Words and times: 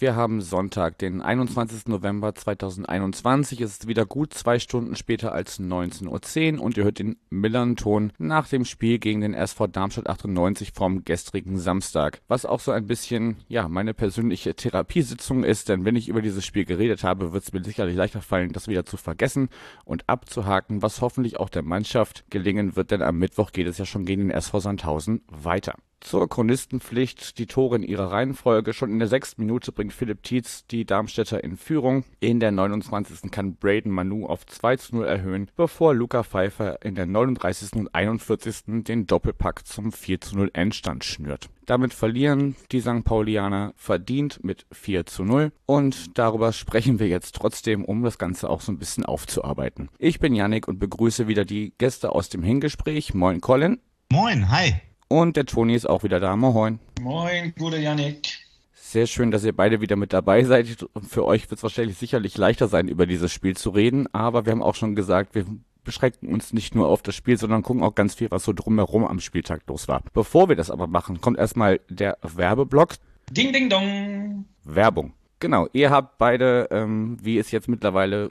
wir 0.00 0.16
haben 0.16 0.40
Sonntag, 0.40 0.96
den 0.96 1.20
21. 1.20 1.86
November 1.86 2.34
2021. 2.34 3.60
Es 3.60 3.72
ist 3.72 3.86
wieder 3.86 4.06
gut 4.06 4.32
zwei 4.32 4.58
Stunden 4.58 4.96
später 4.96 5.32
als 5.32 5.60
19.10 5.60 6.56
Uhr 6.56 6.62
und 6.62 6.76
ihr 6.78 6.84
hört 6.84 6.98
den 6.98 7.18
Millern-Ton 7.28 8.12
nach 8.16 8.48
dem 8.48 8.64
Spiel 8.64 8.98
gegen 8.98 9.20
den 9.20 9.34
SV 9.34 9.66
Darmstadt 9.66 10.08
98 10.08 10.72
vom 10.72 11.04
gestrigen 11.04 11.58
Samstag. 11.58 12.22
Was 12.28 12.46
auch 12.46 12.60
so 12.60 12.72
ein 12.72 12.86
bisschen, 12.86 13.36
ja, 13.48 13.68
meine 13.68 13.92
persönliche 13.92 14.54
Therapiesitzung 14.54 15.44
ist, 15.44 15.68
denn 15.68 15.84
wenn 15.84 15.96
ich 15.96 16.08
über 16.08 16.22
dieses 16.22 16.46
Spiel 16.46 16.64
geredet 16.64 17.04
habe, 17.04 17.32
wird 17.32 17.44
es 17.44 17.52
mir 17.52 17.62
sicherlich 17.62 17.96
leichter 17.96 18.22
fallen, 18.22 18.52
das 18.52 18.68
wieder 18.68 18.86
zu 18.86 18.96
vergessen 18.96 19.50
und 19.84 20.08
abzuhaken, 20.08 20.80
was 20.80 21.02
hoffentlich 21.02 21.38
auch 21.38 21.50
der 21.50 21.62
Mannschaft 21.62 22.24
gelingen 22.30 22.74
wird, 22.74 22.90
denn 22.90 23.02
am 23.02 23.18
Mittwoch 23.18 23.52
geht 23.52 23.66
es 23.66 23.76
ja 23.76 23.84
schon 23.84 24.06
gegen 24.06 24.28
den 24.28 24.30
SV 24.30 24.60
Sandhausen 24.60 25.22
weiter 25.28 25.74
zur 26.00 26.28
Chronistenpflicht 26.28 27.38
die 27.38 27.46
Tore 27.46 27.76
in 27.76 27.82
ihrer 27.82 28.10
Reihenfolge. 28.10 28.72
Schon 28.72 28.90
in 28.90 28.98
der 28.98 29.08
sechsten 29.08 29.42
Minute 29.42 29.72
bringt 29.72 29.92
Philipp 29.92 30.22
Tietz 30.22 30.66
die 30.66 30.84
Darmstädter 30.84 31.44
in 31.44 31.56
Führung. 31.56 32.04
In 32.20 32.40
der 32.40 32.50
29. 32.50 33.30
kann 33.30 33.56
Braden 33.56 33.92
Manu 33.92 34.26
auf 34.26 34.46
2 34.46 34.76
zu 34.76 34.96
0 34.96 35.06
erhöhen, 35.06 35.50
bevor 35.56 35.94
Luca 35.94 36.22
Pfeiffer 36.22 36.84
in 36.84 36.94
der 36.94 37.06
39. 37.06 37.74
und 37.74 37.94
41. 37.94 38.84
den 38.84 39.06
Doppelpack 39.06 39.66
zum 39.66 39.92
4 39.92 40.20
zu 40.20 40.36
0 40.36 40.50
Endstand 40.54 41.04
schnürt. 41.04 41.48
Damit 41.66 41.94
verlieren 41.94 42.56
die 42.72 42.80
St. 42.80 43.04
Paulianer 43.04 43.74
verdient 43.76 44.42
mit 44.42 44.66
4 44.72 45.06
zu 45.06 45.24
0 45.24 45.52
und 45.66 46.18
darüber 46.18 46.52
sprechen 46.52 46.98
wir 46.98 47.06
jetzt 47.06 47.36
trotzdem, 47.36 47.84
um 47.84 48.02
das 48.02 48.18
Ganze 48.18 48.50
auch 48.50 48.60
so 48.60 48.72
ein 48.72 48.78
bisschen 48.78 49.04
aufzuarbeiten. 49.04 49.88
Ich 49.98 50.18
bin 50.18 50.34
Yannick 50.34 50.66
und 50.66 50.80
begrüße 50.80 51.28
wieder 51.28 51.44
die 51.44 51.72
Gäste 51.78 52.10
aus 52.10 52.28
dem 52.28 52.42
Hingespräch. 52.42 53.14
Moin 53.14 53.40
Colin. 53.40 53.78
Moin, 54.10 54.50
hi. 54.50 54.89
Und 55.12 55.36
der 55.36 55.44
Toni 55.44 55.74
ist 55.74 55.88
auch 55.88 56.04
wieder 56.04 56.20
da. 56.20 56.36
Moin. 56.36 56.78
Moin, 57.00 57.52
gute 57.58 57.78
Yannick. 57.78 58.28
Sehr 58.72 59.08
schön, 59.08 59.32
dass 59.32 59.42
ihr 59.42 59.52
beide 59.52 59.80
wieder 59.80 59.96
mit 59.96 60.12
dabei 60.12 60.44
seid. 60.44 60.86
Für 61.02 61.24
euch 61.24 61.50
wird 61.50 61.58
es 61.58 61.62
wahrscheinlich 61.64 61.98
sicherlich 61.98 62.38
leichter 62.38 62.68
sein, 62.68 62.86
über 62.86 63.06
dieses 63.06 63.32
Spiel 63.32 63.56
zu 63.56 63.70
reden. 63.70 64.06
Aber 64.14 64.46
wir 64.46 64.52
haben 64.52 64.62
auch 64.62 64.76
schon 64.76 64.94
gesagt, 64.94 65.34
wir 65.34 65.46
beschränken 65.82 66.32
uns 66.32 66.52
nicht 66.52 66.76
nur 66.76 66.86
auf 66.86 67.02
das 67.02 67.16
Spiel, 67.16 67.36
sondern 67.36 67.62
gucken 67.62 67.82
auch 67.82 67.96
ganz 67.96 68.14
viel, 68.14 68.30
was 68.30 68.44
so 68.44 68.52
drumherum 68.52 69.04
am 69.04 69.18
Spieltag 69.18 69.62
los 69.66 69.88
war. 69.88 70.04
Bevor 70.12 70.48
wir 70.48 70.54
das 70.54 70.70
aber 70.70 70.86
machen, 70.86 71.20
kommt 71.20 71.38
erstmal 71.38 71.80
der 71.88 72.16
Werbeblock. 72.22 72.94
Ding, 73.32 73.52
ding, 73.52 73.68
dong. 73.68 74.44
Werbung. 74.62 75.14
Genau, 75.40 75.66
ihr 75.72 75.90
habt 75.90 76.18
beide, 76.18 76.68
ähm, 76.70 77.16
wie 77.20 77.38
es 77.38 77.50
jetzt 77.50 77.68
mittlerweile 77.68 78.30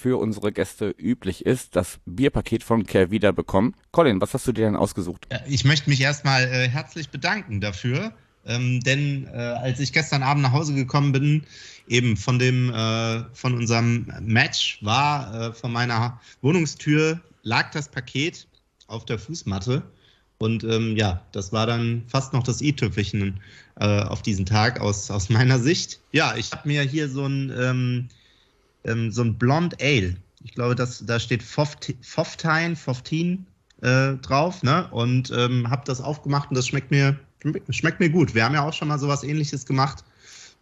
für 0.00 0.18
unsere 0.18 0.50
Gäste 0.50 0.94
üblich 0.98 1.44
ist, 1.44 1.76
das 1.76 2.00
Bierpaket 2.06 2.64
von 2.64 2.86
Care 2.86 3.10
wieder 3.10 3.32
bekommen. 3.32 3.74
Colin, 3.92 4.20
was 4.20 4.34
hast 4.34 4.46
du 4.46 4.52
dir 4.52 4.64
denn 4.64 4.76
ausgesucht? 4.76 5.26
Ich 5.46 5.64
möchte 5.64 5.90
mich 5.90 6.00
erstmal 6.00 6.44
äh, 6.44 6.68
herzlich 6.68 7.10
bedanken 7.10 7.60
dafür. 7.60 8.12
Ähm, 8.46 8.80
denn 8.80 9.26
äh, 9.26 9.36
als 9.36 9.80
ich 9.80 9.92
gestern 9.92 10.22
Abend 10.22 10.42
nach 10.42 10.52
Hause 10.52 10.74
gekommen 10.74 11.12
bin, 11.12 11.44
eben 11.88 12.16
von 12.16 12.38
dem 12.38 12.72
äh, 12.72 13.24
von 13.34 13.54
unserem 13.54 14.10
Match 14.22 14.78
war 14.80 15.34
äh, 15.34 15.52
von 15.52 15.70
meiner 15.70 16.18
Wohnungstür 16.40 17.20
lag 17.42 17.70
das 17.72 17.90
Paket 17.90 18.46
auf 18.86 19.04
der 19.04 19.18
Fußmatte 19.18 19.82
und 20.38 20.64
ähm, 20.64 20.96
ja, 20.96 21.22
das 21.32 21.52
war 21.52 21.66
dann 21.66 22.04
fast 22.08 22.32
noch 22.32 22.42
das 22.42 22.62
i-Tüpfelchen 22.62 23.40
äh, 23.78 24.00
auf 24.04 24.22
diesen 24.22 24.46
Tag 24.46 24.80
aus, 24.80 25.10
aus 25.10 25.28
meiner 25.28 25.58
Sicht. 25.58 26.00
Ja, 26.12 26.34
ich 26.34 26.50
habe 26.52 26.66
mir 26.66 26.80
hier 26.80 27.10
so 27.10 27.26
ein 27.26 27.52
ähm, 27.54 28.08
ähm, 28.84 29.10
so 29.10 29.22
ein 29.22 29.36
Blond 29.36 29.80
Ale. 29.82 30.16
Ich 30.42 30.54
glaube, 30.54 30.74
das, 30.74 31.04
da 31.04 31.20
steht 31.20 31.42
Foftine, 31.42 32.76
Foftin 32.76 33.46
äh, 33.82 34.14
drauf, 34.14 34.62
ne? 34.62 34.88
Und 34.90 35.30
ähm, 35.36 35.68
habe 35.68 35.82
das 35.84 36.00
aufgemacht 36.00 36.50
und 36.50 36.56
das 36.56 36.66
schmeckt 36.66 36.90
mir, 36.90 37.18
schmeckt 37.68 38.00
mir 38.00 38.10
gut. 38.10 38.34
Wir 38.34 38.44
haben 38.44 38.54
ja 38.54 38.66
auch 38.66 38.72
schon 38.72 38.88
mal 38.88 38.98
sowas 38.98 39.22
ähnliches 39.22 39.66
gemacht 39.66 40.04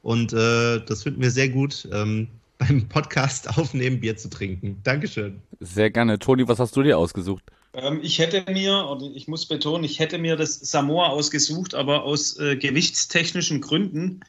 und 0.03 0.33
äh, 0.33 0.81
das 0.85 1.03
finden 1.03 1.23
wir 1.23 1.31
sehr 1.31 1.49
gut. 1.49 1.89
Ähm, 1.93 2.29
beim 2.59 2.89
Podcast 2.89 3.57
aufnehmen, 3.57 4.01
Bier 4.01 4.17
zu 4.17 4.29
trinken. 4.29 4.81
Dankeschön. 4.83 5.41
Sehr 5.61 5.91
gerne. 5.91 6.19
Toni, 6.19 6.49
was 6.49 6.59
hast 6.59 6.75
du 6.77 6.83
dir 6.83 6.99
ausgesucht? 6.99 7.45
Ähm, 7.73 8.01
ich 8.03 8.19
hätte 8.19 8.51
mir, 8.51 8.87
oder 8.89 9.07
ich 9.15 9.29
muss 9.29 9.47
betonen, 9.47 9.85
ich 9.85 10.01
hätte 10.01 10.19
mir 10.19 10.37
das 10.37 10.59
Samoa 10.59 11.09
ausgesucht, 11.09 11.75
aber 11.75 12.03
aus 12.03 12.39
äh, 12.39 12.57
gewichtstechnischen 12.57 13.61
Gründen, 13.61 14.21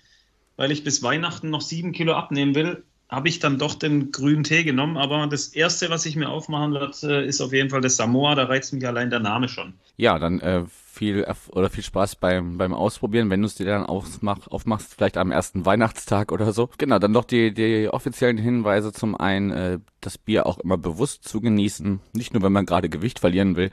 weil 0.58 0.72
ich 0.72 0.84
bis 0.84 1.02
Weihnachten 1.02 1.50
noch 1.50 1.62
sieben 1.62 1.92
Kilo 1.92 2.14
abnehmen 2.14 2.54
will, 2.54 2.84
habe 3.10 3.28
ich 3.28 3.40
dann 3.40 3.58
doch 3.58 3.74
den 3.74 4.12
grünen 4.12 4.44
Tee 4.44 4.64
genommen. 4.64 4.96
Aber 4.96 5.26
das 5.28 5.48
erste, 5.48 5.90
was 5.90 6.06
ich 6.06 6.16
mir 6.16 6.30
aufmachen 6.30 6.74
werde, 6.74 7.24
ist 7.24 7.42
auf 7.42 7.52
jeden 7.52 7.72
Fall 7.72 7.82
das 7.82 7.96
Samoa. 7.96 8.36
Da 8.36 8.46
reizt 8.46 8.72
mich 8.72 8.86
allein 8.86 9.10
der 9.10 9.20
Name 9.20 9.50
schon. 9.50 9.74
Ja, 9.98 10.20
dann 10.20 10.40
äh, 10.40 10.64
viel 10.68 11.26
oder 11.50 11.70
viel 11.72 11.84
Spaß 11.84 12.18
beim, 12.18 12.58
beim 12.58 12.74
Ausprobieren, 12.74 13.32
wenn 13.32 13.42
du 13.42 13.48
es 13.48 13.56
dir 13.56 13.66
dann 13.66 13.86
aufmach, 13.86 14.48
aufmachst, 14.48 14.94
vielleicht 14.94 15.18
am 15.18 15.32
ersten 15.32 15.66
Weihnachtstag 15.66 16.32
oder 16.32 16.54
so. 16.54 16.70
Genau, 16.78 17.00
dann 17.00 17.14
doch 17.14 17.26
die, 17.26 17.52
die 17.52 17.90
offiziellen 17.90 18.38
Hinweise 18.38 18.94
zum 18.94 19.16
einen, 19.16 19.52
äh, 19.52 19.80
das 20.02 20.20
Bier 20.20 20.46
auch 20.46 20.60
immer 20.60 20.78
bewusst 20.78 21.28
zu 21.28 21.42
genießen, 21.42 22.00
nicht 22.14 22.34
nur 22.34 22.44
wenn 22.44 22.54
man 22.54 22.68
gerade 22.68 22.90
Gewicht 22.90 23.20
verlieren 23.20 23.56
will. 23.56 23.72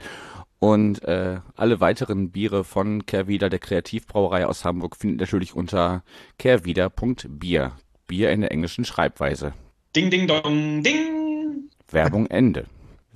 Und 0.59 1.03
äh, 1.03 1.39
alle 1.55 1.79
weiteren 1.79 2.31
Biere 2.31 2.63
von 2.63 3.05
Kehrwieder, 3.05 3.49
der 3.49 3.59
Kreativbrauerei 3.59 4.47
aus 4.47 4.65
Hamburg, 4.65 4.95
findet 4.95 5.19
natürlich 5.19 5.53
unter 5.53 6.03
kehrwieder.bier. 6.39 7.73
Bier 8.07 8.31
in 8.31 8.41
der 8.41 8.51
englischen 8.51 8.85
Schreibweise. 8.85 9.53
Ding, 9.95 10.09
ding, 10.09 10.27
dong, 10.27 10.83
ding. 10.83 11.69
Werbung 11.89 12.27
Ende. 12.27 12.65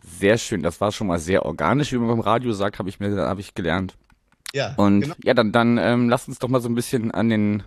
Sehr 0.04 0.38
schön. 0.38 0.64
Das 0.64 0.82
war 0.82 0.92
schon 0.92 1.08
mal 1.08 1.20
sehr 1.20 1.46
organisch, 1.46 1.92
wie 1.92 1.98
man 1.98 2.10
beim 2.10 2.20
Radio 2.20 2.54
sagt, 2.54 2.80
habe 2.80 2.90
ich 2.90 3.00
mir 3.00 3.16
habe 3.16 3.42
ich 3.42 3.54
gelernt. 3.54 3.98
Ja. 4.54 4.74
Und 4.76 5.02
genau. 5.02 5.16
ja, 5.24 5.34
dann 5.34 5.52
dann 5.52 5.78
ähm, 5.78 6.10
lasst 6.10 6.28
uns 6.28 6.40
doch 6.40 6.50
mal 6.50 6.62
so 6.62 6.70
ein 6.70 6.76
bisschen 6.76 7.12
an 7.12 7.30
den 7.30 7.64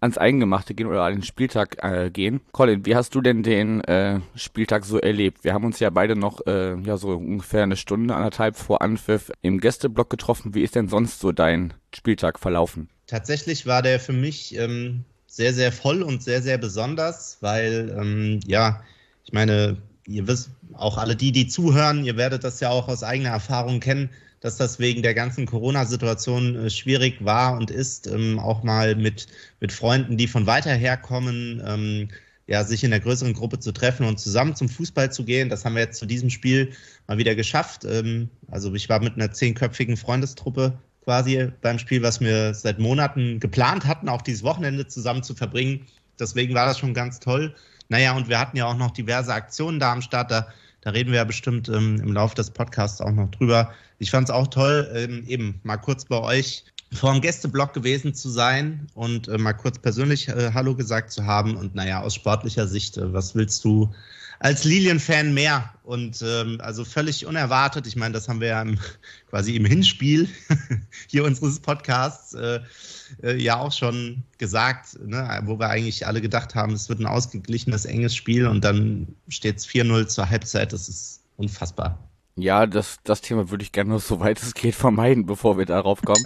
ans 0.00 0.18
Eingemachte 0.18 0.74
gehen 0.74 0.86
oder 0.86 1.02
an 1.02 1.14
den 1.14 1.22
Spieltag 1.22 1.82
äh, 1.82 2.10
gehen. 2.10 2.40
Colin, 2.52 2.86
wie 2.86 2.94
hast 2.94 3.14
du 3.14 3.20
denn 3.20 3.42
den 3.42 3.80
äh, 3.82 4.20
Spieltag 4.36 4.84
so 4.84 4.98
erlebt? 4.98 5.42
Wir 5.42 5.54
haben 5.54 5.64
uns 5.64 5.80
ja 5.80 5.90
beide 5.90 6.14
noch 6.14 6.46
äh, 6.46 6.76
ja 6.80 6.96
so 6.96 7.10
ungefähr 7.10 7.64
eine 7.64 7.76
Stunde, 7.76 8.14
anderthalb 8.14 8.56
vor 8.56 8.80
Anpfiff 8.82 9.32
im 9.42 9.60
Gästeblock 9.60 10.08
getroffen. 10.10 10.54
Wie 10.54 10.62
ist 10.62 10.76
denn 10.76 10.88
sonst 10.88 11.18
so 11.20 11.32
dein 11.32 11.74
Spieltag 11.92 12.38
verlaufen? 12.38 12.88
Tatsächlich 13.06 13.66
war 13.66 13.82
der 13.82 13.98
für 13.98 14.12
mich 14.12 14.56
ähm, 14.56 15.04
sehr, 15.38 15.54
sehr 15.54 15.70
voll 15.70 16.02
und 16.02 16.20
sehr, 16.20 16.42
sehr 16.42 16.58
besonders, 16.58 17.38
weil, 17.40 17.96
ähm, 17.96 18.40
ja, 18.44 18.82
ich 19.24 19.32
meine, 19.32 19.76
ihr 20.04 20.26
wisst, 20.26 20.50
auch 20.72 20.98
alle 20.98 21.14
die, 21.14 21.30
die 21.30 21.46
zuhören, 21.46 22.04
ihr 22.04 22.16
werdet 22.16 22.42
das 22.42 22.58
ja 22.58 22.70
auch 22.70 22.88
aus 22.88 23.04
eigener 23.04 23.30
Erfahrung 23.30 23.78
kennen, 23.78 24.10
dass 24.40 24.56
das 24.56 24.80
wegen 24.80 25.00
der 25.02 25.14
ganzen 25.14 25.46
Corona-Situation 25.46 26.56
äh, 26.56 26.70
schwierig 26.70 27.24
war 27.24 27.56
und 27.56 27.70
ist, 27.70 28.08
ähm, 28.08 28.40
auch 28.40 28.64
mal 28.64 28.96
mit, 28.96 29.28
mit 29.60 29.70
Freunden, 29.70 30.16
die 30.16 30.26
von 30.26 30.46
weiter 30.48 30.74
her 30.74 30.96
kommen, 30.96 31.62
ähm, 31.64 32.08
ja, 32.48 32.64
sich 32.64 32.82
in 32.82 32.90
der 32.90 33.00
größeren 33.00 33.34
Gruppe 33.34 33.60
zu 33.60 33.70
treffen 33.70 34.06
und 34.06 34.18
zusammen 34.18 34.56
zum 34.56 34.68
Fußball 34.68 35.12
zu 35.12 35.24
gehen. 35.24 35.50
Das 35.50 35.64
haben 35.64 35.74
wir 35.74 35.82
jetzt 35.82 36.00
zu 36.00 36.06
diesem 36.06 36.30
Spiel 36.30 36.72
mal 37.06 37.18
wieder 37.18 37.36
geschafft. 37.36 37.84
Ähm, 37.84 38.28
also 38.50 38.74
ich 38.74 38.88
war 38.88 39.00
mit 39.00 39.14
einer 39.14 39.30
zehnköpfigen 39.30 39.96
Freundestruppe 39.96 40.76
quasi 41.08 41.50
beim 41.62 41.78
Spiel, 41.78 42.02
was 42.02 42.20
wir 42.20 42.52
seit 42.52 42.78
Monaten 42.78 43.40
geplant 43.40 43.86
hatten, 43.86 44.10
auch 44.10 44.20
dieses 44.20 44.42
Wochenende 44.42 44.86
zusammen 44.88 45.22
zu 45.22 45.34
verbringen. 45.34 45.86
Deswegen 46.20 46.54
war 46.54 46.66
das 46.66 46.78
schon 46.78 46.92
ganz 46.92 47.18
toll. 47.18 47.54
Naja, 47.88 48.14
und 48.14 48.28
wir 48.28 48.38
hatten 48.38 48.58
ja 48.58 48.66
auch 48.66 48.76
noch 48.76 48.90
diverse 48.90 49.32
Aktionen 49.32 49.80
da 49.80 49.90
am 49.90 50.02
Start. 50.02 50.30
Da, 50.30 50.48
da 50.82 50.90
reden 50.90 51.10
wir 51.10 51.16
ja 51.16 51.24
bestimmt 51.24 51.70
ähm, 51.70 51.98
im 51.98 52.12
Laufe 52.12 52.34
des 52.34 52.50
Podcasts 52.50 53.00
auch 53.00 53.10
noch 53.10 53.30
drüber. 53.30 53.72
Ich 53.98 54.10
fand 54.10 54.28
es 54.28 54.34
auch 54.34 54.48
toll, 54.48 54.86
ähm, 54.94 55.24
eben 55.26 55.60
mal 55.62 55.78
kurz 55.78 56.04
bei 56.04 56.20
euch 56.20 56.62
vor 56.92 57.10
dem 57.14 57.22
Gästeblock 57.22 57.72
gewesen 57.72 58.12
zu 58.12 58.28
sein 58.28 58.86
und 58.92 59.28
äh, 59.28 59.38
mal 59.38 59.54
kurz 59.54 59.78
persönlich 59.78 60.28
äh, 60.28 60.50
Hallo 60.52 60.74
gesagt 60.74 61.10
zu 61.10 61.24
haben. 61.24 61.56
Und 61.56 61.74
naja, 61.74 62.02
aus 62.02 62.16
sportlicher 62.16 62.66
Sicht, 62.66 62.98
äh, 62.98 63.14
was 63.14 63.34
willst 63.34 63.64
du 63.64 63.90
als 64.40 64.64
Lilien-Fan 64.64 65.34
mehr. 65.34 65.72
Und 65.82 66.22
ähm, 66.22 66.60
also 66.62 66.84
völlig 66.84 67.26
unerwartet. 67.26 67.86
Ich 67.86 67.96
meine, 67.96 68.12
das 68.12 68.28
haben 68.28 68.40
wir 68.40 68.48
ja 68.48 68.62
im, 68.62 68.78
quasi 69.30 69.56
im 69.56 69.64
Hinspiel 69.64 70.28
hier 71.06 71.24
unseres 71.24 71.60
Podcasts 71.60 72.34
äh, 72.34 72.60
äh, 73.22 73.36
ja 73.36 73.58
auch 73.58 73.72
schon 73.72 74.22
gesagt, 74.36 74.98
ne? 75.04 75.40
wo 75.44 75.58
wir 75.58 75.70
eigentlich 75.70 76.06
alle 76.06 76.20
gedacht 76.20 76.54
haben, 76.54 76.72
es 76.72 76.88
wird 76.88 77.00
ein 77.00 77.06
ausgeglichenes, 77.06 77.86
enges 77.86 78.14
Spiel 78.14 78.46
und 78.46 78.64
dann 78.64 79.08
steht 79.28 79.58
es 79.58 79.66
4-0 79.66 80.08
zur 80.08 80.28
Halbzeit. 80.28 80.72
Das 80.72 80.88
ist 80.88 81.22
unfassbar. 81.36 81.98
Ja, 82.36 82.66
das, 82.66 82.98
das 83.02 83.20
Thema 83.20 83.50
würde 83.50 83.64
ich 83.64 83.72
gerne 83.72 83.90
nur 83.90 83.98
so 83.98 84.20
weit 84.20 84.40
es 84.40 84.54
geht 84.54 84.76
vermeiden, 84.76 85.26
bevor 85.26 85.58
wir 85.58 85.66
darauf 85.66 86.02
kommen. 86.02 86.24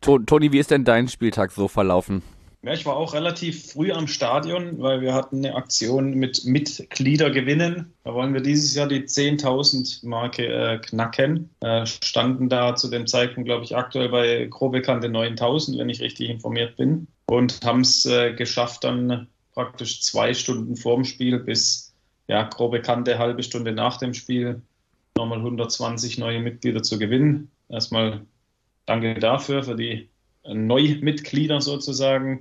Toni, 0.00 0.50
wie 0.50 0.58
ist 0.58 0.72
denn 0.72 0.84
dein 0.84 1.08
Spieltag 1.08 1.52
so 1.52 1.68
verlaufen? 1.68 2.22
Ja, 2.62 2.72
ich 2.72 2.84
war 2.84 2.96
auch 2.96 3.14
relativ 3.14 3.72
früh 3.72 3.92
am 3.92 4.08
Stadion, 4.08 4.80
weil 4.80 5.00
wir 5.00 5.14
hatten 5.14 5.44
eine 5.44 5.54
Aktion 5.54 6.14
mit 6.14 6.44
Mitglieder 6.44 7.30
gewinnen. 7.30 7.92
Da 8.02 8.12
wollen 8.12 8.34
wir 8.34 8.40
dieses 8.40 8.74
Jahr 8.74 8.88
die 8.88 9.02
10.000 9.02 10.06
Marke 10.06 10.46
äh, 10.46 10.78
knacken. 10.78 11.50
Äh, 11.60 11.86
standen 11.86 12.48
da 12.48 12.74
zu 12.74 12.88
dem 12.88 13.06
Zeitpunkt, 13.06 13.46
glaube 13.46 13.64
ich, 13.64 13.76
aktuell 13.76 14.08
bei 14.08 14.46
grob 14.50 14.72
bekannte 14.72 15.08
9.000, 15.08 15.78
wenn 15.78 15.88
ich 15.88 16.00
richtig 16.00 16.28
informiert 16.28 16.76
bin. 16.76 17.06
Und 17.26 17.64
haben 17.64 17.82
es 17.82 18.04
äh, 18.06 18.32
geschafft, 18.32 18.84
dann 18.84 19.28
praktisch 19.54 20.02
zwei 20.02 20.34
Stunden 20.34 20.76
vorm 20.76 21.04
Spiel 21.04 21.38
bis 21.38 21.94
ja, 22.28 22.42
grobe 22.42 22.80
Kante, 22.80 23.18
halbe 23.18 23.42
Stunde 23.42 23.72
nach 23.72 23.98
dem 23.98 24.14
Spiel 24.14 24.60
nochmal 25.16 25.38
120 25.38 26.18
neue 26.18 26.40
Mitglieder 26.40 26.82
zu 26.82 26.98
gewinnen. 26.98 27.50
Erstmal 27.68 28.26
danke 28.86 29.14
dafür, 29.14 29.62
für 29.62 29.76
die 29.76 30.08
Neumitglieder 30.52 31.60
sozusagen. 31.60 32.40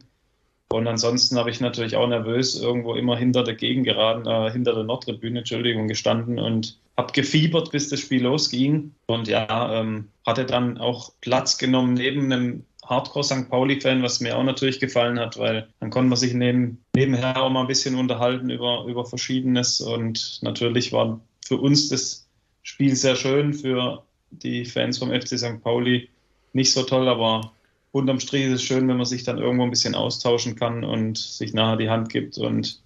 Und 0.70 0.88
ansonsten 0.88 1.38
habe 1.38 1.52
ich 1.52 1.60
natürlich 1.60 1.96
auch 1.96 2.08
nervös 2.08 2.60
irgendwo 2.60 2.96
immer 2.96 3.18
hinter 3.18 3.44
der 3.44 3.56
Gegengeraden, 3.56 4.26
äh, 4.26 4.52
hinter 4.52 4.74
der 4.74 4.84
Nordtribüne, 4.84 5.40
Entschuldigung, 5.40 5.88
gestanden 5.88 6.40
und 6.40 6.80
habe 6.98 7.14
gefiebert, 7.14 7.72
bis 7.72 7.90
das 7.90 8.00
Spiel 8.00 8.24
losging. 8.24 8.94
Und 9.06 9.28
ja, 9.28 9.80
ähm, 9.80 10.10
hatte 10.26 10.46
dann 10.46 10.78
auch 10.78 11.12
Platz 11.22 11.58
genommen 11.58 11.94
neben 11.94 12.32
einem 12.32 12.64
Hardcore 12.86 13.24
St. 13.24 13.50
Pauli-Fan, 13.50 14.04
was 14.04 14.20
mir 14.20 14.38
auch 14.38 14.44
natürlich 14.44 14.80
gefallen 14.80 15.20
hat, 15.20 15.38
weil 15.38 15.68
dann 15.80 15.90
konnte 15.90 16.10
man 16.10 16.18
sich 16.18 16.34
neben, 16.34 16.84
nebenher 16.96 17.42
auch 17.42 17.50
mal 17.50 17.62
ein 17.62 17.68
bisschen 17.68 17.96
unterhalten 17.96 18.50
über, 18.50 18.86
über 18.88 19.06
Verschiedenes. 19.06 19.82
Und 19.82 20.40
natürlich 20.42 20.92
war 20.94 21.20
für 21.46 21.58
uns 21.58 21.90
das 21.90 22.28
Spiel 22.64 22.96
sehr 22.96 23.16
schön, 23.16 23.54
für 23.54 24.04
die 24.30 24.66
Fans 24.66 24.98
vom 24.98 25.10
FC 25.10 25.38
St. 25.38 25.62
Pauli 25.64 26.10
nicht 26.54 26.74
so 26.74 26.84
toll, 26.84 27.08
aber 27.08 27.52
unterm 27.96 28.20
Strich 28.20 28.46
ist 28.46 28.54
es 28.56 28.64
schön, 28.64 28.88
wenn 28.90 28.98
man 28.98 29.06
sich 29.06 29.24
dann 29.24 29.38
irgendwo 29.38 29.64
ein 29.64 29.70
bisschen 29.70 29.96
austauschen 29.96 30.58
kann 30.58 30.84
und 30.84 31.18
sich 31.18 31.54
nachher 31.54 31.78
die 31.78 31.90
Hand 31.90 32.10
gibt 32.10 32.38
und 32.38 32.82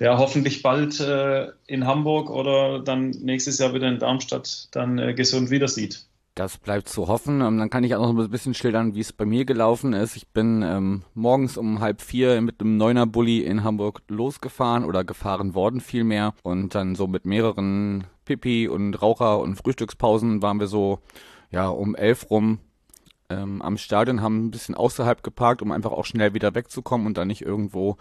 ja, 0.00 0.18
hoffentlich 0.18 0.62
bald 0.62 0.98
äh, 0.98 1.48
in 1.66 1.86
Hamburg 1.86 2.30
oder 2.30 2.80
dann 2.80 3.10
nächstes 3.10 3.58
Jahr 3.58 3.74
wieder 3.74 3.86
in 3.86 4.00
Darmstadt 4.00 4.68
dann 4.72 4.98
äh, 4.98 5.14
gesund 5.14 5.50
wieder 5.50 5.68
sieht. 5.68 6.06
Das 6.34 6.58
bleibt 6.58 6.88
zu 6.88 7.06
hoffen. 7.06 7.42
Ähm, 7.42 7.58
dann 7.58 7.70
kann 7.70 7.84
ich 7.84 7.94
auch 7.94 8.12
noch 8.12 8.24
ein 8.24 8.30
bisschen 8.30 8.54
schildern, 8.54 8.94
wie 8.94 9.00
es 9.00 9.12
bei 9.12 9.24
mir 9.24 9.44
gelaufen 9.44 9.92
ist. 9.92 10.16
Ich 10.16 10.26
bin 10.28 10.62
ähm, 10.62 11.02
morgens 11.14 11.56
um 11.56 11.80
halb 11.80 12.00
vier 12.00 12.40
mit 12.40 12.60
einem 12.60 12.76
Neuner-Bulli 12.76 13.40
in 13.40 13.62
Hamburg 13.62 14.02
losgefahren 14.08 14.84
oder 14.84 15.04
gefahren 15.04 15.54
worden 15.54 15.80
vielmehr. 15.80 16.34
Und 16.42 16.74
dann 16.74 16.94
so 16.96 17.06
mit 17.06 17.24
mehreren 17.24 18.04
Pipi 18.24 18.66
und 18.66 18.94
Raucher 18.94 19.38
und 19.38 19.56
Frühstückspausen 19.56 20.42
waren 20.42 20.58
wir 20.58 20.66
so 20.66 21.00
ja 21.52 21.68
um 21.68 21.94
elf 21.94 22.30
rum 22.30 22.58
ähm, 23.30 23.62
am 23.62 23.78
Stadion, 23.78 24.20
haben 24.20 24.46
ein 24.46 24.50
bisschen 24.50 24.74
außerhalb 24.74 25.22
geparkt, 25.22 25.62
um 25.62 25.72
einfach 25.72 25.92
auch 25.92 26.04
schnell 26.04 26.34
wieder 26.34 26.54
wegzukommen 26.54 27.06
und 27.06 27.16
dann 27.16 27.28
nicht 27.28 27.42
irgendwo 27.42 27.96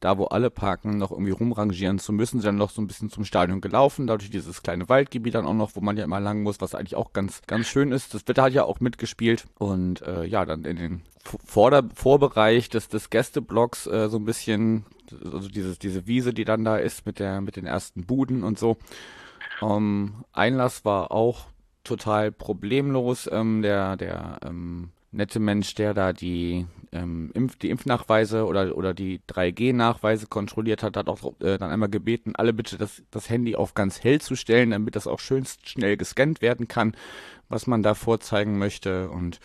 da, 0.00 0.18
wo 0.18 0.24
alle 0.24 0.50
parken, 0.50 0.98
noch 0.98 1.10
irgendwie 1.10 1.30
rumrangieren 1.30 1.98
zu 1.98 2.12
müssen, 2.12 2.40
sind 2.40 2.48
dann 2.48 2.56
noch 2.56 2.70
so 2.70 2.82
ein 2.82 2.86
bisschen 2.86 3.10
zum 3.10 3.24
Stadion 3.24 3.60
gelaufen, 3.60 4.06
dadurch 4.06 4.30
dieses 4.30 4.62
kleine 4.62 4.88
Waldgebiet 4.88 5.34
dann 5.34 5.46
auch 5.46 5.54
noch, 5.54 5.74
wo 5.74 5.80
man 5.80 5.96
ja 5.96 6.04
immer 6.04 6.20
lang 6.20 6.42
muss, 6.42 6.60
was 6.60 6.74
eigentlich 6.74 6.96
auch 6.96 7.12
ganz, 7.12 7.40
ganz 7.46 7.66
schön 7.66 7.92
ist. 7.92 8.12
Das 8.12 8.28
Wetter 8.28 8.42
hat 8.42 8.52
ja 8.52 8.64
auch 8.64 8.80
mitgespielt 8.80 9.46
und 9.58 10.02
äh, 10.02 10.24
ja, 10.24 10.44
dann 10.44 10.64
in 10.64 10.76
den 10.76 11.02
Vorder 11.44 11.82
Vorbereich 11.94 12.68
des, 12.68 12.88
des 12.88 13.10
Gästeblocks 13.10 13.86
äh, 13.86 14.08
so 14.08 14.18
ein 14.18 14.24
bisschen, 14.24 14.84
also 15.24 15.48
dieses, 15.48 15.78
diese 15.78 16.06
Wiese, 16.06 16.32
die 16.32 16.44
dann 16.44 16.64
da 16.64 16.76
ist 16.76 17.06
mit 17.06 17.18
der, 17.18 17.40
mit 17.40 17.56
den 17.56 17.66
ersten 17.66 18.04
Buden 18.04 18.44
und 18.44 18.58
so. 18.58 18.76
Ähm, 19.62 20.24
Einlass 20.32 20.84
war 20.84 21.10
auch 21.10 21.46
total 21.86 22.32
problemlos. 22.32 23.28
Ähm, 23.32 23.62
der, 23.62 23.96
der 23.96 24.38
ähm, 24.44 24.90
nette 25.12 25.40
Mensch, 25.40 25.74
der 25.74 25.94
da 25.94 26.12
die, 26.12 26.66
ähm, 26.92 27.30
Impf 27.34 27.56
die 27.56 27.70
Impfnachweise 27.70 28.46
oder, 28.46 28.76
oder 28.76 28.94
die 28.94 29.20
3G-Nachweise 29.28 30.26
kontrolliert 30.26 30.82
hat, 30.82 30.96
hat 30.96 31.08
auch 31.08 31.22
äh, 31.40 31.58
dann 31.58 31.70
einmal 31.70 31.88
gebeten, 31.88 32.34
alle 32.36 32.52
bitte 32.52 32.76
das, 32.76 33.02
das 33.10 33.30
Handy 33.30 33.56
auf 33.56 33.74
ganz 33.74 34.02
hell 34.02 34.20
zu 34.20 34.36
stellen, 34.36 34.70
damit 34.70 34.96
das 34.96 35.06
auch 35.06 35.20
schönst 35.20 35.68
schnell 35.68 35.96
gescannt 35.96 36.42
werden 36.42 36.68
kann, 36.68 36.94
was 37.48 37.66
man 37.66 37.82
da 37.82 37.94
vorzeigen 37.94 38.58
möchte. 38.58 39.08
Und 39.10 39.40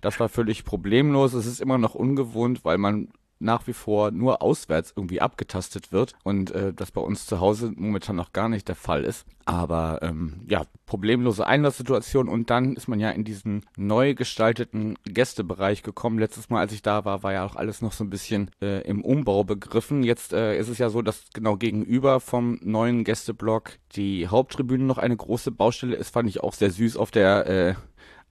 das 0.00 0.18
war 0.18 0.28
völlig 0.28 0.64
problemlos. 0.64 1.32
Es 1.32 1.46
ist 1.46 1.60
immer 1.60 1.78
noch 1.78 1.94
ungewohnt, 1.94 2.64
weil 2.64 2.78
man 2.78 3.08
nach 3.42 3.66
wie 3.66 3.72
vor 3.72 4.10
nur 4.10 4.42
auswärts 4.42 4.92
irgendwie 4.96 5.20
abgetastet 5.20 5.92
wird 5.92 6.14
und 6.22 6.50
äh, 6.52 6.72
das 6.72 6.90
bei 6.90 7.00
uns 7.00 7.26
zu 7.26 7.40
Hause 7.40 7.72
momentan 7.74 8.16
noch 8.16 8.32
gar 8.32 8.48
nicht 8.48 8.68
der 8.68 8.76
Fall 8.76 9.04
ist. 9.04 9.26
Aber 9.44 9.98
ähm, 10.02 10.42
ja, 10.48 10.64
problemlose 10.86 11.46
Einlasssituation 11.46 12.28
und 12.28 12.50
dann 12.50 12.76
ist 12.76 12.86
man 12.86 13.00
ja 13.00 13.10
in 13.10 13.24
diesen 13.24 13.64
neu 13.76 14.14
gestalteten 14.14 14.96
Gästebereich 15.04 15.82
gekommen. 15.82 16.18
Letztes 16.18 16.48
Mal, 16.48 16.60
als 16.60 16.72
ich 16.72 16.82
da 16.82 17.04
war, 17.04 17.22
war 17.22 17.32
ja 17.32 17.44
auch 17.44 17.56
alles 17.56 17.82
noch 17.82 17.92
so 17.92 18.04
ein 18.04 18.10
bisschen 18.10 18.50
äh, 18.60 18.82
im 18.82 19.04
Umbau 19.04 19.42
begriffen. 19.42 20.04
Jetzt 20.04 20.32
äh, 20.32 20.56
ist 20.56 20.68
es 20.68 20.78
ja 20.78 20.90
so, 20.90 21.02
dass 21.02 21.24
genau 21.34 21.56
gegenüber 21.56 22.20
vom 22.20 22.60
neuen 22.62 23.04
Gästeblock 23.04 23.72
die 23.96 24.28
Haupttribüne 24.28 24.84
noch 24.84 24.98
eine 24.98 25.16
große 25.16 25.50
Baustelle 25.50 25.96
ist. 25.96 26.10
Fand 26.10 26.28
ich 26.28 26.42
auch 26.42 26.54
sehr 26.54 26.70
süß 26.70 26.96
auf 26.96 27.10
der 27.10 27.46
äh, 27.46 27.74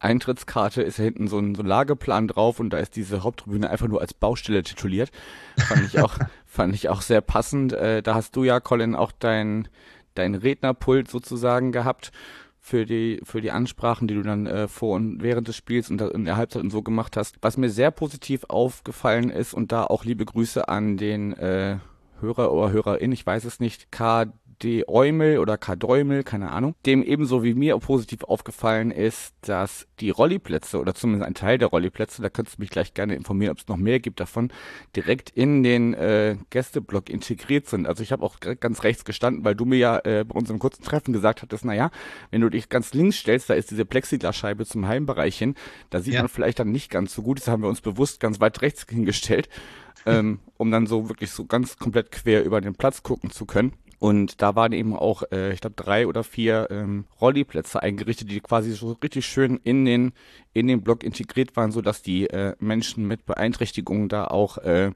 Eintrittskarte 0.02 0.82
ist 0.82 0.98
ja 0.98 1.06
hinten 1.06 1.28
so 1.28 1.38
ein, 1.38 1.54
so 1.54 1.62
ein 1.62 1.68
Lageplan 1.68 2.28
drauf 2.28 2.60
und 2.60 2.72
da 2.72 2.78
ist 2.78 2.96
diese 2.96 3.24
Haupttribüne 3.24 3.70
einfach 3.70 3.88
nur 3.88 4.02
als 4.02 4.14
Baustelle 4.14 4.64
tituliert. 4.64 5.12
Fand 5.58 5.86
ich 5.86 6.00
auch, 6.00 6.18
fand 6.46 6.74
ich 6.74 6.90
auch 6.90 7.02
sehr 7.02 7.22
passend. 7.22 7.74
Äh, 7.74 8.02
da 8.02 8.16
hast 8.16 8.36
du 8.36 8.44
ja, 8.44 8.60
Colin, 8.60 8.96
auch 8.96 9.12
dein, 9.12 9.68
dein 10.16 10.34
Rednerpult 10.34 11.10
sozusagen 11.10 11.72
gehabt 11.72 12.12
für 12.60 12.86
die, 12.86 13.22
für 13.24 13.42
die 13.42 13.52
Ansprachen, 13.52 14.08
die 14.08 14.16
du 14.16 14.24
dann 14.24 14.48
äh, 14.48 14.68
vor 14.68 14.96
und 14.96 15.22
während 15.22 15.48
des 15.48 15.56
Spiels 15.56 15.90
und 15.90 16.02
in 16.02 16.26
der 16.26 16.38
Halbzeit 16.38 16.64
und 16.64 16.72
so 16.72 16.82
gemacht 16.82 17.16
hast. 17.16 17.38
Was 17.42 17.58
mir 17.58 17.70
sehr 17.70 17.92
positiv 17.92 18.46
aufgefallen 18.48 19.30
ist 19.30 19.54
und 19.54 19.72
da 19.72 19.84
auch 19.84 20.04
liebe 20.04 20.26
Grüße 20.26 20.68
an 20.68 20.98
den 20.98 21.34
äh, 21.34 21.78
Hörer 22.22 22.52
oder 22.52 22.72
Hörerin, 22.72 23.12
ich 23.12 23.26
weiß 23.26 23.46
es 23.46 23.60
nicht, 23.60 23.92
K. 23.92 24.26
D. 24.64 24.86
Eumel 24.88 25.40
oder 25.40 25.58
K. 25.58 25.76
Däumel, 25.76 26.24
keine 26.24 26.52
Ahnung, 26.52 26.76
dem 26.86 27.04
ebenso 27.04 27.44
wie 27.44 27.54
mir 27.54 27.78
positiv 27.78 28.24
aufgefallen 28.24 28.92
ist, 28.92 29.34
dass 29.42 29.88
die 30.00 30.10
Rolliplätze 30.10 30.80
oder 30.80 30.94
zumindest 30.94 31.28
ein 31.28 31.34
Teil 31.34 31.58
der 31.58 31.70
Rolliplätze, 31.70 32.22
da 32.22 32.30
könntest 32.30 32.58
du 32.58 32.62
mich 32.62 32.70
gleich 32.70 32.94
gerne 32.94 33.16
informieren, 33.16 33.52
ob 33.52 33.60
es 33.60 33.68
noch 33.68 33.78
mehr 33.78 34.00
gibt 34.00 34.20
davon, 34.20 34.52
direkt 34.96 35.30
in 35.30 35.64
den 35.64 35.94
äh, 35.94 36.38
Gästeblock 36.50 37.10
integriert 37.10 37.68
sind. 37.68 37.88
Also 37.88 38.04
ich 38.04 38.12
habe 38.12 38.24
auch 38.24 38.40
ganz 38.40 38.84
rechts 38.84 39.06
gestanden, 39.06 39.44
weil 39.44 39.56
du 39.56 39.66
mir 39.66 39.78
ja 39.78 40.00
äh, 40.00 40.24
bei 40.24 40.36
unserem 40.36 40.60
kurzen 40.60 40.84
Treffen 40.84 41.14
gesagt 41.14 41.42
hattest, 41.42 41.66
naja, 41.66 41.92
wenn 42.30 42.42
du 42.42 42.50
dich 42.50 42.70
ganz 42.70 42.94
links 42.94 43.18
stellst, 43.18 43.50
da 43.50 43.54
ist 43.54 43.72
diese 43.72 43.86
Plexiglasscheibe 43.86 44.66
zum 44.66 44.88
Heimbereich 44.88 45.38
hin, 45.38 45.56
da 45.90 46.00
sieht 46.00 46.16
ja. 46.16 46.22
man 46.22 46.30
vielleicht 46.30 46.60
dann 46.60 46.72
nicht 46.72 46.90
ganz 46.90 47.14
so 47.14 47.22
gut, 47.22 47.40
das 47.40 47.48
haben 47.48 47.64
wir 47.64 47.70
uns 47.70 47.82
bewusst 47.82 48.20
ganz 48.20 48.40
weit 48.40 48.62
rechts 48.62 48.86
hingestellt. 48.90 49.50
ähm, 50.06 50.40
um 50.58 50.72
dann 50.72 50.88
so 50.88 51.10
wirklich 51.10 51.32
so 51.32 51.46
ganz 51.46 51.78
komplett 51.78 52.12
quer 52.12 52.44
über 52.44 52.62
den 52.62 52.74
Platz 52.76 53.04
gucken 53.04 53.30
zu 53.30 53.46
können. 53.46 53.74
Und 54.02 54.42
da 54.42 54.56
waren 54.56 54.72
eben 54.72 54.96
auch, 54.96 55.22
äh, 55.32 55.54
ich 55.54 55.62
glaube, 55.62 55.76
drei 55.76 56.08
oder 56.08 56.24
vier 56.24 56.70
ähm, 56.72 57.06
Rolliplätze 57.22 57.84
eingerichtet, 57.84 58.32
die 58.32 58.40
quasi 58.40 58.72
so 58.72 58.94
richtig 58.94 59.28
schön 59.28 59.60
in 59.64 59.86
den, 59.86 60.14
in 60.54 60.66
den 60.66 60.82
Block 60.82 61.04
integriert 61.04 61.56
waren, 61.56 61.72
so 61.72 61.84
dass 61.84 62.02
die 62.02 62.28
äh, 62.28 62.56
Menschen 62.58 63.08
mit 63.08 63.28
Beeinträchtigungen 63.28 64.10
da 64.10 64.26
auch, 64.26 64.58
äh, 64.58 64.92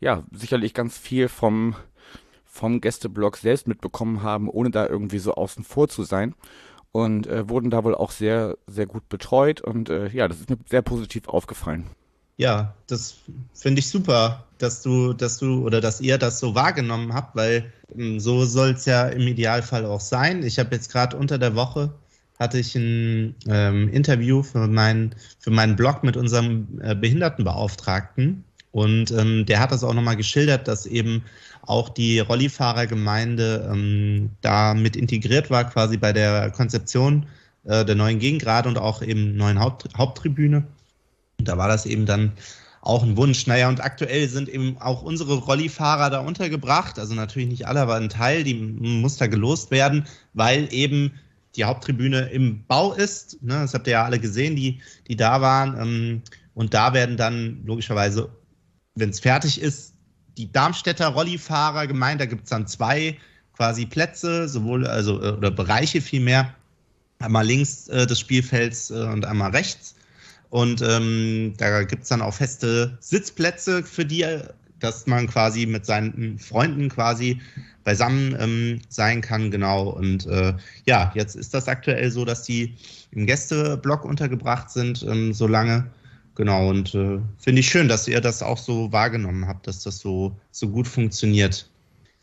ja, 0.00 0.24
sicherlich 0.32 0.74
ganz 0.74 0.98
viel 0.98 1.28
vom, 1.28 1.76
vom 2.44 2.82
Gästeblock 2.82 3.38
selbst 3.38 3.68
mitbekommen 3.68 4.22
haben, 4.22 4.50
ohne 4.50 4.70
da 4.70 4.86
irgendwie 4.86 5.18
so 5.18 5.32
außen 5.32 5.64
vor 5.64 5.88
zu 5.88 6.02
sein. 6.02 6.34
Und 6.90 7.28
äh, 7.28 7.48
wurden 7.48 7.70
da 7.70 7.84
wohl 7.84 7.94
auch 7.94 8.10
sehr, 8.10 8.58
sehr 8.66 8.84
gut 8.84 9.08
betreut. 9.08 9.62
Und 9.62 9.88
äh, 9.88 10.10
ja, 10.10 10.28
das 10.28 10.40
ist 10.40 10.50
mir 10.50 10.58
sehr 10.68 10.82
positiv 10.82 11.26
aufgefallen. 11.26 11.86
Ja, 12.36 12.74
das 12.86 13.16
finde 13.54 13.78
ich 13.78 13.88
super, 13.88 14.44
dass 14.62 14.82
du, 14.82 15.12
dass 15.12 15.38
du 15.38 15.64
oder 15.66 15.80
dass 15.80 16.00
ihr 16.00 16.18
das 16.18 16.38
so 16.38 16.54
wahrgenommen 16.54 17.14
habt, 17.14 17.36
weil 17.36 17.72
ähm, 17.96 18.20
so 18.20 18.44
soll 18.44 18.70
es 18.70 18.84
ja 18.84 19.08
im 19.08 19.26
Idealfall 19.26 19.84
auch 19.86 20.00
sein. 20.00 20.42
Ich 20.42 20.58
habe 20.58 20.74
jetzt 20.74 20.90
gerade 20.90 21.16
unter 21.16 21.38
der 21.38 21.54
Woche 21.54 21.92
hatte 22.38 22.58
ich 22.58 22.74
ein 22.74 23.36
ähm, 23.48 23.88
Interview 23.90 24.42
für, 24.42 24.66
mein, 24.66 25.14
für 25.38 25.50
meinen 25.50 25.76
Blog 25.76 26.02
mit 26.02 26.16
unserem 26.16 26.80
äh, 26.82 26.94
Behindertenbeauftragten 26.94 28.44
und 28.72 29.10
ähm, 29.10 29.44
der 29.46 29.60
hat 29.60 29.70
das 29.70 29.84
auch 29.84 29.94
nochmal 29.94 30.16
geschildert, 30.16 30.66
dass 30.66 30.86
eben 30.86 31.22
auch 31.60 31.90
die 31.90 32.18
Rollifahrergemeinde 32.18 33.70
ähm, 33.70 34.30
da 34.40 34.74
mit 34.74 34.96
integriert 34.96 35.50
war, 35.50 35.68
quasi 35.68 35.98
bei 35.98 36.12
der 36.12 36.50
Konzeption 36.50 37.26
äh, 37.64 37.84
der 37.84 37.94
neuen 37.94 38.18
Gegengrade 38.18 38.68
und 38.68 38.78
auch 38.78 39.02
eben 39.02 39.36
neuen 39.36 39.60
Haupt, 39.60 39.88
Haupttribüne. 39.96 40.64
Und 41.38 41.48
da 41.48 41.58
war 41.58 41.68
das 41.68 41.84
eben 41.86 42.06
dann 42.06 42.32
auch 42.82 43.04
ein 43.04 43.16
Wunsch. 43.16 43.46
Naja, 43.46 43.68
und 43.68 43.82
aktuell 43.82 44.28
sind 44.28 44.48
eben 44.48 44.76
auch 44.78 45.02
unsere 45.02 45.36
Rollifahrer 45.38 46.10
da 46.10 46.20
untergebracht. 46.20 46.98
Also 46.98 47.14
natürlich 47.14 47.48
nicht 47.48 47.66
alle, 47.66 47.80
aber 47.80 47.94
ein 47.94 48.08
Teil, 48.08 48.44
die 48.44 48.54
muss 48.54 49.16
da 49.16 49.28
gelost 49.28 49.70
werden, 49.70 50.04
weil 50.34 50.68
eben 50.72 51.12
die 51.56 51.64
Haupttribüne 51.64 52.30
im 52.30 52.64
Bau 52.66 52.92
ist. 52.92 53.42
Ne? 53.42 53.54
Das 53.54 53.72
habt 53.72 53.86
ihr 53.86 53.94
ja 53.94 54.04
alle 54.04 54.18
gesehen, 54.18 54.56
die, 54.56 54.80
die 55.06 55.16
da 55.16 55.40
waren. 55.40 55.80
Ähm, 55.80 56.22
und 56.54 56.74
da 56.74 56.92
werden 56.92 57.16
dann 57.16 57.62
logischerweise, 57.64 58.28
wenn 58.96 59.10
es 59.10 59.20
fertig 59.20 59.60
ist, 59.60 59.94
die 60.36 60.50
Darmstädter 60.50 61.08
Rollifahrer 61.08 61.86
gemeint. 61.86 62.20
Da 62.20 62.26
gibt 62.26 62.44
es 62.44 62.50
dann 62.50 62.66
zwei 62.66 63.16
quasi 63.54 63.86
Plätze, 63.86 64.48
sowohl, 64.48 64.86
also, 64.86 65.22
äh, 65.22 65.32
oder 65.32 65.52
Bereiche 65.52 66.00
vielmehr. 66.00 66.52
Einmal 67.20 67.46
links 67.46 67.86
äh, 67.88 68.06
des 68.06 68.18
Spielfelds 68.18 68.90
äh, 68.90 68.94
und 68.94 69.24
einmal 69.24 69.52
rechts. 69.52 69.94
Und 70.52 70.82
ähm, 70.82 71.54
da 71.56 71.82
gibt 71.82 72.02
es 72.02 72.10
dann 72.10 72.20
auch 72.20 72.34
feste 72.34 72.98
Sitzplätze 73.00 73.82
für 73.82 74.04
die, 74.04 74.26
dass 74.80 75.06
man 75.06 75.26
quasi 75.26 75.64
mit 75.64 75.86
seinen 75.86 76.38
Freunden 76.38 76.90
quasi 76.90 77.40
beisammen 77.84 78.36
ähm, 78.38 78.80
sein 78.90 79.22
kann, 79.22 79.50
genau. 79.50 79.88
Und 79.88 80.26
äh, 80.26 80.52
ja, 80.84 81.10
jetzt 81.14 81.36
ist 81.36 81.54
das 81.54 81.68
aktuell 81.68 82.10
so, 82.10 82.26
dass 82.26 82.42
die 82.42 82.74
im 83.12 83.24
Gästeblock 83.24 84.04
untergebracht 84.04 84.68
sind, 84.68 85.02
ähm, 85.08 85.32
solange. 85.32 85.86
genau, 86.34 86.68
und 86.68 86.94
äh, 86.94 87.18
finde 87.38 87.60
ich 87.60 87.68
schön, 87.70 87.88
dass 87.88 88.06
ihr 88.06 88.20
das 88.20 88.42
auch 88.42 88.58
so 88.58 88.92
wahrgenommen 88.92 89.48
habt, 89.48 89.66
dass 89.66 89.82
das 89.82 90.00
so, 90.00 90.36
so 90.50 90.68
gut 90.68 90.86
funktioniert. 90.86 91.66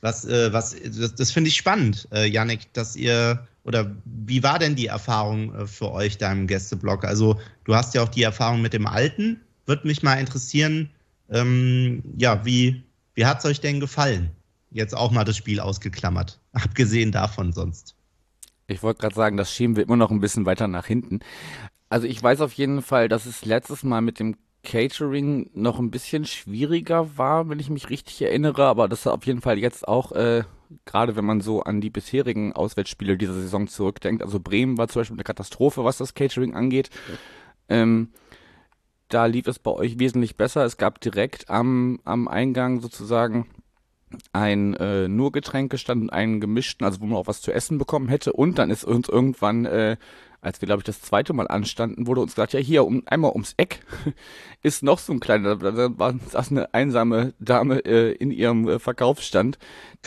Was, 0.01 0.25
äh, 0.25 0.53
was, 0.53 0.75
das, 0.83 1.15
das 1.15 1.31
finde 1.31 1.47
ich 1.47 1.55
spannend, 1.55 2.07
äh, 2.11 2.27
Yannick, 2.27 2.71
dass 2.73 2.95
ihr, 2.95 3.47
oder 3.69 3.95
wie 4.03 4.41
war 4.41 4.57
denn 4.57 4.75
die 4.75 4.87
Erfahrung 4.87 5.53
äh, 5.53 5.67
für 5.67 5.91
euch 5.91 6.17
da 6.17 6.31
im 6.31 6.47
Gästeblog? 6.47 7.05
Also, 7.05 7.39
du 7.65 7.75
hast 7.75 7.93
ja 7.93 8.01
auch 8.01 8.09
die 8.09 8.23
Erfahrung 8.23 8.63
mit 8.63 8.73
dem 8.73 8.87
Alten. 8.87 9.39
Würde 9.67 9.85
mich 9.85 10.01
mal 10.01 10.15
interessieren, 10.15 10.89
ähm, 11.29 12.01
ja, 12.17 12.43
wie, 12.45 12.83
wie 13.13 13.27
hat 13.27 13.39
es 13.39 13.45
euch 13.45 13.61
denn 13.61 13.79
gefallen? 13.79 14.31
Jetzt 14.71 14.97
auch 14.97 15.11
mal 15.11 15.23
das 15.23 15.37
Spiel 15.37 15.59
ausgeklammert, 15.59 16.39
abgesehen 16.53 17.11
davon 17.11 17.53
sonst. 17.53 17.95
Ich 18.65 18.81
wollte 18.81 19.01
gerade 19.01 19.15
sagen, 19.15 19.37
das 19.37 19.53
schieben 19.53 19.75
wir 19.75 19.83
immer 19.83 19.97
noch 19.97 20.09
ein 20.09 20.19
bisschen 20.19 20.47
weiter 20.47 20.67
nach 20.67 20.87
hinten. 20.87 21.19
Also 21.89 22.07
ich 22.07 22.21
weiß 22.21 22.41
auf 22.41 22.53
jeden 22.53 22.81
Fall, 22.81 23.07
dass 23.07 23.27
es 23.27 23.45
letztes 23.45 23.83
Mal 23.83 24.01
mit 24.01 24.19
dem 24.19 24.35
Catering 24.63 25.51
noch 25.53 25.77
ein 25.77 25.91
bisschen 25.91 26.25
schwieriger 26.25 27.17
war, 27.17 27.47
wenn 27.49 27.59
ich 27.59 27.69
mich 27.69 27.91
richtig 27.91 28.19
erinnere, 28.23 28.65
aber 28.65 28.89
das 28.89 29.01
ist 29.01 29.07
auf 29.07 29.27
jeden 29.27 29.41
Fall 29.41 29.59
jetzt 29.59 29.87
auch, 29.87 30.11
äh, 30.11 30.43
gerade 30.85 31.15
wenn 31.15 31.25
man 31.25 31.41
so 31.41 31.61
an 31.63 31.81
die 31.81 31.89
bisherigen 31.89 32.53
Auswärtsspiele 32.53 33.17
dieser 33.17 33.33
Saison 33.33 33.67
zurückdenkt, 33.67 34.23
also 34.23 34.39
Bremen 34.39 34.77
war 34.77 34.87
zum 34.87 35.01
Beispiel 35.01 35.17
eine 35.17 35.23
Katastrophe, 35.23 35.83
was 35.83 35.97
das 35.97 36.13
Catering 36.13 36.53
angeht. 36.55 36.89
Ähm, 37.67 38.09
da 39.07 39.25
lief 39.25 39.47
es 39.47 39.59
bei 39.59 39.71
euch 39.71 39.99
wesentlich 39.99 40.37
besser. 40.37 40.65
Es 40.65 40.77
gab 40.77 41.01
direkt 41.01 41.49
am, 41.49 41.99
am 42.03 42.27
Eingang 42.27 42.79
sozusagen 42.79 43.47
ein 44.33 44.75
äh, 44.75 45.07
nur 45.07 45.31
Getränkestand 45.31 46.01
und 46.01 46.09
einen 46.11 46.39
gemischten, 46.39 46.85
also 46.85 47.01
wo 47.01 47.05
man 47.05 47.17
auch 47.17 47.27
was 47.27 47.41
zu 47.41 47.51
essen 47.51 47.77
bekommen 47.77 48.07
hätte. 48.07 48.33
Und 48.33 48.57
dann 48.57 48.69
ist 48.69 48.83
uns 48.83 49.09
irgendwann, 49.09 49.65
äh, 49.65 49.97
als 50.41 50.61
wir, 50.61 50.67
glaube 50.67 50.79
ich, 50.79 50.85
das 50.85 51.01
zweite 51.01 51.33
Mal 51.33 51.47
anstanden, 51.47 52.07
wurde 52.07 52.21
uns 52.21 52.35
gesagt, 52.35 52.53
ja, 52.53 52.59
hier, 52.59 52.85
um, 52.85 53.03
einmal 53.05 53.31
ums 53.31 53.53
Eck 53.57 53.81
ist 54.63 54.83
noch 54.83 54.99
so 54.99 55.13
ein 55.13 55.19
kleiner, 55.19 55.57
da 55.57 55.97
war 55.97 56.13
saß 56.29 56.51
eine 56.51 56.73
einsame 56.73 57.33
Dame 57.39 57.85
äh, 57.85 58.11
in 58.13 58.31
ihrem 58.31 58.67
äh, 58.67 58.79
Verkaufsstand, 58.79 59.57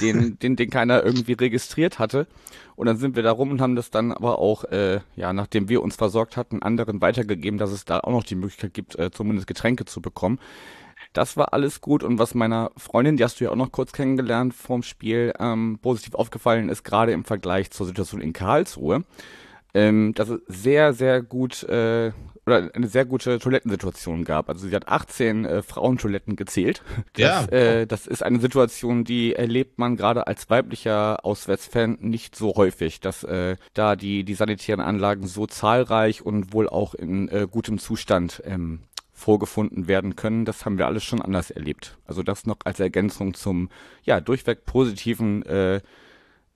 den, 0.01 0.39
den, 0.43 0.57
den 0.57 0.71
keiner 0.71 1.05
irgendwie 1.05 1.35
registriert 1.35 1.99
hatte. 1.99 2.27
Und 2.75 2.87
dann 2.87 2.97
sind 2.97 3.17
wir 3.17 3.23
da 3.23 3.31
rum 3.31 3.51
und 3.51 3.61
haben 3.61 3.77
das 3.77 3.91
dann 3.91 4.13
aber 4.13 4.39
auch, 4.39 4.65
äh, 4.65 5.01
ja, 5.15 5.33
nachdem 5.33 5.69
wir 5.69 5.83
uns 5.83 5.97
versorgt 5.97 6.37
hatten, 6.37 6.63
anderen 6.63 7.01
weitergegeben, 7.01 7.59
dass 7.59 7.71
es 7.71 7.85
da 7.85 8.01
auch 8.01 8.11
noch 8.11 8.25
die 8.25 8.35
Möglichkeit 8.35 8.75
gibt, 8.75 8.99
äh, 8.99 9.11
zumindest 9.11 9.47
Getränke 9.47 9.85
zu 9.85 10.01
bekommen. 10.01 10.39
Das 11.13 11.37
war 11.37 11.53
alles 11.53 11.83
gut 11.83 12.03
und 12.03 12.19
was 12.19 12.35
meiner 12.35 12.71
Freundin, 12.77 13.19
die 13.19 13.25
hast 13.25 13.39
du 13.39 13.45
ja 13.45 13.51
auch 13.51 13.57
noch 13.57 13.71
kurz 13.71 13.93
kennengelernt 13.93 14.55
vorm 14.55 14.83
Spiel, 14.83 15.35
ähm, 15.39 15.79
positiv 15.83 16.15
aufgefallen 16.15 16.71
ist, 16.71 16.85
gerade 16.85 17.13
im 17.13 17.25
Vergleich 17.25 17.71
zur 17.71 17.87
Situation 17.87 18.23
in 18.23 18.33
Karlsruhe, 18.33 19.05
ähm, 19.75 20.15
dass 20.15 20.29
es 20.29 20.41
sehr, 20.47 20.93
sehr 20.93 21.23
gut 21.23 21.63
äh, 21.65 22.13
oder 22.45 22.71
eine 22.75 22.89
sehr 22.89 23.05
gute 23.05 23.39
Toilettensituation 23.39 24.25
gab. 24.25 24.49
Also 24.49 24.67
sie 24.67 24.75
hat 24.75 24.89
18 24.89 25.45
äh, 25.45 25.63
Frauentoiletten 25.63 26.37
gezählt. 26.37 26.83
Das, 27.15 27.47
ja. 27.47 27.57
äh, 27.57 27.87
das 27.87 28.07
ist 28.07 28.23
eine 28.23 28.41
Situation, 28.41 29.05
die 29.05 29.35
erlebt 29.35 29.79
man 29.79 29.97
gerade 29.97 30.27
als 30.27 30.49
weiblicher 30.49 31.25
Auswärtsfan 31.25 31.99
nicht 32.01 32.35
so 32.35 32.55
häufig, 32.57 33.01
dass 33.01 33.23
äh, 33.25 33.57
da 33.75 33.97
die, 33.97 34.25
die 34.25 34.35
sanitären 34.35 34.81
Anlagen 34.81 35.27
so 35.27 35.47
zahlreich 35.47 36.23
und 36.25 36.55
wohl 36.55 36.69
auch 36.69 36.95
in 36.95 37.29
äh, 37.29 37.47
gutem 37.51 37.79
Zustand 37.79 38.43
ähm, 38.47 38.81
vorgefunden 39.13 39.89
werden 39.89 40.17
können. 40.17 40.45
Das 40.45 40.65
haben 40.65 40.79
wir 40.79 40.87
alles 40.87 41.05
schon 41.05 41.21
anders 41.21 41.51
erlebt. 41.51 41.99
Also 42.07 42.23
das 42.23 42.47
noch 42.47 42.57
als 42.65 42.81
Ergänzung 42.81 43.35
zum 43.35 43.69
ja 44.05 44.21
durchweg 44.21 44.65
positiven 44.65 45.45
äh, 45.45 45.81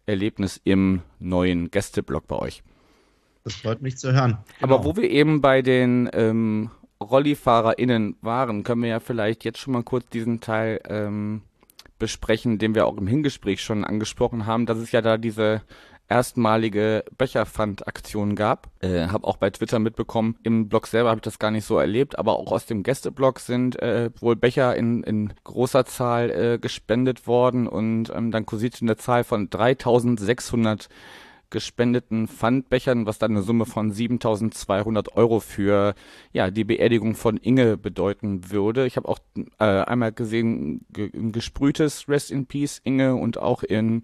Erlebnis 0.07 0.61
im 0.65 1.03
neuen 1.19 1.71
Gästeblock 1.71 2.27
bei 2.27 2.37
euch. 2.37 2.63
Das 3.47 3.55
freut 3.55 3.81
mich 3.81 3.97
zu 3.97 4.13
hören. 4.13 4.39
Genau. 4.59 4.75
Aber 4.75 4.85
wo 4.85 4.97
wir 4.97 5.09
eben 5.09 5.41
bei 5.41 5.63
den 5.63 6.11
ähm, 6.13 6.73
RollifahrerInnen 7.01 8.17
waren, 8.21 8.65
können 8.65 8.83
wir 8.83 8.89
ja 8.89 8.99
vielleicht 8.99 9.45
jetzt 9.45 9.59
schon 9.59 9.75
mal 9.75 9.85
kurz 9.85 10.09
diesen 10.09 10.41
Teil 10.41 10.81
ähm, 10.89 11.43
besprechen, 12.01 12.59
den 12.59 12.75
wir 12.75 12.89
auch 12.89 12.97
im 12.97 13.07
Hingespräch 13.07 13.63
schon 13.63 13.85
angesprochen 13.85 14.47
haben, 14.47 14.67
dass 14.67 14.79
es 14.79 14.91
ja 14.91 15.01
da 15.01 15.17
diese 15.17 15.63
erstmalige 16.09 17.05
Becherpfand-Aktion 17.17 18.35
gab. 18.35 18.69
Äh, 18.81 19.07
habe 19.07 19.29
auch 19.29 19.37
bei 19.37 19.51
Twitter 19.51 19.79
mitbekommen, 19.79 20.35
im 20.43 20.69
Blog 20.69 20.89
selber 20.89 21.11
habe 21.11 21.19
ich 21.19 21.25
das 21.25 21.39
gar 21.39 21.53
nicht 21.53 21.67
so 21.67 21.79
erlebt, 21.79 22.19
aber 22.19 22.41
auch 22.41 22.51
aus 22.51 22.67
dem 22.67 22.83
Gästeblog 22.83 23.39
sind 23.39 23.81
äh, 23.81 24.11
wohl 24.19 24.35
Becher 24.35 24.75
in, 24.75 25.05
in 25.05 25.33
großer 25.45 25.85
Zahl 25.85 26.31
äh, 26.31 26.59
gespendet 26.59 27.29
worden 27.29 27.69
und 27.69 28.11
ähm, 28.13 28.33
dann 28.33 28.45
kursiert 28.45 28.79
eine 28.83 28.97
Zahl 28.97 29.23
von 29.23 29.51
3600 29.51 30.89
gespendeten 31.51 32.29
Pfandbechern, 32.29 33.07
was 33.07 33.19
dann 33.19 33.33
eine 33.33 33.43
Summe 33.43 33.67
von 33.67 33.93
7200 33.93 35.17
Euro 35.17 35.41
für 35.41 35.95
ja, 36.33 36.51
die 36.51 36.65
Beerdigung 36.65 37.15
von 37.15 37.37
Inge 37.37 37.77
bedeuten 37.77 38.51
würde. 38.51 38.87
Ich 38.87 38.97
habe 38.97 39.09
auch 39.09 39.19
äh, 39.59 39.65
einmal 39.65 40.13
gesehen, 40.13 40.85
ge 40.91 41.11
ein 41.15 41.33
gesprühtes 41.33 42.09
Rest 42.09 42.31
in 42.31 42.47
Peace 42.47 42.81
Inge 42.85 43.15
und 43.15 43.39
auch 43.39 43.63
in, 43.63 44.03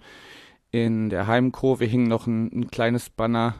in 0.70 1.10
der 1.10 1.26
Heimkurve 1.26 1.84
hing 1.84 2.08
noch 2.08 2.26
ein, 2.26 2.50
ein 2.52 2.70
kleines 2.70 3.10
Banner. 3.10 3.54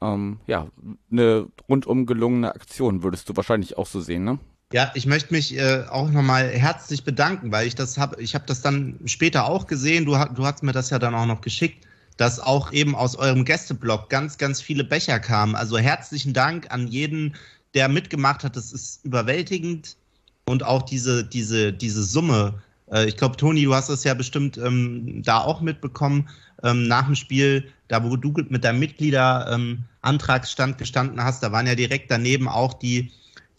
Ähm, 0.00 0.40
ja, 0.46 0.68
eine 1.10 1.48
rundum 1.68 2.06
gelungene 2.06 2.54
Aktion, 2.54 3.02
würdest 3.02 3.28
du 3.28 3.36
wahrscheinlich 3.36 3.76
auch 3.76 3.86
so 3.86 4.00
sehen, 4.00 4.24
ne? 4.24 4.38
Ja, 4.72 4.92
ich 4.94 5.04
möchte 5.04 5.34
mich 5.34 5.58
äh, 5.58 5.84
auch 5.90 6.08
nochmal 6.10 6.48
herzlich 6.48 7.02
bedanken, 7.02 7.50
weil 7.50 7.66
ich 7.66 7.74
das 7.74 7.98
habe, 7.98 8.22
ich 8.22 8.36
habe 8.36 8.46
das 8.46 8.62
dann 8.62 9.00
später 9.04 9.46
auch 9.46 9.66
gesehen. 9.66 10.04
Du, 10.04 10.12
du 10.12 10.46
hast 10.46 10.62
mir 10.62 10.70
das 10.70 10.90
ja 10.90 11.00
dann 11.00 11.12
auch 11.16 11.26
noch 11.26 11.40
geschickt 11.40 11.88
dass 12.20 12.38
auch 12.38 12.70
eben 12.74 12.94
aus 12.94 13.16
eurem 13.16 13.46
Gästeblog 13.46 14.10
ganz, 14.10 14.36
ganz 14.36 14.60
viele 14.60 14.84
Becher 14.84 15.18
kamen. 15.18 15.54
Also 15.54 15.78
herzlichen 15.78 16.34
Dank 16.34 16.70
an 16.70 16.86
jeden, 16.86 17.34
der 17.72 17.88
mitgemacht 17.88 18.44
hat. 18.44 18.56
Das 18.56 18.74
ist 18.74 19.02
überwältigend. 19.06 19.96
Und 20.44 20.62
auch 20.62 20.82
diese, 20.82 21.24
diese, 21.24 21.72
diese 21.72 22.02
Summe. 22.02 22.60
Äh, 22.92 23.06
ich 23.06 23.16
glaube, 23.16 23.38
Toni, 23.38 23.64
du 23.64 23.74
hast 23.74 23.88
das 23.88 24.04
ja 24.04 24.12
bestimmt 24.12 24.58
ähm, 24.58 25.22
da 25.24 25.38
auch 25.38 25.62
mitbekommen. 25.62 26.28
Ähm, 26.62 26.88
nach 26.88 27.06
dem 27.06 27.14
Spiel, 27.14 27.72
da 27.88 28.04
wo 28.04 28.16
du 28.16 28.34
mit 28.50 28.64
deinem 28.64 28.80
Mitgliederantragsstand 28.80 30.72
ähm, 30.72 30.76
gestanden 30.76 31.24
hast, 31.24 31.42
da 31.42 31.52
waren 31.52 31.66
ja 31.66 31.74
direkt 31.74 32.10
daneben 32.10 32.48
auch 32.48 32.74
die, 32.74 33.10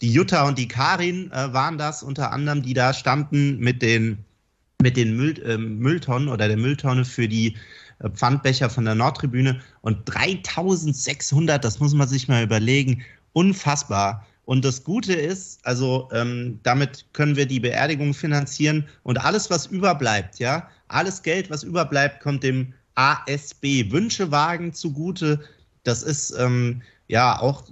die 0.02 0.12
Jutta 0.12 0.46
und 0.46 0.56
die 0.56 0.68
Karin 0.68 1.32
äh, 1.32 1.52
waren 1.52 1.78
das 1.78 2.04
unter 2.04 2.30
anderem, 2.30 2.62
die 2.62 2.74
da 2.74 2.94
standen 2.94 3.58
mit 3.58 3.82
den, 3.82 4.18
mit 4.80 4.96
den 4.96 5.16
Müll, 5.16 5.42
äh, 5.42 5.58
Mülltonnen 5.58 6.28
oder 6.28 6.46
der 6.46 6.58
Mülltonne 6.58 7.04
für 7.04 7.26
die 7.26 7.56
Pfandbecher 8.10 8.70
von 8.70 8.84
der 8.84 8.94
Nordtribüne 8.94 9.60
und 9.80 9.98
3600, 10.06 11.64
das 11.64 11.80
muss 11.80 11.94
man 11.94 12.08
sich 12.08 12.28
mal 12.28 12.42
überlegen, 12.42 13.02
unfassbar. 13.32 14.26
Und 14.44 14.64
das 14.64 14.82
Gute 14.82 15.14
ist, 15.14 15.64
also 15.64 16.08
ähm, 16.12 16.58
damit 16.62 17.06
können 17.12 17.36
wir 17.36 17.46
die 17.46 17.60
Beerdigung 17.60 18.12
finanzieren 18.12 18.86
und 19.04 19.24
alles, 19.24 19.50
was 19.50 19.66
überbleibt, 19.66 20.38
ja, 20.40 20.68
alles 20.88 21.22
Geld, 21.22 21.48
was 21.48 21.62
überbleibt, 21.62 22.20
kommt 22.20 22.42
dem 22.42 22.74
ASB 22.96 23.90
Wünschewagen 23.90 24.74
zugute. 24.74 25.40
Das 25.84 26.02
ist 26.02 26.34
ähm, 26.38 26.82
ja 27.08 27.38
auch 27.40 27.64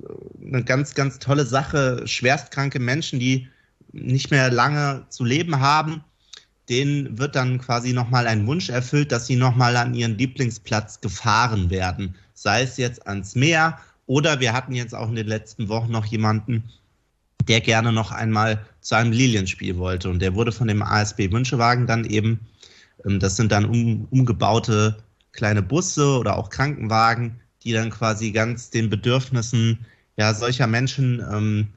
eine 0.45 0.65
ganz, 0.65 0.95
ganz 0.95 1.19
tolle 1.19 1.45
Sache. 1.45 2.07
Schwerstkranke 2.07 2.79
Menschen, 2.79 3.19
die 3.19 3.49
nicht 3.93 4.31
mehr 4.31 4.51
lange 4.51 5.05
zu 5.09 5.25
leben 5.25 5.61
haben 5.61 6.05
denen 6.71 7.19
wird 7.19 7.35
dann 7.35 7.59
quasi 7.59 7.93
nochmal 7.93 8.27
ein 8.27 8.47
Wunsch 8.47 8.71
erfüllt, 8.71 9.11
dass 9.11 9.27
sie 9.27 9.37
nochmal 9.37 9.77
an 9.77 9.93
ihren 9.93 10.17
Lieblingsplatz 10.17 11.01
gefahren 11.01 11.69
werden. 11.69 12.15
Sei 12.33 12.63
es 12.63 12.77
jetzt 12.77 13.07
ans 13.07 13.35
Meer 13.35 13.79
oder 14.07 14.41
wir 14.41 14.53
hatten 14.53 14.73
jetzt 14.73 14.95
auch 14.95 15.09
in 15.09 15.17
den 15.17 15.27
letzten 15.27 15.69
Wochen 15.69 15.91
noch 15.91 16.07
jemanden, 16.07 16.65
der 17.49 17.61
gerne 17.61 17.93
noch 17.93 18.13
einmal 18.13 18.65
zu 18.81 18.95
einem 18.95 19.13
Lilienspiel 19.13 19.77
wollte. 19.77 20.09
Und 20.09 20.21
der 20.23 20.35
wurde 20.35 20.53
von 20.53 20.69
dem 20.69 20.83
ASB 20.83 21.33
Wünschewagen 21.33 21.87
dann 21.87 22.05
eben, 22.05 22.41
ähm, 23.05 23.19
das 23.19 23.37
sind 23.37 23.51
dann 23.51 23.65
um, 23.65 24.07
umgebaute 24.11 24.97
kleine 25.33 25.63
Busse 25.63 26.19
oder 26.19 26.37
auch 26.37 26.51
Krankenwagen, 26.51 27.41
die 27.65 27.73
dann 27.73 27.91
quasi 27.91 28.31
ganz 28.31 28.71
den 28.71 28.91
Bedürfnissen 28.91 29.85
ja, 30.17 30.35
solcher 30.35 30.67
Menschen 30.67 31.25
ähm, 31.33 31.69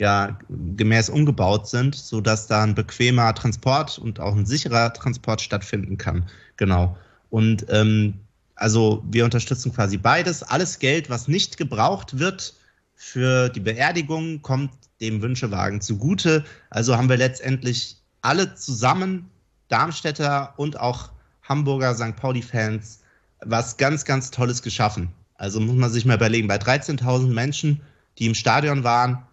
ja 0.00 0.36
gemäß 0.48 1.10
umgebaut 1.10 1.68
sind, 1.68 1.94
sodass 1.94 2.46
da 2.46 2.62
ein 2.62 2.74
bequemer 2.74 3.34
Transport 3.34 3.98
und 3.98 4.18
auch 4.18 4.34
ein 4.34 4.46
sicherer 4.46 4.92
Transport 4.92 5.40
stattfinden 5.40 5.98
kann. 5.98 6.28
Genau. 6.56 6.96
Und 7.28 7.66
ähm, 7.68 8.14
also 8.56 9.04
wir 9.10 9.24
unterstützen 9.24 9.72
quasi 9.72 9.96
beides. 9.96 10.42
Alles 10.42 10.78
Geld, 10.78 11.08
was 11.10 11.28
nicht 11.28 11.56
gebraucht 11.56 12.18
wird 12.18 12.54
für 12.94 13.48
die 13.50 13.60
Beerdigung, 13.60 14.42
kommt 14.42 14.72
dem 15.00 15.22
Wünschewagen 15.22 15.80
zugute. 15.80 16.44
Also 16.70 16.96
haben 16.96 17.08
wir 17.08 17.16
letztendlich 17.16 17.96
alle 18.22 18.54
zusammen, 18.54 19.30
Darmstädter 19.68 20.54
und 20.56 20.78
auch 20.80 21.10
Hamburger 21.42 21.94
St. 21.94 22.16
Pauli-Fans, 22.16 23.00
was 23.40 23.76
ganz, 23.76 24.04
ganz 24.04 24.30
Tolles 24.30 24.62
geschaffen. 24.62 25.10
Also 25.34 25.60
muss 25.60 25.76
man 25.76 25.90
sich 25.90 26.04
mal 26.04 26.16
überlegen, 26.16 26.48
bei 26.48 26.56
13.000 26.56 27.28
Menschen, 27.32 27.80
die 28.18 28.26
im 28.26 28.34
Stadion 28.34 28.84
waren, 28.84 29.26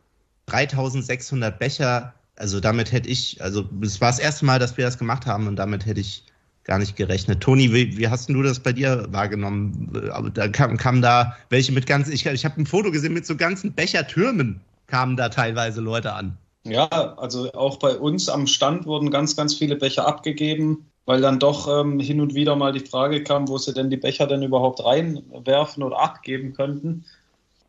3600 0.47 1.59
Becher, 1.59 2.13
also 2.35 2.59
damit 2.59 2.91
hätte 2.91 3.09
ich, 3.09 3.41
also 3.41 3.65
es 3.81 4.01
war 4.01 4.09
das 4.09 4.19
erste 4.19 4.45
Mal, 4.45 4.59
dass 4.59 4.77
wir 4.77 4.85
das 4.85 4.97
gemacht 4.97 5.25
haben 5.25 5.47
und 5.47 5.55
damit 5.55 5.85
hätte 5.85 6.01
ich 6.01 6.23
gar 6.63 6.79
nicht 6.79 6.95
gerechnet. 6.95 7.41
Toni, 7.41 7.73
wie, 7.73 7.97
wie 7.97 8.07
hast 8.07 8.29
du 8.29 8.43
das 8.43 8.59
bei 8.59 8.73
dir 8.73 9.07
wahrgenommen? 9.09 9.89
Da 10.33 10.47
kam, 10.49 10.77
kam 10.77 11.01
da 11.01 11.35
welche 11.49 11.71
mit 11.71 11.87
ganzen, 11.87 12.11
ich, 12.11 12.25
ich 12.25 12.45
habe 12.45 12.61
ein 12.61 12.65
Foto 12.65 12.91
gesehen 12.91 13.13
mit 13.13 13.25
so 13.25 13.35
ganzen 13.35 13.73
Bechertürmen. 13.73 14.59
kamen 14.87 15.15
da 15.15 15.29
teilweise 15.29 15.81
Leute 15.81 16.13
an. 16.13 16.37
Ja, 16.65 16.87
also 16.89 17.51
auch 17.53 17.77
bei 17.79 17.97
uns 17.97 18.27
am 18.27 18.47
Stand 18.47 18.85
wurden 18.85 19.09
ganz, 19.09 19.37
ganz 19.37 19.55
viele 19.55 19.77
Becher 19.77 20.05
abgegeben, 20.05 20.85
weil 21.05 21.21
dann 21.21 21.39
doch 21.39 21.67
ähm, 21.67 21.99
hin 22.01 22.19
und 22.19 22.35
wieder 22.35 22.57
mal 22.57 22.73
die 22.73 22.85
Frage 22.85 23.23
kam, 23.23 23.47
wo 23.47 23.57
sie 23.57 23.73
denn 23.73 23.89
die 23.89 23.97
Becher 23.97 24.27
denn 24.27 24.43
überhaupt 24.43 24.83
reinwerfen 24.83 25.83
oder 25.83 25.99
abgeben 25.99 26.53
könnten. 26.53 27.05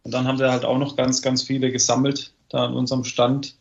Und 0.02 0.12
dann 0.12 0.26
haben 0.26 0.40
wir 0.40 0.50
halt 0.50 0.64
auch 0.64 0.78
noch 0.78 0.96
ganz, 0.96 1.22
ganz 1.22 1.44
viele 1.44 1.70
gesammelt 1.70 2.32
da 2.48 2.64
an 2.64 2.74
unserem 2.74 3.04
Stand. 3.04 3.56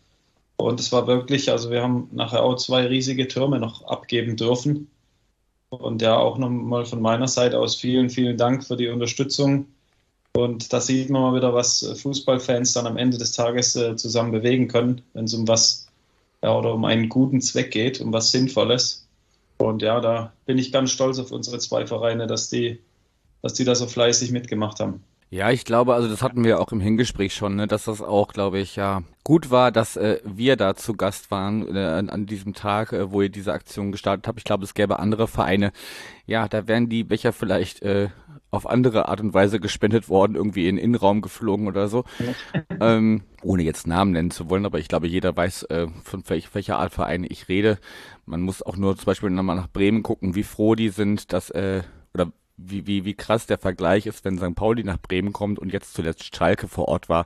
Und 0.57 0.79
es 0.79 0.91
war 0.91 1.07
wirklich, 1.07 1.51
also 1.51 1.69
wir 1.69 1.83
haben 1.83 2.09
nachher 2.11 2.43
auch 2.43 2.55
zwei 2.55 2.85
riesige 2.87 3.27
Türme 3.27 3.59
noch 3.59 3.83
abgeben 3.85 4.35
dürfen. 4.35 4.89
Und 5.69 6.01
ja, 6.01 6.17
auch 6.17 6.37
nochmal 6.37 6.85
von 6.85 7.01
meiner 7.01 7.27
Seite 7.27 7.59
aus 7.59 7.75
vielen, 7.75 8.09
vielen 8.09 8.37
Dank 8.37 8.63
für 8.63 8.77
die 8.77 8.87
Unterstützung. 8.87 9.67
Und 10.33 10.71
da 10.71 10.79
sieht 10.79 11.09
man 11.09 11.21
mal 11.21 11.35
wieder, 11.35 11.53
was 11.53 11.85
Fußballfans 12.01 12.73
dann 12.73 12.87
am 12.87 12.97
Ende 12.97 13.17
des 13.17 13.31
Tages 13.33 13.75
äh, 13.75 13.95
zusammen 13.95 14.31
bewegen 14.31 14.67
können, 14.67 15.01
wenn 15.13 15.25
es 15.25 15.33
um 15.33 15.47
was 15.47 15.87
ja, 16.41 16.55
oder 16.55 16.73
um 16.73 16.85
einen 16.85 17.09
guten 17.09 17.41
Zweck 17.41 17.71
geht, 17.71 17.99
um 17.99 18.13
was 18.13 18.31
Sinnvolles. 18.31 19.07
Und 19.57 19.81
ja, 19.81 19.99
da 19.99 20.33
bin 20.45 20.57
ich 20.57 20.71
ganz 20.71 20.91
stolz 20.91 21.19
auf 21.19 21.31
unsere 21.31 21.59
zwei 21.59 21.87
Vereine, 21.87 22.27
dass 22.27 22.49
die, 22.49 22.79
dass 23.41 23.53
die 23.53 23.65
da 23.65 23.75
so 23.75 23.87
fleißig 23.87 24.31
mitgemacht 24.31 24.79
haben. 24.79 25.03
Ja, 25.29 25.51
ich 25.51 25.65
glaube, 25.65 25.93
also 25.93 26.07
das 26.07 26.21
hatten 26.21 26.45
wir 26.45 26.59
auch 26.61 26.71
im 26.71 26.79
Hingespräch 26.79 27.33
schon, 27.33 27.57
ne, 27.57 27.67
dass 27.67 27.83
das 27.83 28.01
auch, 28.01 28.29
glaube 28.29 28.59
ich, 28.59 28.77
ja 28.77 29.03
gut 29.25 29.51
war, 29.51 29.73
dass 29.73 29.97
äh, 29.97 30.21
wir 30.23 30.55
da 30.55 30.73
zu 30.75 30.93
Gast 30.93 31.31
waren 31.31 31.75
äh, 31.75 31.79
an, 31.79 32.25
diesem 32.25 32.53
Tag, 32.53 32.93
äh, 32.93 33.11
wo 33.11 33.21
ihr 33.21 33.29
diese 33.29 33.51
Aktion 33.51 33.91
gestartet 33.91 34.25
habt. 34.25 34.39
Ich 34.39 34.45
glaube, 34.45 34.63
es 34.63 34.73
gäbe 34.73 34.99
andere 34.99 35.27
Vereine. 35.27 35.73
Ja, 36.27 36.47
da 36.47 36.65
wären 36.69 36.87
die 36.87 37.03
Becher 37.03 37.33
vielleicht 37.33 37.81
äh, 37.81 38.07
auf 38.51 38.65
andere 38.65 39.09
Art 39.09 39.19
und 39.19 39.33
Weise 39.33 39.59
gespendet 39.59 40.07
worden, 40.07 40.35
irgendwie 40.35 40.69
in 40.69 40.77
den 40.77 40.85
Innenraum 40.85 41.21
geflogen 41.21 41.67
oder 41.67 41.89
so. 41.89 42.05
ähm, 42.79 43.23
ohne 43.43 43.63
jetzt 43.63 43.85
Namen 43.85 44.13
nennen 44.13 44.31
zu 44.31 44.49
wollen, 44.49 44.65
aber 44.65 44.79
ich 44.79 44.87
glaube, 44.87 45.07
jeder 45.07 45.35
weiß, 45.35 45.63
äh, 45.63 45.87
von 46.05 46.23
welch, 46.29 46.55
welcher 46.55 46.79
Art 46.79 46.93
Vereine 46.93 47.27
ich 47.27 47.49
rede. 47.49 47.79
Man 48.25 48.41
muss 48.41 48.61
auch 48.61 48.77
nur 48.77 48.95
zum 48.95 49.07
Beispiel 49.07 49.29
nochmal 49.29 49.57
nach 49.57 49.67
Bremen 49.67 50.03
gucken, 50.03 50.35
wie 50.35 50.43
froh 50.43 50.75
die 50.75 50.87
sind, 50.87 51.33
dass, 51.33 51.49
äh, 51.49 51.83
oder 52.13 52.31
wie, 52.57 52.87
wie, 52.87 53.05
wie 53.05 53.13
krass 53.13 53.45
der 53.45 53.57
Vergleich 53.57 54.05
ist, 54.05 54.25
wenn 54.25 54.37
St. 54.37 54.55
Pauli 54.55 54.83
nach 54.83 54.97
Bremen 54.97 55.31
kommt 55.31 55.59
und 55.59 55.71
jetzt 55.71 55.93
zuletzt 55.93 56.35
Schalke 56.35 56.67
vor 56.67 56.87
Ort 56.87 57.07
war. 57.07 57.25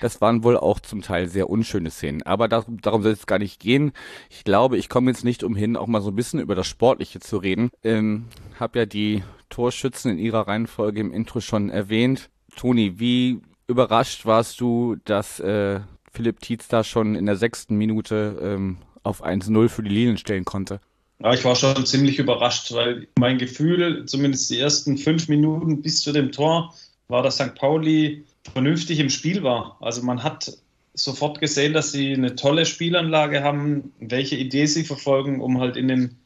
Das 0.00 0.20
waren 0.20 0.42
wohl 0.44 0.56
auch 0.56 0.80
zum 0.80 1.02
Teil 1.02 1.28
sehr 1.28 1.50
unschöne 1.50 1.90
Szenen. 1.90 2.22
Aber 2.22 2.48
darum, 2.48 2.80
darum 2.80 3.02
soll 3.02 3.12
es 3.12 3.26
gar 3.26 3.38
nicht 3.38 3.60
gehen. 3.60 3.92
Ich 4.30 4.44
glaube, 4.44 4.78
ich 4.78 4.88
komme 4.88 5.10
jetzt 5.10 5.24
nicht 5.24 5.44
umhin, 5.44 5.76
auch 5.76 5.86
mal 5.86 6.00
so 6.00 6.10
ein 6.10 6.16
bisschen 6.16 6.40
über 6.40 6.54
das 6.54 6.66
Sportliche 6.66 7.20
zu 7.20 7.36
reden. 7.36 7.70
Ähm, 7.84 8.26
hab 8.58 8.76
ja 8.76 8.86
die 8.86 9.22
Torschützen 9.50 10.12
in 10.12 10.18
ihrer 10.18 10.48
Reihenfolge 10.48 11.00
im 11.00 11.12
Intro 11.12 11.40
schon 11.40 11.68
erwähnt. 11.68 12.30
Toni, 12.56 12.98
wie 12.98 13.42
überrascht 13.66 14.24
warst 14.24 14.60
du, 14.60 14.96
dass 15.04 15.38
äh, 15.40 15.80
Philipp 16.12 16.40
Tietz 16.40 16.68
da 16.68 16.82
schon 16.82 17.14
in 17.14 17.26
der 17.26 17.36
sechsten 17.36 17.76
Minute 17.76 18.38
ähm, 18.42 18.78
auf 19.02 19.24
1-0 19.24 19.68
für 19.68 19.82
die 19.82 19.90
Linien 19.90 20.16
stellen 20.16 20.44
konnte? 20.44 20.80
Ja, 21.22 21.34
ich 21.34 21.44
war 21.44 21.54
schon 21.54 21.84
ziemlich 21.84 22.18
überrascht, 22.18 22.72
weil 22.72 23.06
mein 23.18 23.36
Gefühl, 23.36 24.06
zumindest 24.06 24.48
die 24.50 24.58
ersten 24.58 24.96
fünf 24.96 25.28
Minuten 25.28 25.82
bis 25.82 26.00
zu 26.00 26.12
dem 26.12 26.32
Tor, 26.32 26.74
war, 27.08 27.22
dass 27.22 27.34
St. 27.34 27.54
Pauli 27.54 28.24
vernünftig 28.52 28.98
im 29.00 29.10
Spiel 29.10 29.42
war. 29.42 29.76
Also 29.80 30.02
man 30.02 30.22
hat 30.22 30.56
sofort 30.94 31.40
gesehen, 31.40 31.74
dass 31.74 31.92
sie 31.92 32.14
eine 32.14 32.36
tolle 32.36 32.64
Spielanlage 32.64 33.42
haben, 33.42 33.92
welche 34.00 34.36
Idee 34.36 34.66
sie 34.66 34.84
verfolgen, 34.84 35.40
um 35.40 35.60
halt 35.60 35.76
in 35.76 35.88
den, 35.88 36.16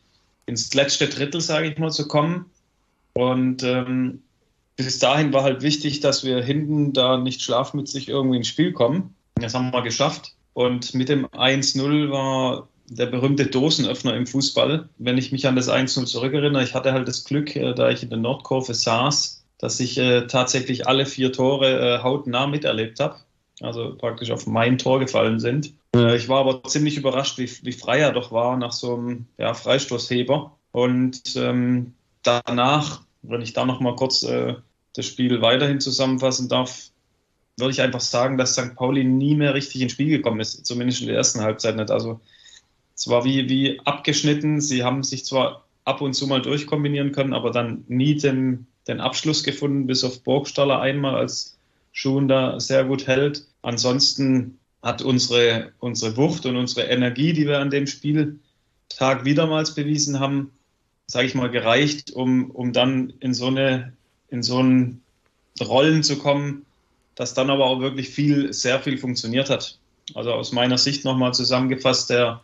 ins 0.46 0.72
letzte 0.74 1.08
Drittel, 1.08 1.40
sage 1.40 1.68
ich 1.68 1.78
mal, 1.78 1.90
zu 1.90 2.06
kommen. 2.06 2.46
Und 3.14 3.62
ähm, 3.62 4.22
bis 4.76 4.98
dahin 4.98 5.32
war 5.32 5.42
halt 5.42 5.62
wichtig, 5.62 6.00
dass 6.00 6.24
wir 6.24 6.42
hinten 6.42 6.92
da 6.92 7.18
nicht 7.18 7.42
schlafmützig 7.42 8.08
irgendwie 8.08 8.38
ins 8.38 8.48
Spiel 8.48 8.72
kommen. 8.72 9.14
Das 9.36 9.54
haben 9.54 9.72
wir 9.72 9.82
geschafft. 9.82 10.34
Und 10.52 10.94
mit 10.94 11.08
dem 11.08 11.26
1-0 11.26 12.10
war 12.10 12.68
der 12.86 13.06
berühmte 13.06 13.46
Dosenöffner 13.46 14.14
im 14.14 14.26
Fußball. 14.26 14.88
Wenn 14.98 15.18
ich 15.18 15.32
mich 15.32 15.46
an 15.46 15.56
das 15.56 15.68
1-0 15.68 16.06
zurückerinnere, 16.06 16.62
ich 16.62 16.74
hatte 16.74 16.92
halt 16.92 17.08
das 17.08 17.24
Glück, 17.24 17.54
äh, 17.56 17.74
da 17.74 17.90
ich 17.90 18.02
in 18.02 18.10
der 18.10 18.18
Nordkurve 18.18 18.74
saß, 18.74 19.44
dass 19.58 19.80
ich 19.80 19.98
äh, 19.98 20.26
tatsächlich 20.26 20.86
alle 20.86 21.06
vier 21.06 21.32
Tore 21.32 21.80
äh, 21.80 22.02
hautnah 22.02 22.46
miterlebt 22.46 23.00
habe. 23.00 23.16
Also 23.60 23.94
praktisch 23.96 24.30
auf 24.30 24.46
mein 24.46 24.78
Tor 24.78 24.98
gefallen 24.98 25.38
sind. 25.38 25.74
Ich 25.94 26.28
war 26.28 26.40
aber 26.40 26.64
ziemlich 26.64 26.96
überrascht, 26.96 27.38
wie, 27.38 27.48
wie 27.62 27.72
frei 27.72 28.00
er 28.00 28.10
doch 28.10 28.32
war 28.32 28.56
nach 28.56 28.72
so 28.72 28.96
einem 28.96 29.26
ja, 29.38 29.54
Freistoßheber. 29.54 30.50
Und 30.72 31.36
ähm, 31.36 31.94
danach, 32.24 33.02
wenn 33.22 33.42
ich 33.42 33.52
da 33.52 33.64
nochmal 33.64 33.94
kurz 33.94 34.26
das 34.96 35.06
Spiel 35.06 35.40
weiterhin 35.40 35.78
zusammenfassen 35.78 36.48
darf, 36.48 36.90
würde 37.56 37.70
ich 37.70 37.80
einfach 37.80 38.00
sagen, 38.00 38.38
dass 38.38 38.54
St. 38.54 38.74
Pauli 38.74 39.04
nie 39.04 39.36
mehr 39.36 39.54
richtig 39.54 39.82
ins 39.82 39.92
Spiel 39.92 40.08
gekommen 40.08 40.40
ist, 40.40 40.66
zumindest 40.66 41.02
in 41.02 41.06
der 41.06 41.16
ersten 41.16 41.40
Halbzeit 41.40 41.76
nicht. 41.76 41.92
Also 41.92 42.20
es 42.94 43.08
war 43.08 43.24
wie, 43.24 43.48
wie 43.48 43.80
abgeschnitten. 43.84 44.60
Sie 44.60 44.84
haben 44.84 45.02
sich 45.02 45.24
zwar 45.24 45.64
ab 45.84 46.00
und 46.00 46.14
zu 46.14 46.26
mal 46.26 46.42
durchkombinieren 46.42 47.12
können, 47.12 47.32
aber 47.32 47.50
dann 47.50 47.84
nie 47.88 48.16
den, 48.16 48.66
den 48.88 49.00
Abschluss 49.00 49.42
gefunden, 49.42 49.86
bis 49.86 50.04
auf 50.04 50.22
Burgstaller 50.22 50.80
einmal, 50.80 51.16
als 51.16 51.58
Schuhen 51.92 52.28
da 52.28 52.58
sehr 52.60 52.84
gut 52.84 53.06
hält. 53.06 53.44
Ansonsten 53.62 54.58
hat 54.82 55.02
unsere, 55.02 55.72
unsere 55.78 56.16
Wucht 56.16 56.46
und 56.46 56.56
unsere 56.56 56.86
Energie, 56.88 57.32
die 57.32 57.46
wir 57.46 57.58
an 57.58 57.70
dem 57.70 57.86
Spieltag 57.86 59.24
wiedermals 59.24 59.74
bewiesen 59.74 60.20
haben, 60.20 60.50
sage 61.06 61.26
ich 61.26 61.34
mal, 61.34 61.50
gereicht, 61.50 62.12
um, 62.12 62.50
um 62.50 62.72
dann 62.72 63.12
in 63.20 63.34
so 63.34 63.46
eine 63.46 63.92
in 64.34 64.42
so 64.42 64.58
einen 64.58 65.02
Rollen 65.60 66.02
zu 66.02 66.18
kommen, 66.18 66.66
dass 67.14 67.34
dann 67.34 67.50
aber 67.50 67.66
auch 67.66 67.80
wirklich 67.80 68.08
viel, 68.08 68.52
sehr 68.52 68.80
viel 68.80 68.98
funktioniert 68.98 69.48
hat. 69.48 69.78
Also 70.14 70.32
aus 70.32 70.52
meiner 70.52 70.76
Sicht 70.76 71.04
nochmal 71.04 71.32
zusammengefasst, 71.32 72.10
der 72.10 72.42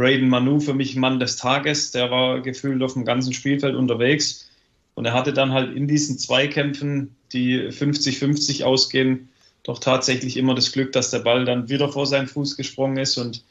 Braden 0.00 0.30
Manu 0.30 0.60
für 0.60 0.72
mich 0.72 0.96
Mann 0.96 1.20
des 1.20 1.36
Tages. 1.36 1.90
Der 1.90 2.10
war 2.10 2.40
gefühlt 2.40 2.82
auf 2.82 2.94
dem 2.94 3.04
ganzen 3.04 3.34
Spielfeld 3.34 3.76
unterwegs. 3.76 4.48
Und 4.94 5.04
er 5.04 5.12
hatte 5.12 5.34
dann 5.34 5.52
halt 5.52 5.76
in 5.76 5.86
diesen 5.86 6.18
Zweikämpfen, 6.18 7.16
die 7.32 7.68
50-50 7.68 8.64
ausgehen, 8.64 9.28
doch 9.62 9.78
tatsächlich 9.78 10.38
immer 10.38 10.54
das 10.54 10.72
Glück, 10.72 10.92
dass 10.92 11.10
der 11.10 11.18
Ball 11.18 11.44
dann 11.44 11.68
wieder 11.68 11.90
vor 11.90 12.06
seinen 12.06 12.28
Fuß 12.28 12.56
gesprungen 12.56 12.96
ist 12.96 13.18
und 13.18 13.44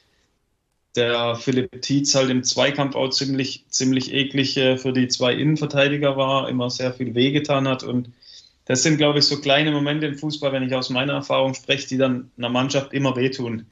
der 0.96 1.36
Philipp 1.36 1.84
Tietz 1.84 2.16
halt 2.16 2.32
im 2.32 2.44
Zweikampf 2.44 2.96
auch 2.96 3.10
ziemlich, 3.10 3.66
ziemlich 3.70 4.12
eklig 4.12 4.58
äh, 4.58 4.78
für 4.78 4.92
die 4.92 5.08
zwei 5.08 5.36
Innenverteidiger 5.36 6.18
war, 6.18 6.50
immer 6.50 6.72
sehr 6.72 6.94
viel 6.94 7.14
wehgetan 7.14 7.68
hat. 7.68 7.84
Und 7.84 8.10
das 8.66 8.82
sind, 8.82 8.98
glaube 8.98 9.20
ich, 9.20 9.26
so 9.26 9.40
kleine 9.40 9.72
Momente 9.72 10.08
im 10.08 10.18
Fußball, 10.18 10.52
wenn 10.52 10.64
ich 10.64 10.74
aus 10.74 10.90
meiner 10.90 11.14
Erfahrung 11.14 11.54
spreche, 11.54 11.88
die 11.88 11.98
dann 11.98 12.32
einer 12.38 12.50
Mannschaft 12.50 12.92
immer 12.92 13.16
wehtun 13.16 13.68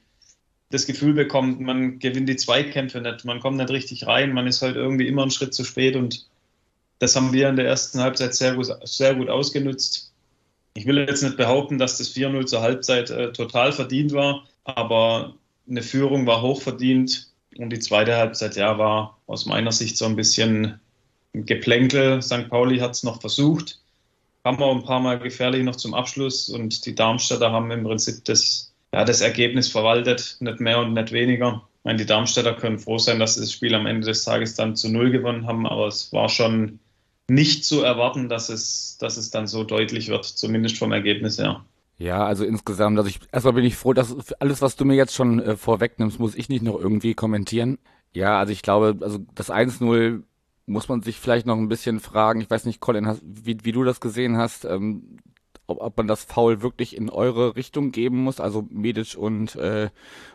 das 0.70 0.86
Gefühl 0.86 1.14
bekommt, 1.14 1.62
man 1.62 2.00
gewinnt 2.00 2.28
die 2.28 2.36
Zweikämpfe 2.36 3.00
nicht, 3.02 3.26
man 3.26 3.40
kommt 3.40 3.58
nicht 3.58 3.70
richtig 3.70 4.06
rein, 4.06 4.34
man 4.34 4.48
ist 4.48 4.62
halt 4.62 4.76
irgendwie 4.76 5.08
immer 5.08 5.22
einen 5.22 5.32
Schritt 5.32 5.54
zu 5.54 5.64
spät 5.64 5.96
und 5.96 6.28
das 7.00 7.16
haben 7.16 7.32
wir 7.32 7.48
in 7.50 7.56
der 7.56 7.68
ersten 7.68 8.00
Halbzeit 8.00 8.34
sehr 8.34 8.56
gut, 8.56 8.68
sehr 8.84 9.16
gut 9.16 9.30
ausgenutzt. 9.30 10.12
Ich 10.74 10.86
will 10.86 10.98
jetzt 10.98 11.24
nicht 11.24 11.38
behaupten, 11.38 11.78
dass 11.78 11.98
das 11.98 12.14
4-0 12.14 12.46
zur 12.46 12.62
Halbzeit 12.62 13.10
äh, 13.10 13.32
total 13.32 13.72
verdient 13.72 14.14
war, 14.14 14.46
aber 14.64 15.36
eine 15.70 15.82
Führung 15.82 16.26
war 16.26 16.42
hochverdient 16.42 17.28
und 17.58 17.70
die 17.72 17.80
zweite 17.80 18.16
Halbzeit 18.18 18.56
ja 18.56 18.78
war 18.78 19.20
aus 19.28 19.46
meiner 19.46 19.72
Sicht 19.72 19.98
so 19.98 20.06
ein 20.06 20.16
bisschen 20.16 20.80
ein 21.34 21.46
Geplänkel. 21.46 22.22
St. 22.22 22.50
Pauli 22.50 22.80
hat 22.80 22.92
es 22.92 23.04
noch 23.04 23.22
versucht, 23.22 23.80
haben 24.44 24.60
wir 24.60 24.72
ein 24.72 24.84
paar 24.84 25.00
Mal 25.00 25.20
gefährlich 25.20 25.64
noch 25.64 25.76
zum 25.76 25.94
Abschluss 25.94 26.50
und 26.50 26.86
die 26.86 26.96
Darmstädter 26.96 27.52
haben 27.52 27.72
im 27.72 27.84
Prinzip 27.84 28.26
das 28.26 28.74
ja, 28.98 29.06
das 29.06 29.22
Ergebnis 29.22 29.68
verwaltet, 29.68 30.38
nicht 30.40 30.60
mehr 30.60 30.80
und 30.80 30.94
nicht 30.94 31.12
weniger. 31.12 31.62
Ich 31.78 31.86
meine, 31.86 32.00
die 32.00 32.08
Darmstädter 32.08 32.56
können 32.56 32.80
froh 32.80 32.98
sein, 32.98 33.20
dass 33.20 33.36
sie 33.36 33.42
das 33.42 33.52
Spiel 33.52 33.76
am 33.76 33.86
Ende 33.86 34.08
des 34.08 34.24
Tages 34.24 34.56
dann 34.56 34.76
zu 34.76 34.90
Null 34.90 35.12
gewonnen 35.12 35.46
haben, 35.46 35.68
aber 35.68 35.86
es 35.86 36.12
war 36.12 36.30
schon 36.30 36.80
nicht 37.30 37.64
zu 37.64 37.84
erwarten, 37.84 38.28
dass 38.28 38.50
es, 38.50 38.98
dass 38.98 39.18
es 39.18 39.30
dann 39.30 39.46
so 39.46 39.64
deutlich 39.64 40.08
wird, 40.08 40.26
zumindest 40.26 40.80
vom 40.80 40.92
Ergebnis 40.92 41.38
her. 41.38 41.64
Ja, 42.00 42.26
also 42.26 42.44
insgesamt, 42.44 42.98
also 42.98 43.08
ich, 43.08 43.20
erstmal 43.32 43.54
bin 43.54 43.66
ich 43.66 43.76
froh, 43.76 43.94
dass 43.94 44.34
alles, 44.34 44.64
was 44.64 44.76
du 44.76 44.84
mir 44.84 44.96
jetzt 44.96 45.14
schon 45.14 45.42
äh, 45.42 45.56
vorwegnimmst, 45.56 46.20
muss 46.20 46.34
ich 46.34 46.50
nicht 46.50 46.64
noch 46.64 46.80
irgendwie 46.80 47.14
kommentieren. 47.14 47.78
Ja, 48.14 48.40
also 48.40 48.52
ich 48.52 48.64
glaube, 48.64 48.98
also 49.02 49.20
das 49.36 49.52
1-0 49.52 50.24
muss 50.66 50.90
man 50.90 51.04
sich 51.04 51.20
vielleicht 51.20 51.46
noch 51.46 51.58
ein 51.58 51.70
bisschen 51.70 52.00
fragen. 52.00 52.42
Ich 52.42 52.50
weiß 52.50 52.66
nicht, 52.66 52.80
Colin, 52.80 53.16
wie, 53.22 53.60
wie 53.62 53.72
du 53.72 53.84
das 53.84 54.00
gesehen 54.02 54.38
hast. 54.38 54.66
Ähm, 54.66 55.20
ob, 55.68 55.82
ob 55.82 55.98
man 55.98 56.08
das 56.08 56.24
Foul 56.24 56.62
wirklich 56.62 56.96
in 56.96 57.10
eure 57.10 57.56
Richtung 57.56 57.92
geben 57.92 58.18
muss. 58.18 58.40
Also 58.40 58.68
Medic 58.70 59.16
und, 59.18 59.56
äh, 59.56 59.90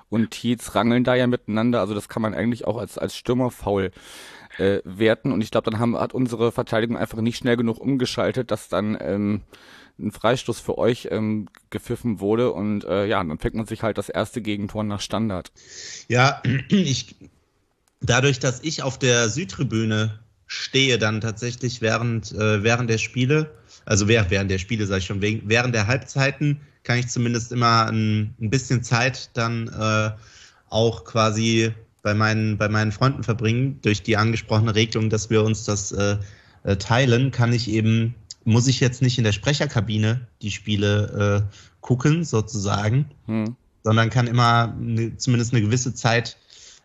und 0.09 0.31
Tietz 0.31 0.75
rangeln 0.75 1.05
da 1.05 1.15
ja 1.15 1.27
miteinander. 1.27 1.81
Also 1.81 1.95
das 1.95 2.09
kann 2.09 2.23
man 2.23 2.35
eigentlich 2.35 2.67
auch 2.67 2.77
als, 2.77 2.99
als 2.99 3.17
Stürmerfoul 3.17 3.91
äh, 4.59 4.81
werten. 4.85 5.33
Und 5.33 5.43
ich 5.43 5.51
glaube, 5.51 5.71
dann 5.71 5.81
haben, 5.81 5.99
hat 5.99 6.15
unsere 6.15 6.53
Verteidigung 6.53 6.97
einfach 6.97 7.21
nicht 7.21 7.39
schnell 7.39 7.57
genug 7.57 7.79
umgeschaltet, 7.79 8.51
dass 8.51 8.69
dann 8.69 8.97
ähm, 9.01 9.41
ein 9.99 10.13
Freistoß 10.13 10.61
für 10.61 10.79
euch 10.79 11.09
ähm, 11.11 11.49
gepfiffen 11.71 12.21
wurde. 12.21 12.53
Und 12.53 12.85
äh, 12.85 13.07
ja, 13.07 13.23
dann 13.23 13.39
fängt 13.39 13.55
man 13.55 13.67
sich 13.67 13.83
halt 13.83 13.99
das 13.99 14.09
erste 14.09 14.43
Gegentor 14.43 14.85
nach 14.85 15.01
Standard. 15.01 15.53
Ja, 16.09 16.43
ich 16.69 17.17
dadurch, 18.03 18.39
dass 18.39 18.63
ich 18.63 18.83
auf 18.83 18.99
der 18.99 19.29
Südtribüne 19.29 20.21
stehe, 20.47 20.99
dann 20.99 21.21
tatsächlich 21.21 21.81
während, 21.81 22.33
äh, 22.33 22.63
während 22.63 22.91
der 22.91 22.99
Spiele, 22.99 23.55
also 23.85 24.09
während 24.09 24.51
der 24.51 24.59
Spiele, 24.59 24.87
sage 24.87 24.99
ich 24.99 25.07
schon, 25.07 25.23
während 25.23 25.75
der 25.75 25.87
Halbzeiten 25.87 26.61
kann 26.85 26.99
ich 26.99 27.09
zumindest 27.09 27.53
immer 27.53 27.87
ein, 27.87 28.35
ein 28.41 28.51
bisschen 28.51 28.83
Zeit 28.83 29.31
dann 29.35 29.69
äh, 29.69 30.11
auch 30.69 31.05
quasi 31.05 31.73
bei 32.03 32.15
meinen, 32.15 32.59
bei 32.59 32.69
meinen 32.69 32.93
Freunden 32.93 33.23
verbringen. 33.23 33.79
Durch 33.83 34.03
die 34.03 34.17
angesprochene 34.17 34.75
Regelung, 34.75 35.11
dass 35.11 35.31
wir 35.31 35.43
uns 35.43 35.65
das 35.65 35.93
äh, 35.93 36.17
äh, 36.65 36.77
teilen, 36.77 37.31
kann 37.31 37.53
ich 37.53 37.69
eben, 37.69 38.15
muss 38.45 38.67
ich 38.67 38.81
jetzt 38.81 39.03
nicht 39.03 39.19
in 39.19 39.25
der 39.25 39.33
Sprecherkabine 39.33 40.27
die 40.43 40.51
Spiele 40.51 41.47
äh, 41.51 41.57
gucken, 41.81 42.25
sozusagen, 42.25 43.07
hm. 43.27 43.57
sondern 43.85 44.11
kann 44.11 44.27
immer 44.27 44.75
ne, 44.79 45.17
zumindest 45.17 45.53
eine 45.53 45.63
gewisse 45.63 45.95
Zeit 45.95 46.37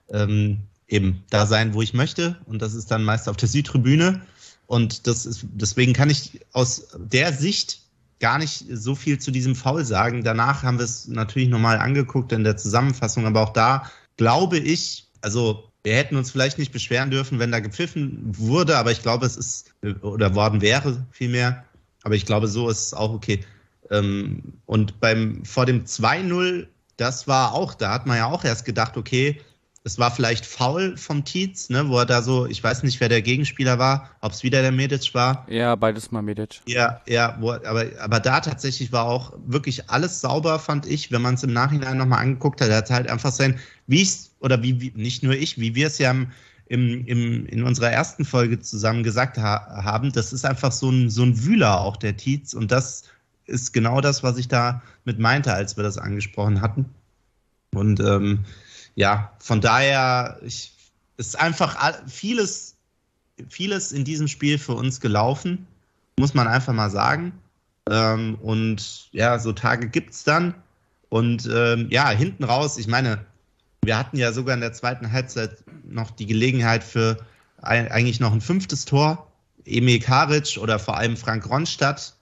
ähm, 0.09 0.59
eben 0.87 1.23
da 1.29 1.45
sein, 1.45 1.73
wo 1.73 1.81
ich 1.81 1.93
möchte. 1.93 2.37
Und 2.45 2.61
das 2.61 2.73
ist 2.73 2.91
dann 2.91 3.03
meist 3.03 3.27
auf 3.27 3.37
der 3.37 3.49
Südtribüne. 3.49 4.21
Und 4.67 5.07
das 5.07 5.25
ist, 5.25 5.45
deswegen 5.53 5.93
kann 5.93 6.09
ich 6.09 6.41
aus 6.51 6.89
der 6.97 7.33
Sicht 7.33 7.81
gar 8.19 8.37
nicht 8.37 8.65
so 8.69 8.95
viel 8.95 9.19
zu 9.19 9.31
diesem 9.31 9.55
Foul 9.55 9.85
sagen. 9.85 10.23
Danach 10.23 10.63
haben 10.63 10.77
wir 10.77 10.85
es 10.85 11.07
natürlich 11.07 11.49
nochmal 11.49 11.79
angeguckt 11.79 12.31
in 12.31 12.43
der 12.43 12.57
Zusammenfassung, 12.57 13.25
aber 13.25 13.41
auch 13.41 13.53
da 13.53 13.89
glaube 14.17 14.57
ich, 14.57 15.07
also 15.21 15.71
wir 15.83 15.95
hätten 15.95 16.17
uns 16.17 16.31
vielleicht 16.31 16.57
nicht 16.57 16.73
beschweren 16.73 17.11
dürfen, 17.11 17.39
wenn 17.39 17.51
da 17.51 17.59
gepfiffen 17.59 18.19
wurde, 18.37 18.77
aber 18.77 18.91
ich 18.91 19.01
glaube, 19.01 19.25
es 19.25 19.37
ist, 19.37 19.73
oder 20.01 20.35
worden 20.35 20.61
wäre 20.61 21.05
vielmehr, 21.11 21.63
aber 22.03 22.15
ich 22.15 22.25
glaube, 22.25 22.47
so 22.47 22.69
ist 22.69 22.87
es 22.87 22.93
auch 22.93 23.13
okay. 23.13 23.45
Ähm, 23.89 24.41
und 24.65 24.99
beim, 24.99 25.45
vor 25.45 25.65
dem 25.65 25.85
2-0, 25.85 26.67
das 26.97 27.27
war 27.27 27.53
auch, 27.53 27.73
da 27.73 27.93
hat 27.93 28.05
man 28.05 28.17
ja 28.17 28.25
auch 28.25 28.43
erst 28.43 28.65
gedacht, 28.65 28.97
okay, 28.97 29.39
es 29.87 29.97
war 29.97 30.11
vielleicht 30.11 30.45
faul 30.45 30.97
vom 30.97 31.23
Tietz, 31.23 31.69
ne, 31.69 31.87
wo 31.87 31.97
er 31.97 32.05
da 32.05 32.21
so, 32.21 32.45
ich 32.45 32.61
weiß 32.61 32.83
nicht, 32.83 32.99
wer 32.99 33.07
der 33.07 33.21
Gegenspieler 33.21 33.79
war, 33.79 34.09
ob 34.19 34.33
es 34.33 34.43
wieder 34.43 34.61
der 34.61 34.73
Medic 34.73 35.13
war. 35.13 35.49
Ja, 35.49 35.75
beides 35.75 36.11
mal 36.11 36.21
Medic. 36.21 36.59
Ja, 36.67 36.99
ja, 37.07 37.37
wo, 37.39 37.53
aber, 37.53 37.85
aber 38.01 38.19
da 38.19 38.41
tatsächlich 38.41 38.91
war 38.91 39.05
auch 39.05 39.31
wirklich 39.45 39.89
alles 39.89 40.19
sauber, 40.19 40.59
fand 40.59 40.85
ich, 40.85 41.09
wenn 41.13 41.21
man 41.21 41.35
es 41.35 41.43
im 41.43 41.53
Nachhinein 41.53 41.95
nochmal 41.95 42.19
angeguckt 42.19 42.59
hat. 42.59 42.67
Er 42.67 42.77
hat 42.77 42.89
halt 42.89 43.09
einfach 43.09 43.31
sein, 43.31 43.59
wie 43.87 44.01
ich 44.01 44.29
oder 44.41 44.61
wie, 44.61 44.81
wie, 44.81 44.91
nicht 44.93 45.23
nur 45.23 45.33
ich, 45.33 45.57
wie 45.57 45.73
wir 45.73 45.87
es 45.87 45.99
ja 45.99 46.11
im, 46.11 46.31
im, 46.65 47.05
im, 47.05 47.45
in 47.45 47.63
unserer 47.63 47.89
ersten 47.89 48.25
Folge 48.25 48.59
zusammen 48.59 49.03
gesagt 49.03 49.37
ha 49.37 49.83
haben, 49.85 50.11
das 50.11 50.33
ist 50.33 50.45
einfach 50.45 50.73
so 50.73 50.89
ein, 50.89 51.09
so 51.09 51.23
ein 51.23 51.45
Wühler 51.45 51.79
auch, 51.79 51.95
der 51.95 52.17
Tietz. 52.17 52.53
Und 52.53 52.73
das 52.73 53.03
ist 53.45 53.71
genau 53.71 54.01
das, 54.01 54.21
was 54.21 54.37
ich 54.37 54.49
da 54.49 54.81
mit 55.05 55.17
meinte, 55.17 55.53
als 55.53 55.77
wir 55.77 55.85
das 55.85 55.97
angesprochen 55.97 56.59
hatten. 56.59 56.89
Und 57.73 58.01
ähm, 58.01 58.43
ja, 58.97 59.31
von 59.37 59.61
daher 59.61 60.39
ich, 60.41 60.73
ist 61.17 61.39
einfach 61.39 61.77
vieles, 62.07 62.75
vieles 63.47 63.91
in 63.91 64.03
diesem 64.03 64.27
Spiel 64.27 64.57
für 64.57 64.73
uns 64.73 64.99
gelaufen, 64.99 65.67
muss 66.19 66.33
man 66.33 66.47
einfach 66.47 66.73
mal 66.73 66.89
sagen. 66.89 67.31
Ähm, 67.89 68.35
und 68.41 69.09
ja, 69.11 69.37
so 69.37 69.53
Tage 69.53 69.87
gibt 69.87 70.13
es 70.13 70.23
dann. 70.23 70.55
Und 71.09 71.47
ähm, 71.53 71.87
ja, 71.91 72.09
hinten 72.09 72.43
raus, 72.43 72.79
ich 72.79 72.87
meine, 72.87 73.23
wir 73.83 73.99
hatten 73.99 74.17
ja 74.17 74.33
sogar 74.33 74.55
in 74.55 74.61
der 74.61 74.73
zweiten 74.73 75.11
Halbzeit 75.11 75.63
noch 75.83 76.09
die 76.09 76.25
Gelegenheit 76.25 76.83
für 76.83 77.17
ein, 77.61 77.91
eigentlich 77.91 78.19
noch 78.19 78.33
ein 78.33 78.41
fünftes 78.41 78.85
Tor. 78.85 79.31
Emil 79.63 79.99
Karic 79.99 80.57
oder 80.59 80.79
vor 80.79 80.97
allem 80.97 81.17
Frank 81.17 81.47
Ronstadt, 81.47 82.15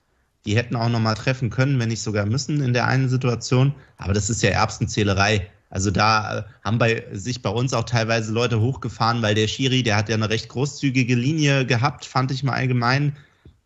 die 0.44 0.56
hätten 0.56 0.76
auch 0.76 0.90
noch 0.90 1.00
mal 1.00 1.14
treffen 1.14 1.48
können, 1.48 1.78
wenn 1.78 1.88
nicht 1.88 2.02
sogar 2.02 2.26
müssen 2.26 2.60
in 2.60 2.74
der 2.74 2.86
einen 2.86 3.08
Situation. 3.08 3.74
Aber 3.96 4.12
das 4.12 4.28
ist 4.28 4.42
ja 4.42 4.50
Erbsenzählerei. 4.50 5.50
Also 5.70 5.90
da 5.90 6.38
äh, 6.38 6.42
haben 6.64 6.78
bei 6.78 7.04
sich 7.12 7.42
bei 7.42 7.50
uns 7.50 7.72
auch 7.72 7.84
teilweise 7.84 8.32
Leute 8.32 8.60
hochgefahren, 8.60 9.22
weil 9.22 9.34
der 9.34 9.48
Schiri, 9.48 9.82
der 9.82 9.96
hat 9.96 10.08
ja 10.08 10.14
eine 10.14 10.30
recht 10.30 10.48
großzügige 10.48 11.14
Linie 11.14 11.66
gehabt, 11.66 12.04
fand 12.04 12.30
ich 12.30 12.42
mal 12.42 12.52
allgemein. 12.52 13.16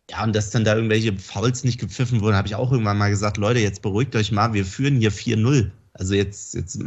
Ja, 0.09 0.23
und 0.23 0.35
dass 0.35 0.49
dann 0.49 0.65
da 0.65 0.75
irgendwelche 0.75 1.17
Fouls 1.17 1.63
nicht 1.63 1.79
gepfiffen 1.79 2.21
wurden, 2.21 2.35
habe 2.35 2.47
ich 2.47 2.55
auch 2.55 2.71
irgendwann 2.71 2.97
mal 2.97 3.09
gesagt, 3.09 3.37
Leute, 3.37 3.59
jetzt 3.59 3.81
beruhigt 3.81 4.15
euch 4.15 4.31
mal, 4.31 4.53
wir 4.53 4.65
führen 4.65 4.97
hier 4.97 5.11
4-0. 5.11 5.69
Also 5.93 6.15
jetzt, 6.15 6.55
jetzt, 6.55 6.79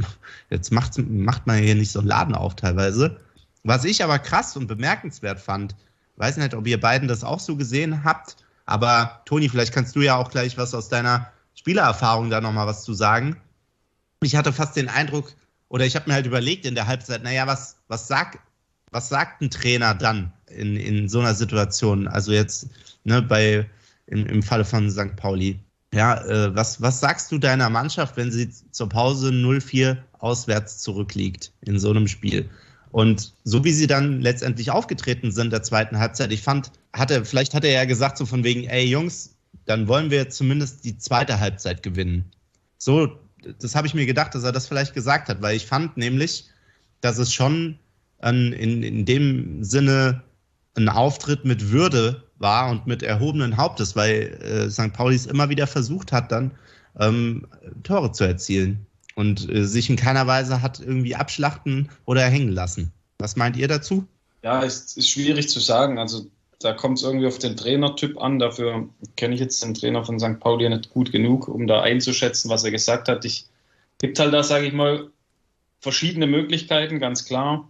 jetzt 0.51 0.73
macht, 0.73 0.99
macht 0.99 1.47
man 1.47 1.63
hier 1.63 1.75
nicht 1.75 1.93
so 1.93 2.01
einen 2.01 2.09
Laden 2.09 2.35
auf 2.35 2.57
teilweise. 2.57 3.19
Was 3.63 3.85
ich 3.85 4.03
aber 4.05 4.19
krass 4.19 4.57
und 4.57 4.67
bemerkenswert 4.67 5.41
fand, 5.41 5.75
weiß 6.17 6.37
nicht, 6.37 6.55
ob 6.55 6.67
ihr 6.67 6.79
beiden 6.79 7.09
das 7.09 7.25
auch 7.25 7.41
so 7.41 7.57
gesehen 7.57 8.05
habt, 8.05 8.37
aber 8.67 9.23
Toni, 9.25 9.49
vielleicht 9.49 9.73
kannst 9.73 9.97
du 9.97 10.01
ja 10.03 10.17
auch 10.17 10.31
gleich 10.31 10.59
was 10.59 10.75
aus 10.75 10.89
deiner 10.89 11.29
Spielererfahrung 11.55 12.31
da 12.31 12.41
nochmal 12.41 12.67
was 12.67 12.83
zu 12.83 12.95
sagen 12.95 13.37
ich 14.23 14.37
hatte 14.37 14.53
fast 14.53 14.77
den 14.77 14.89
Eindruck, 14.89 15.35
oder 15.69 15.87
ich 15.87 15.97
habe 15.97 16.09
mir 16.09 16.15
halt 16.15 16.27
überlegt 16.27 16.67
in 16.67 16.75
der 16.75 16.87
Halbzeit, 16.87 17.23
naja, 17.23 17.47
was, 17.47 17.77
was, 17.89 18.07
sag, 18.07 18.39
was 18.91 19.09
sagt 19.09 19.43
ein 19.43 19.51
Trainer 19.51 19.95
dann 19.95 20.33
in, 20.47 20.77
in 20.77 21.09
so 21.09 21.21
einer 21.21 21.35
Situation? 21.35 22.07
Also 22.07 22.33
jetzt 22.33 22.69
ne, 23.05 23.23
bei, 23.23 23.69
im, 24.07 24.27
im 24.27 24.43
Falle 24.43 24.65
von 24.65 24.91
St. 24.91 25.17
Pauli. 25.17 25.59
Ja, 25.93 26.25
äh, 26.25 26.55
was, 26.55 26.81
was 26.83 27.01
sagst 27.01 27.31
du 27.33 27.39
deiner 27.39 27.71
Mannschaft, 27.71 28.17
wenn 28.17 28.31
sie 28.31 28.51
zur 28.71 28.89
Pause 28.89 29.31
0-4 29.31 29.97
auswärts 30.19 30.79
zurückliegt 30.79 31.53
in 31.63 31.79
so 31.79 31.91
einem 31.91 32.09
Spiel? 32.09 32.49
Und 32.91 33.33
so 33.43 33.65
wie 33.65 33.73
sie 33.73 33.89
dann 33.89 34.21
letztendlich 34.21 34.71
aufgetreten 34.71 35.33
sind 35.33 35.53
der 35.53 35.65
zweiten 35.65 35.99
Halbzeit, 35.99 36.31
ich 36.31 36.43
fand, 36.43 36.71
hatte, 36.93 37.25
vielleicht 37.25 37.55
hat 37.55 37.65
er 37.65 37.73
ja 37.73 37.85
gesagt, 37.85 38.19
so 38.19 38.27
von 38.27 38.45
wegen, 38.45 38.65
ey 38.65 38.85
Jungs, 38.85 39.35
dann 39.65 39.89
wollen 39.89 40.11
wir 40.11 40.31
zumindest 40.31 40.85
die 40.85 40.97
zweite 40.99 41.41
Halbzeit 41.41 41.83
gewinnen. 41.83 42.25
So 42.79 43.19
das 43.61 43.75
habe 43.75 43.87
ich 43.87 43.95
mir 43.95 44.07
gedacht, 44.07 44.35
dass 44.35 44.45
er 44.45 44.53
das 44.53 44.67
vielleicht 44.67 44.95
gesagt 44.95 45.29
hat, 45.29 45.43
weil 45.43 45.57
ich 45.57 45.67
fand 45.67 45.97
nämlich, 45.97 46.49
dass 47.01 47.19
es 47.19 47.33
schon 47.33 47.79
ein, 48.21 48.53
in, 48.53 48.83
in 48.83 49.05
dem 49.05 49.63
Sinne 49.65 50.23
ein 50.77 50.89
Auftritt 50.89 51.45
mit 51.45 51.71
Würde 51.71 52.23
war 52.39 52.71
und 52.71 52.87
mit 52.87 53.03
erhobenen 53.03 53.57
Hauptes, 53.57 53.95
weil 53.95 54.39
äh, 54.43 54.71
St. 54.71 54.93
Pauli 54.93 55.17
es 55.17 55.27
immer 55.27 55.49
wieder 55.49 55.67
versucht 55.67 56.13
hat, 56.13 56.33
dann 56.33 56.51
ähm, 56.99 57.47
Tore 57.83 58.13
zu 58.13 58.25
erzielen 58.25 58.87
und 59.15 59.49
äh, 59.51 59.65
sich 59.65 59.89
in 59.89 59.97
keiner 59.97 60.27
Weise 60.27 60.63
hat 60.63 60.81
irgendwie 60.81 61.15
abschlachten 61.15 61.91
oder 62.05 62.23
hängen 62.23 62.53
lassen. 62.53 62.93
Was 63.19 63.37
meint 63.37 63.57
ihr 63.57 63.69
dazu? 63.69 64.07
Ja, 64.43 64.63
es 64.63 64.97
ist 64.97 65.09
schwierig 65.09 65.49
zu 65.49 65.61
sagen. 65.61 65.99
Also 65.99 66.27
da 66.65 66.73
kommt 66.73 66.99
es 66.99 67.05
irgendwie 67.05 67.27
auf 67.27 67.39
den 67.39 67.57
Trainertyp 67.57 68.19
an. 68.21 68.39
Dafür 68.39 68.89
kenne 69.17 69.35
ich 69.35 69.41
jetzt 69.41 69.63
den 69.63 69.75
Trainer 69.75 70.05
von 70.05 70.19
St. 70.19 70.41
Pauli 70.41 70.69
nicht 70.69 70.91
gut 70.91 71.13
genug, 71.13 71.47
um 71.47 71.67
da 71.67 71.83
einzuschätzen, 71.83 72.49
was 72.51 72.65
er 72.65 72.71
gesagt 72.71 73.09
hat. 73.09 73.25
Ich 73.27 73.45
gibt 73.99 74.19
halt 74.19 74.33
da, 74.33 74.43
sage 74.43 74.67
ich 74.67 74.73
mal, 74.73 75.11
verschiedene 75.81 76.27
Möglichkeiten, 76.27 77.01
ganz 77.01 77.27
klar. 77.27 77.69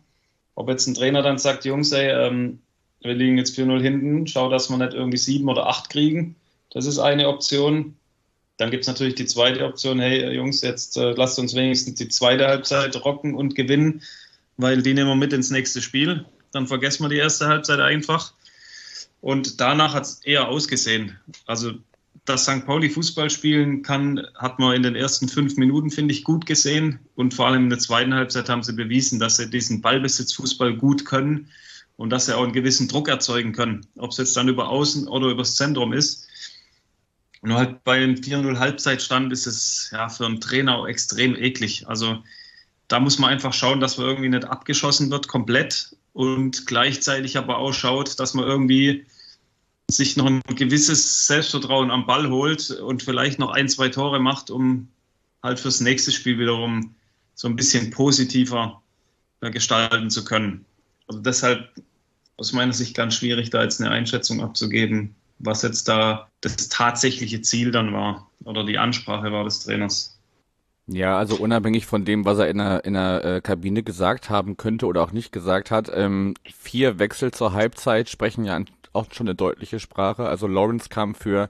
Ob 0.54 0.68
jetzt 0.68 0.86
ein 0.86 0.94
Trainer 0.94 1.22
dann 1.22 1.38
sagt, 1.38 1.64
Jungs, 1.64 1.90
ey, 1.90 2.08
ähm, 2.08 2.60
wir 3.00 3.14
liegen 3.14 3.36
jetzt 3.36 3.58
4-0 3.58 3.82
hinten, 3.82 4.26
schau, 4.28 4.48
dass 4.48 4.70
wir 4.70 4.78
nicht 4.78 4.94
irgendwie 4.94 5.16
7 5.16 5.48
oder 5.48 5.66
8 5.66 5.90
kriegen. 5.90 6.36
Das 6.70 6.86
ist 6.86 7.00
eine 7.00 7.28
Option. 7.28 7.96
Dann 8.58 8.70
gibt 8.70 8.82
es 8.82 8.88
natürlich 8.88 9.16
die 9.16 9.26
zweite 9.26 9.64
Option, 9.64 9.98
hey 9.98 10.32
Jungs, 10.32 10.62
jetzt 10.62 10.96
äh, 10.96 11.10
lasst 11.10 11.40
uns 11.40 11.56
wenigstens 11.56 11.96
die 11.96 12.08
zweite 12.08 12.46
Halbzeit 12.46 13.04
rocken 13.04 13.34
und 13.34 13.56
gewinnen, 13.56 14.02
weil 14.56 14.82
die 14.82 14.94
nehmen 14.94 15.10
wir 15.10 15.16
mit 15.16 15.32
ins 15.32 15.50
nächste 15.50 15.82
Spiel. 15.82 16.24
Dann 16.52 16.68
vergessen 16.68 17.02
wir 17.02 17.08
die 17.08 17.16
erste 17.16 17.48
Halbzeit 17.48 17.80
einfach. 17.80 18.32
Und 19.24 19.58
danach 19.58 19.94
hat 19.94 20.04
es 20.04 20.22
eher 20.22 20.48
ausgesehen. 20.48 21.18
Also, 21.46 21.72
dass 22.26 22.42
St. 22.42 22.66
Pauli 22.66 22.90
Fußball 22.90 23.30
spielen 23.30 23.80
kann, 23.82 24.20
hat 24.34 24.58
man 24.58 24.76
in 24.76 24.82
den 24.82 24.94
ersten 24.94 25.28
fünf 25.28 25.56
Minuten, 25.56 25.90
finde 25.90 26.12
ich, 26.12 26.24
gut 26.24 26.44
gesehen. 26.44 26.98
Und 27.14 27.32
vor 27.32 27.46
allem 27.46 27.64
in 27.64 27.70
der 27.70 27.78
zweiten 27.78 28.12
Halbzeit 28.12 28.50
haben 28.50 28.62
sie 28.62 28.74
bewiesen, 28.74 29.18
dass 29.18 29.38
sie 29.38 29.48
diesen 29.48 29.80
Ballbesitzfußball 29.80 30.76
gut 30.76 31.06
können 31.06 31.48
und 31.96 32.10
dass 32.10 32.26
sie 32.26 32.36
auch 32.36 32.42
einen 32.42 32.52
gewissen 32.52 32.86
Druck 32.86 33.08
erzeugen 33.08 33.54
können. 33.54 33.86
Ob 33.96 34.10
es 34.10 34.18
jetzt 34.18 34.36
dann 34.36 34.48
über 34.48 34.68
Außen 34.68 35.08
oder 35.08 35.28
übers 35.28 35.56
Zentrum 35.56 35.94
ist. 35.94 36.28
Nur 37.40 37.56
halt 37.56 37.82
bei 37.82 37.94
einem 38.02 38.16
4-0 38.16 38.58
Halbzeitstand 38.58 39.32
ist 39.32 39.46
es 39.46 39.88
ja 39.90 40.10
für 40.10 40.26
einen 40.26 40.42
Trainer 40.42 40.76
auch 40.76 40.86
extrem 40.86 41.34
eklig. 41.34 41.88
Also 41.88 42.22
da 42.88 43.00
muss 43.00 43.18
man 43.18 43.30
einfach 43.30 43.54
schauen, 43.54 43.80
dass 43.80 43.96
man 43.96 44.06
irgendwie 44.06 44.28
nicht 44.28 44.44
abgeschossen 44.44 45.10
wird 45.10 45.28
komplett 45.28 45.96
und 46.12 46.66
gleichzeitig 46.66 47.38
aber 47.38 47.56
auch 47.56 47.72
schaut, 47.72 48.20
dass 48.20 48.34
man 48.34 48.44
irgendwie 48.44 49.06
sich 49.96 50.16
noch 50.16 50.26
ein 50.26 50.42
gewisses 50.56 51.26
Selbstvertrauen 51.26 51.90
am 51.90 52.06
Ball 52.06 52.30
holt 52.30 52.70
und 52.70 53.02
vielleicht 53.02 53.38
noch 53.38 53.50
ein, 53.50 53.68
zwei 53.68 53.88
Tore 53.88 54.20
macht, 54.20 54.50
um 54.50 54.88
halt 55.42 55.60
fürs 55.60 55.80
nächste 55.80 56.12
Spiel 56.12 56.38
wiederum 56.38 56.94
so 57.34 57.48
ein 57.48 57.56
bisschen 57.56 57.90
positiver 57.90 58.82
gestalten 59.40 60.10
zu 60.10 60.24
können. 60.24 60.64
Also 61.06 61.20
deshalb 61.20 61.68
aus 62.36 62.52
meiner 62.52 62.72
Sicht 62.72 62.94
ganz 62.94 63.14
schwierig, 63.14 63.50
da 63.50 63.62
jetzt 63.62 63.80
eine 63.80 63.90
Einschätzung 63.90 64.40
abzugeben, 64.40 65.14
was 65.38 65.62
jetzt 65.62 65.88
da 65.88 66.28
das 66.40 66.68
tatsächliche 66.68 67.42
Ziel 67.42 67.70
dann 67.70 67.92
war 67.92 68.30
oder 68.44 68.64
die 68.64 68.78
Ansprache 68.78 69.32
war 69.32 69.44
des 69.44 69.60
Trainers. 69.60 70.13
Ja, 70.86 71.16
also 71.16 71.36
unabhängig 71.36 71.86
von 71.86 72.04
dem, 72.04 72.26
was 72.26 72.38
er 72.38 72.48
in 72.48 72.58
der, 72.58 72.84
in 72.84 72.92
der 72.92 73.24
äh, 73.24 73.40
Kabine 73.40 73.82
gesagt 73.82 74.28
haben 74.28 74.58
könnte 74.58 74.86
oder 74.86 75.02
auch 75.02 75.12
nicht 75.12 75.32
gesagt 75.32 75.70
hat, 75.70 75.90
ähm, 75.94 76.34
vier 76.44 76.98
Wechsel 76.98 77.30
zur 77.30 77.54
Halbzeit 77.54 78.10
sprechen 78.10 78.44
ja 78.44 78.60
auch 78.92 79.06
schon 79.10 79.26
eine 79.26 79.34
deutliche 79.34 79.80
Sprache. 79.80 80.28
Also 80.28 80.46
Lawrence 80.46 80.90
kam 80.90 81.14
für 81.14 81.48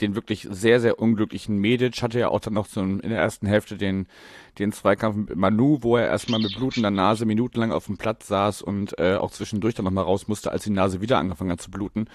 den 0.00 0.14
wirklich 0.14 0.46
sehr, 0.50 0.80
sehr 0.80 0.98
unglücklichen 0.98 1.56
Medic, 1.56 2.02
hatte 2.02 2.18
ja 2.18 2.28
auch 2.28 2.40
dann 2.40 2.54
noch 2.54 2.66
so 2.66 2.82
in 2.82 2.98
der 3.00 3.18
ersten 3.18 3.46
Hälfte 3.46 3.76
den, 3.76 4.06
den 4.58 4.72
Zweikampf 4.72 5.16
mit 5.16 5.36
Manu, 5.36 5.78
wo 5.82 5.96
er 5.96 6.08
erstmal 6.08 6.40
mit 6.40 6.56
blutender 6.56 6.90
Nase 6.90 7.26
minutenlang 7.26 7.72
auf 7.72 7.86
dem 7.86 7.96
Platz 7.96 8.26
saß 8.26 8.62
und 8.62 8.98
äh, 8.98 9.14
auch 9.14 9.30
zwischendurch 9.30 9.74
dann 9.74 9.84
nochmal 9.84 10.04
raus 10.04 10.28
musste, 10.28 10.50
als 10.50 10.64
die 10.64 10.70
Nase 10.70 11.00
wieder 11.00 11.18
angefangen 11.18 11.52
hat 11.52 11.62
zu 11.62 11.70
bluten. 11.70 12.06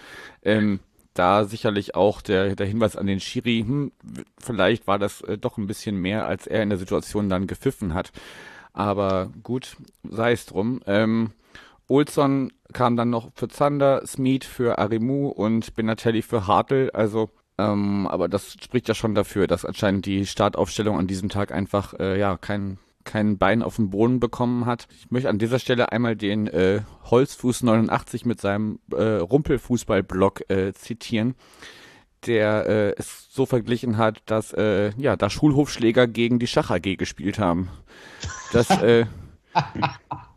Ähm, 0.43 0.81
da 1.19 1.43
sicherlich 1.43 1.95
auch 1.95 2.21
der, 2.21 2.55
der 2.55 2.65
Hinweis 2.65 2.95
an 2.95 3.05
den 3.05 3.19
Schiri, 3.19 3.65
hm, 3.67 3.91
vielleicht 4.39 4.87
war 4.87 4.97
das 4.97 5.21
äh, 5.21 5.37
doch 5.37 5.57
ein 5.57 5.67
bisschen 5.67 5.97
mehr, 5.97 6.25
als 6.25 6.47
er 6.47 6.63
in 6.63 6.69
der 6.69 6.77
Situation 6.77 7.27
dann 7.27 7.45
gepfiffen 7.45 7.93
hat. 7.93 8.13
Aber 8.71 9.29
gut, 9.43 9.75
sei 10.09 10.31
es 10.31 10.45
drum. 10.45 10.79
Ähm, 10.87 11.31
Olson 11.89 12.53
kam 12.71 12.95
dann 12.95 13.09
noch 13.09 13.31
für 13.35 13.49
Zander, 13.49 14.05
Smith 14.07 14.45
für 14.45 14.77
Arimu 14.77 15.27
und 15.27 15.75
Benatelli 15.75 16.21
für 16.21 16.47
Hartl. 16.47 16.89
Also, 16.93 17.29
ähm, 17.57 18.07
aber 18.07 18.29
das 18.29 18.53
spricht 18.53 18.87
ja 18.87 18.95
schon 18.95 19.13
dafür, 19.13 19.47
dass 19.47 19.65
anscheinend 19.65 20.05
die 20.05 20.25
Startaufstellung 20.25 20.97
an 20.97 21.07
diesem 21.07 21.27
Tag 21.27 21.51
einfach 21.51 21.93
äh, 21.99 22.17
ja 22.17 22.37
kein 22.37 22.77
kein 23.09 23.39
Bein 23.39 23.63
auf 23.63 23.77
den 23.77 23.89
Boden 23.89 24.19
bekommen 24.19 24.67
hat. 24.67 24.87
Ich 24.99 25.09
möchte 25.09 25.29
an 25.29 25.39
dieser 25.39 25.57
Stelle 25.57 25.91
einmal 25.91 26.15
den 26.15 26.45
äh, 26.45 26.81
Holzfuß 27.09 27.63
89 27.63 28.23
mit 28.25 28.39
seinem 28.39 28.79
äh, 28.91 29.01
Rumpelfußball-Blog 29.01 30.47
äh, 30.49 30.73
zitieren, 30.73 31.33
der 32.27 32.67
äh, 32.67 32.93
es 32.97 33.27
so 33.31 33.47
verglichen 33.47 33.97
hat, 33.97 34.21
dass 34.27 34.53
äh, 34.53 34.91
ja 34.97 35.15
da 35.15 35.31
Schulhofschläger 35.31 36.05
gegen 36.07 36.37
die 36.37 36.45
Schach 36.45 36.69
AG 36.69 36.97
gespielt 36.97 37.39
haben. 37.39 37.69
Das 38.53 38.69
äh, 38.69 39.07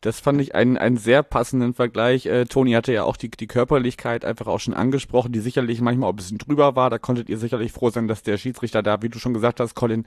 Das 0.00 0.20
fand 0.20 0.40
ich 0.40 0.54
einen, 0.54 0.76
einen 0.76 0.96
sehr 0.96 1.24
passenden 1.24 1.74
Vergleich. 1.74 2.26
Äh, 2.26 2.44
Toni 2.44 2.72
hatte 2.72 2.92
ja 2.92 3.02
auch 3.02 3.16
die, 3.16 3.30
die 3.30 3.48
Körperlichkeit 3.48 4.24
einfach 4.24 4.46
auch 4.46 4.60
schon 4.60 4.74
angesprochen, 4.74 5.32
die 5.32 5.40
sicherlich 5.40 5.80
manchmal 5.80 6.08
auch 6.08 6.12
ein 6.12 6.16
bisschen 6.16 6.38
drüber 6.38 6.76
war. 6.76 6.88
Da 6.88 6.98
konntet 6.98 7.28
ihr 7.28 7.36
sicherlich 7.36 7.72
froh 7.72 7.90
sein, 7.90 8.06
dass 8.06 8.22
der 8.22 8.38
Schiedsrichter 8.38 8.84
da, 8.84 9.02
wie 9.02 9.08
du 9.08 9.18
schon 9.18 9.34
gesagt 9.34 9.58
hast, 9.58 9.74
Colin, 9.74 10.06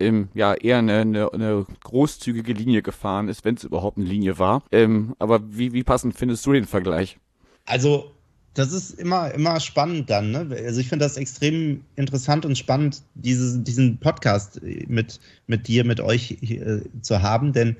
ähm, 0.00 0.28
ja 0.32 0.54
eher 0.54 0.78
eine, 0.78 1.00
eine, 1.00 1.32
eine 1.34 1.66
großzügige 1.84 2.54
Linie 2.54 2.80
gefahren 2.80 3.28
ist, 3.28 3.44
wenn 3.44 3.56
es 3.56 3.64
überhaupt 3.64 3.98
eine 3.98 4.06
Linie 4.06 4.38
war. 4.38 4.62
Ähm, 4.72 5.14
aber 5.18 5.40
wie, 5.46 5.74
wie 5.74 5.84
passend 5.84 6.16
findest 6.16 6.46
du 6.46 6.54
den 6.54 6.64
Vergleich? 6.64 7.18
Also 7.66 8.12
das 8.54 8.72
ist 8.72 8.98
immer, 8.98 9.32
immer 9.34 9.60
spannend 9.60 10.08
dann. 10.08 10.30
Ne? 10.30 10.48
Also 10.64 10.80
ich 10.80 10.88
finde 10.88 11.04
das 11.04 11.18
extrem 11.18 11.84
interessant 11.94 12.46
und 12.46 12.56
spannend, 12.56 13.02
diese, 13.14 13.58
diesen 13.58 13.98
Podcast 13.98 14.62
mit, 14.62 15.20
mit 15.46 15.68
dir, 15.68 15.84
mit 15.84 16.00
euch 16.00 16.38
äh, 16.40 16.80
zu 17.02 17.20
haben, 17.20 17.52
denn 17.52 17.76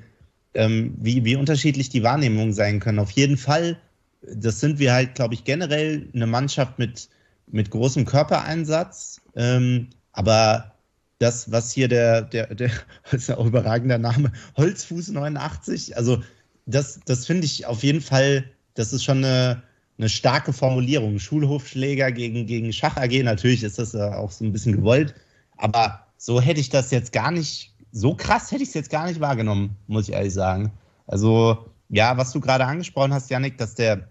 ähm, 0.57 0.95
wie, 0.99 1.25
wie 1.25 1.37
unterschiedlich 1.37 1.89
die 1.89 2.03
Wahrnehmungen 2.03 2.53
sein 2.53 2.81
können. 2.81 2.99
Auf 2.99 3.11
jeden 3.13 3.37
Fall, 3.37 3.79
das 4.23 4.61
sind 4.61 4.79
wir 4.79 4.93
halt, 4.93 5.15
glaube 5.15 5.35
ich, 5.35 5.45
generell 5.45 6.09
eine 6.15 6.27
Mannschaft 6.27 6.79
mit, 6.79 7.09
mit 7.47 7.71
großem 7.71 8.05
Körpereinsatz. 8.05 9.21
Ähm, 9.37 9.89
aber 10.13 10.73
das, 11.19 11.51
was 11.53 11.73
hier 11.73 11.89
der, 11.89 12.23
der, 12.23 12.55
der, 12.55 12.71
ist 13.13 13.29
ja 13.29 13.37
auch 13.37 13.47
überragender 13.47 13.99
Name, 13.99 14.33
Holzfuß 14.57 15.09
89, 15.09 15.97
also 15.97 16.23
das, 16.67 17.01
das 17.05 17.27
finde 17.27 17.47
ich 17.47 17.67
auf 17.67 17.83
jeden 17.83 18.01
Fall, 18.01 18.45
das 18.75 18.93
ist 18.93 19.05
schon 19.05 19.25
eine, 19.25 19.63
eine 19.99 20.09
starke 20.09 20.53
Formulierung. 20.53 21.19
Schulhofschläger 21.19 22.13
gegen, 22.13 22.47
gegen 22.47 22.73
Schach 22.73 22.97
AG, 22.97 23.23
natürlich 23.23 23.63
ist 23.63 23.79
das 23.79 23.95
auch 23.95 24.31
so 24.31 24.45
ein 24.45 24.53
bisschen 24.53 24.77
gewollt, 24.77 25.15
aber 25.57 26.07
so 26.19 26.41
hätte 26.41 26.61
ich 26.61 26.71
das 26.71 26.91
jetzt 26.91 27.13
gar 27.13 27.31
nicht 27.31 27.76
so 27.97 28.15
krass 28.15 28.53
hätte 28.53 28.63
ich 28.63 28.69
es 28.69 28.75
jetzt 28.75 28.91
gar 28.91 29.07
nicht 29.07 29.21
wahrgenommen, 29.21 29.75
muss 29.87 30.09
ich 30.09 30.15
ehrlich 30.15 30.35
sagen. 30.35 30.71
Also, 31.07 31.71
ja, 31.89 32.19
was 32.19 32.31
du 32.31 32.41
gerade 32.41 32.67
angesprochen 32.67 33.15
hast, 33.15 33.31
Janik, 33.31 33.57
dass 33.57 33.75
der 33.75 34.09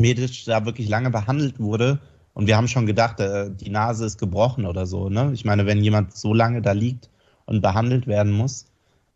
Medic 0.00 0.44
da 0.44 0.64
wirklich 0.64 0.88
lange 0.88 1.10
behandelt 1.10 1.58
wurde. 1.58 1.98
Und 2.34 2.46
wir 2.46 2.56
haben 2.56 2.68
schon 2.68 2.86
gedacht, 2.86 3.18
äh, 3.18 3.50
die 3.50 3.70
Nase 3.70 4.06
ist 4.06 4.18
gebrochen 4.18 4.64
oder 4.64 4.86
so. 4.86 5.08
Ne? 5.08 5.32
Ich 5.34 5.44
meine, 5.44 5.66
wenn 5.66 5.82
jemand 5.82 6.16
so 6.16 6.32
lange 6.32 6.62
da 6.62 6.70
liegt 6.70 7.10
und 7.46 7.62
behandelt 7.62 8.06
werden 8.06 8.32
muss, 8.32 8.66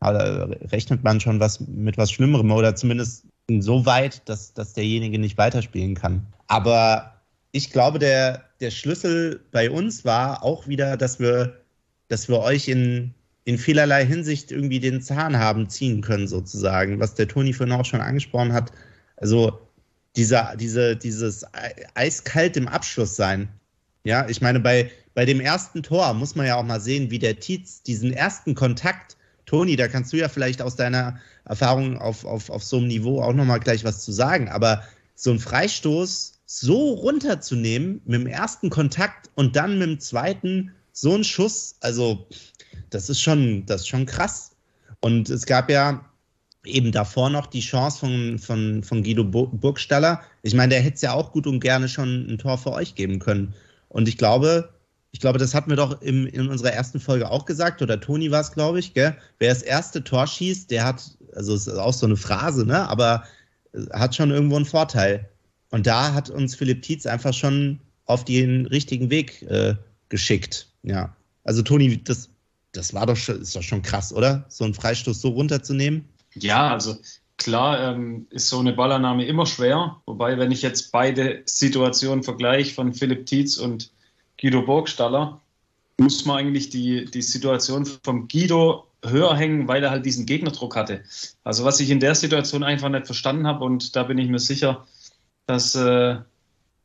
äh, 0.00 0.08
rechnet 0.08 1.04
man 1.04 1.20
schon 1.20 1.38
was 1.38 1.60
mit 1.60 1.96
was 1.96 2.10
Schlimmerem 2.10 2.50
oder 2.50 2.74
zumindest 2.74 3.26
so 3.60 3.86
weit, 3.86 4.28
dass, 4.28 4.54
dass 4.54 4.72
derjenige 4.72 5.20
nicht 5.20 5.38
weiterspielen 5.38 5.94
kann. 5.94 6.26
Aber 6.48 7.12
ich 7.52 7.70
glaube, 7.70 8.00
der, 8.00 8.42
der 8.60 8.72
Schlüssel 8.72 9.40
bei 9.52 9.70
uns 9.70 10.04
war 10.04 10.42
auch 10.42 10.66
wieder, 10.66 10.96
dass 10.96 11.20
wir, 11.20 11.60
dass 12.08 12.28
wir 12.28 12.40
euch 12.40 12.66
in, 12.66 13.14
in 13.44 13.58
vielerlei 13.58 14.06
Hinsicht 14.06 14.50
irgendwie 14.50 14.80
den 14.80 15.02
Zahn 15.02 15.38
haben 15.38 15.68
ziehen 15.68 16.00
können, 16.00 16.26
sozusagen, 16.26 16.98
was 16.98 17.14
der 17.14 17.28
Toni 17.28 17.52
vorhin 17.52 17.74
auch 17.74 17.84
schon 17.84 18.00
angesprochen 18.00 18.52
hat. 18.52 18.72
Also 19.16 19.60
dieser, 20.16 20.56
diese, 20.56 20.96
dieses 20.96 21.44
eiskalt 21.94 22.56
im 22.56 22.68
Abschluss 22.68 23.16
sein. 23.16 23.48
Ja, 24.04 24.28
ich 24.28 24.40
meine, 24.40 24.60
bei, 24.60 24.90
bei 25.14 25.24
dem 25.24 25.40
ersten 25.40 25.82
Tor 25.82 26.14
muss 26.14 26.34
man 26.34 26.46
ja 26.46 26.56
auch 26.56 26.64
mal 26.64 26.80
sehen, 26.80 27.10
wie 27.10 27.18
der 27.18 27.40
Tietz 27.40 27.82
diesen 27.82 28.12
ersten 28.12 28.54
Kontakt, 28.54 29.16
Toni, 29.46 29.76
da 29.76 29.88
kannst 29.88 30.12
du 30.12 30.16
ja 30.16 30.28
vielleicht 30.28 30.62
aus 30.62 30.76
deiner 30.76 31.20
Erfahrung 31.44 31.98
auf, 31.98 32.24
auf, 32.24 32.48
auf 32.48 32.64
so 32.64 32.78
einem 32.78 32.88
Niveau 32.88 33.20
auch 33.20 33.34
nochmal 33.34 33.60
gleich 33.60 33.84
was 33.84 34.04
zu 34.04 34.12
sagen, 34.12 34.48
aber 34.48 34.82
so 35.14 35.30
ein 35.30 35.38
Freistoß 35.38 36.40
so 36.46 36.92
runterzunehmen 36.94 38.00
mit 38.04 38.20
dem 38.20 38.26
ersten 38.26 38.70
Kontakt 38.70 39.30
und 39.34 39.56
dann 39.56 39.78
mit 39.78 39.88
dem 39.88 40.00
zweiten 40.00 40.72
so 40.92 41.14
ein 41.14 41.24
Schuss, 41.24 41.76
also 41.80 42.26
das 42.94 43.10
ist 43.10 43.20
schon, 43.20 43.66
das 43.66 43.82
ist 43.82 43.88
schon 43.88 44.06
krass. 44.06 44.52
Und 45.00 45.28
es 45.28 45.46
gab 45.46 45.70
ja 45.70 46.04
eben 46.64 46.92
davor 46.92 47.28
noch 47.28 47.46
die 47.46 47.60
Chance 47.60 47.98
von, 47.98 48.38
von, 48.38 48.82
von 48.82 49.02
Guido 49.02 49.24
Burgstaller. 49.24 50.22
Ich 50.42 50.54
meine, 50.54 50.70
der 50.70 50.80
hätte 50.80 50.94
es 50.94 51.02
ja 51.02 51.12
auch 51.12 51.32
gut 51.32 51.46
und 51.46 51.60
gerne 51.60 51.88
schon 51.88 52.26
ein 52.26 52.38
Tor 52.38 52.56
für 52.56 52.72
euch 52.72 52.94
geben 52.94 53.18
können. 53.18 53.54
Und 53.88 54.08
ich 54.08 54.16
glaube, 54.16 54.70
ich 55.10 55.20
glaube, 55.20 55.38
das 55.38 55.54
hatten 55.54 55.70
wir 55.70 55.76
doch 55.76 56.00
im, 56.00 56.26
in 56.26 56.48
unserer 56.48 56.72
ersten 56.72 57.00
Folge 57.00 57.30
auch 57.30 57.44
gesagt, 57.44 57.82
oder 57.82 58.00
Toni 58.00 58.30
war 58.30 58.40
es, 58.40 58.52
glaube 58.52 58.78
ich, 58.78 58.94
gell? 58.94 59.16
Wer 59.38 59.50
das 59.50 59.62
erste 59.62 60.02
Tor 60.02 60.26
schießt, 60.26 60.70
der 60.70 60.84
hat, 60.84 61.02
also 61.34 61.54
es 61.54 61.66
ist 61.66 61.78
auch 61.78 61.92
so 61.92 62.06
eine 62.06 62.16
Phrase, 62.16 62.66
ne? 62.66 62.88
Aber 62.88 63.24
hat 63.92 64.14
schon 64.14 64.30
irgendwo 64.30 64.56
einen 64.56 64.64
Vorteil. 64.64 65.28
Und 65.70 65.86
da 65.86 66.14
hat 66.14 66.30
uns 66.30 66.54
Philipp 66.54 66.82
Tietz 66.82 67.06
einfach 67.06 67.34
schon 67.34 67.80
auf 68.06 68.24
den 68.24 68.66
richtigen 68.66 69.10
Weg 69.10 69.42
äh, 69.42 69.74
geschickt. 70.08 70.68
Ja. 70.82 71.14
Also 71.44 71.62
Toni, 71.62 72.02
das 72.02 72.30
das 72.74 72.92
war 72.92 73.06
doch 73.06 73.16
schon, 73.16 73.40
ist 73.40 73.56
doch 73.56 73.62
schon 73.62 73.82
krass, 73.82 74.12
oder? 74.12 74.44
So 74.48 74.64
einen 74.64 74.74
Freistoß 74.74 75.20
so 75.20 75.28
runterzunehmen? 75.28 76.08
Ja, 76.34 76.72
also 76.72 76.96
klar 77.38 77.94
ähm, 77.94 78.26
ist 78.30 78.48
so 78.48 78.58
eine 78.58 78.72
Ballannahme 78.72 79.24
immer 79.24 79.46
schwer. 79.46 79.96
Wobei, 80.06 80.38
wenn 80.38 80.52
ich 80.52 80.62
jetzt 80.62 80.92
beide 80.92 81.42
Situationen 81.46 82.22
vergleiche 82.22 82.74
von 82.74 82.92
Philipp 82.92 83.26
Tietz 83.26 83.56
und 83.56 83.90
Guido 84.40 84.62
Burgstaller, 84.62 85.40
muss 85.98 86.24
man 86.24 86.38
eigentlich 86.38 86.70
die, 86.70 87.04
die 87.06 87.22
Situation 87.22 87.86
vom 87.86 88.28
Guido 88.28 88.88
höher 89.04 89.36
hängen, 89.36 89.68
weil 89.68 89.84
er 89.84 89.90
halt 89.90 90.04
diesen 90.04 90.26
Gegnerdruck 90.26 90.76
hatte. 90.76 91.04
Also 91.44 91.64
was 91.64 91.78
ich 91.78 91.90
in 91.90 92.00
der 92.00 92.14
Situation 92.14 92.64
einfach 92.64 92.88
nicht 92.88 93.06
verstanden 93.06 93.46
habe 93.46 93.64
und 93.64 93.94
da 93.94 94.02
bin 94.02 94.18
ich 94.18 94.28
mir 94.28 94.38
sicher, 94.38 94.86
dass 95.46 95.74
äh, 95.74 96.16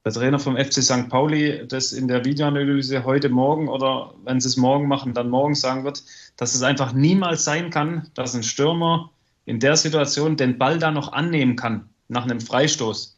der 0.06 0.14
Trainer 0.14 0.40
vom 0.40 0.56
FC 0.58 0.82
St. 0.82 1.10
Pauli 1.10 1.68
das 1.68 1.92
in 1.92 2.08
der 2.08 2.24
Videoanalyse 2.24 3.04
heute 3.04 3.30
Morgen 3.30 3.68
oder 3.68 4.14
wenn 4.24 4.40
sie 4.40 4.48
es 4.48 4.58
morgen 4.58 4.88
machen, 4.88 5.14
dann 5.14 5.30
morgen 5.30 5.56
sagen 5.56 5.84
wird, 5.84 6.04
dass 6.38 6.56
es 6.56 6.64
einfach 6.64 6.94
niemals 6.94 7.44
sein 7.44 7.70
kann, 7.70 8.10
dass 8.14 8.34
ein 8.34 8.44
Stürmer 8.44 9.12
in 9.46 9.60
der 9.60 9.76
Situation 9.76 10.38
den 10.38 10.58
Ball 10.58 10.80
da 10.80 10.92
noch 10.92 11.12
annehmen 11.12 11.56
kann 11.56 11.90
nach 12.08 12.24
einem 12.24 12.40
Freistoß. 12.40 13.18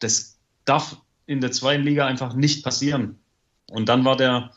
Das 0.00 0.38
darf 0.64 0.96
in 1.26 1.40
der 1.40 1.52
zweiten 1.52 1.84
Liga 1.84 2.06
einfach 2.06 2.34
nicht 2.34 2.64
passieren. 2.64 3.18
Und 3.70 3.88
dann 3.88 4.04
war 4.04 4.16
der, 4.16 4.50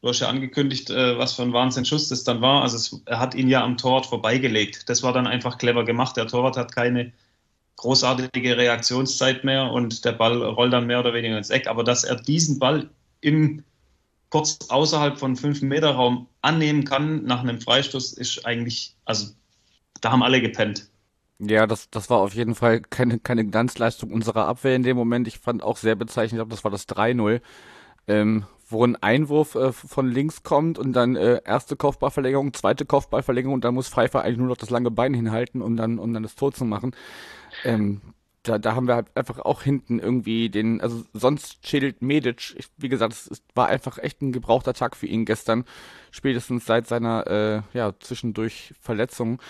du 0.00 0.08
hast 0.08 0.20
ja 0.20 0.28
angekündigt, 0.28 0.90
äh, 0.90 1.18
was 1.18 1.34
für 1.34 1.42
ein 1.42 1.52
Wahnsinnsschuss 1.52 2.08
das 2.08 2.24
dann 2.24 2.40
war. 2.40 2.62
Also 2.62 2.76
es, 2.76 3.02
er 3.06 3.18
hat 3.18 3.34
ihn 3.34 3.48
ja 3.48 3.62
am 3.62 3.76
Torwart 3.76 4.06
vorbeigelegt. 4.06 4.88
Das 4.88 5.02
war 5.02 5.12
dann 5.12 5.26
einfach 5.26 5.58
clever 5.58 5.84
gemacht. 5.84 6.16
Der 6.16 6.26
Torwart 6.26 6.56
hat 6.56 6.72
keine 6.72 7.12
großartige 7.76 8.56
Reaktionszeit 8.56 9.44
mehr 9.44 9.70
und 9.72 10.04
der 10.04 10.12
Ball 10.12 10.42
rollt 10.42 10.72
dann 10.72 10.86
mehr 10.86 11.00
oder 11.00 11.14
weniger 11.14 11.36
ins 11.36 11.50
Eck. 11.50 11.66
Aber 11.66 11.84
dass 11.84 12.04
er 12.04 12.16
diesen 12.16 12.58
Ball 12.58 12.90
im 13.20 13.64
kurz 14.32 14.58
außerhalb 14.70 15.18
von 15.18 15.36
5 15.36 15.60
Meter 15.62 15.90
Raum 15.90 16.26
annehmen 16.40 16.84
kann 16.84 17.24
nach 17.24 17.40
einem 17.40 17.60
Freistoß, 17.60 18.14
ist 18.14 18.46
eigentlich, 18.46 18.96
also 19.04 19.28
da 20.00 20.10
haben 20.10 20.22
alle 20.22 20.40
gepennt. 20.40 20.88
Ja, 21.38 21.66
das, 21.66 21.90
das 21.90 22.08
war 22.08 22.18
auf 22.18 22.34
jeden 22.34 22.54
Fall 22.54 22.80
keine, 22.80 23.18
keine 23.18 23.44
Glanzleistung 23.44 24.10
unserer 24.10 24.46
Abwehr 24.46 24.74
in 24.74 24.84
dem 24.84 24.96
Moment. 24.96 25.28
Ich 25.28 25.38
fand 25.38 25.62
auch 25.62 25.76
sehr 25.76 25.96
bezeichnend, 25.96 26.32
ich 26.32 26.38
glaube, 26.38 26.50
das 26.50 26.64
war 26.64 26.70
das 26.70 26.88
3-0, 26.88 27.40
ähm, 28.06 28.44
wo 28.68 28.84
ein 28.86 28.96
Einwurf 28.96 29.54
äh, 29.54 29.72
von 29.72 30.08
links 30.08 30.42
kommt 30.42 30.78
und 30.78 30.94
dann 30.94 31.14
äh, 31.16 31.42
erste 31.44 31.76
Kopfballverlängerung, 31.76 32.54
zweite 32.54 32.86
Kopfballverlängerung 32.86 33.56
und 33.56 33.64
dann 33.64 33.74
muss 33.74 33.88
Pfeiffer 33.88 34.22
eigentlich 34.22 34.38
nur 34.38 34.48
noch 34.48 34.56
das 34.56 34.70
lange 34.70 34.90
Bein 34.90 35.12
hinhalten, 35.12 35.60
um 35.60 35.76
dann, 35.76 35.98
um 35.98 36.14
dann 36.14 36.22
das 36.22 36.36
Tor 36.36 36.52
zu 36.52 36.64
machen. 36.64 36.92
Ähm, 37.64 38.00
da, 38.42 38.58
da 38.58 38.74
haben 38.74 38.88
wir 38.88 38.96
halt 38.96 39.16
einfach 39.16 39.38
auch 39.38 39.62
hinten 39.62 39.98
irgendwie 40.00 40.50
den, 40.50 40.80
also 40.80 41.04
sonst 41.12 41.66
schädelt 41.66 42.02
Medic, 42.02 42.54
ich, 42.56 42.68
wie 42.76 42.88
gesagt, 42.88 43.12
es, 43.12 43.30
es, 43.30 43.42
war 43.54 43.68
einfach 43.68 43.98
echt 43.98 44.20
ein 44.20 44.32
gebrauchter 44.32 44.74
Tag 44.74 44.96
für 44.96 45.06
ihn 45.06 45.24
gestern, 45.24 45.64
spätestens 46.10 46.66
seit 46.66 46.88
seiner, 46.88 47.26
äh, 47.28 47.62
ja, 47.76 47.92
zwischendurch 48.00 48.74
Verletzung. 48.80 49.40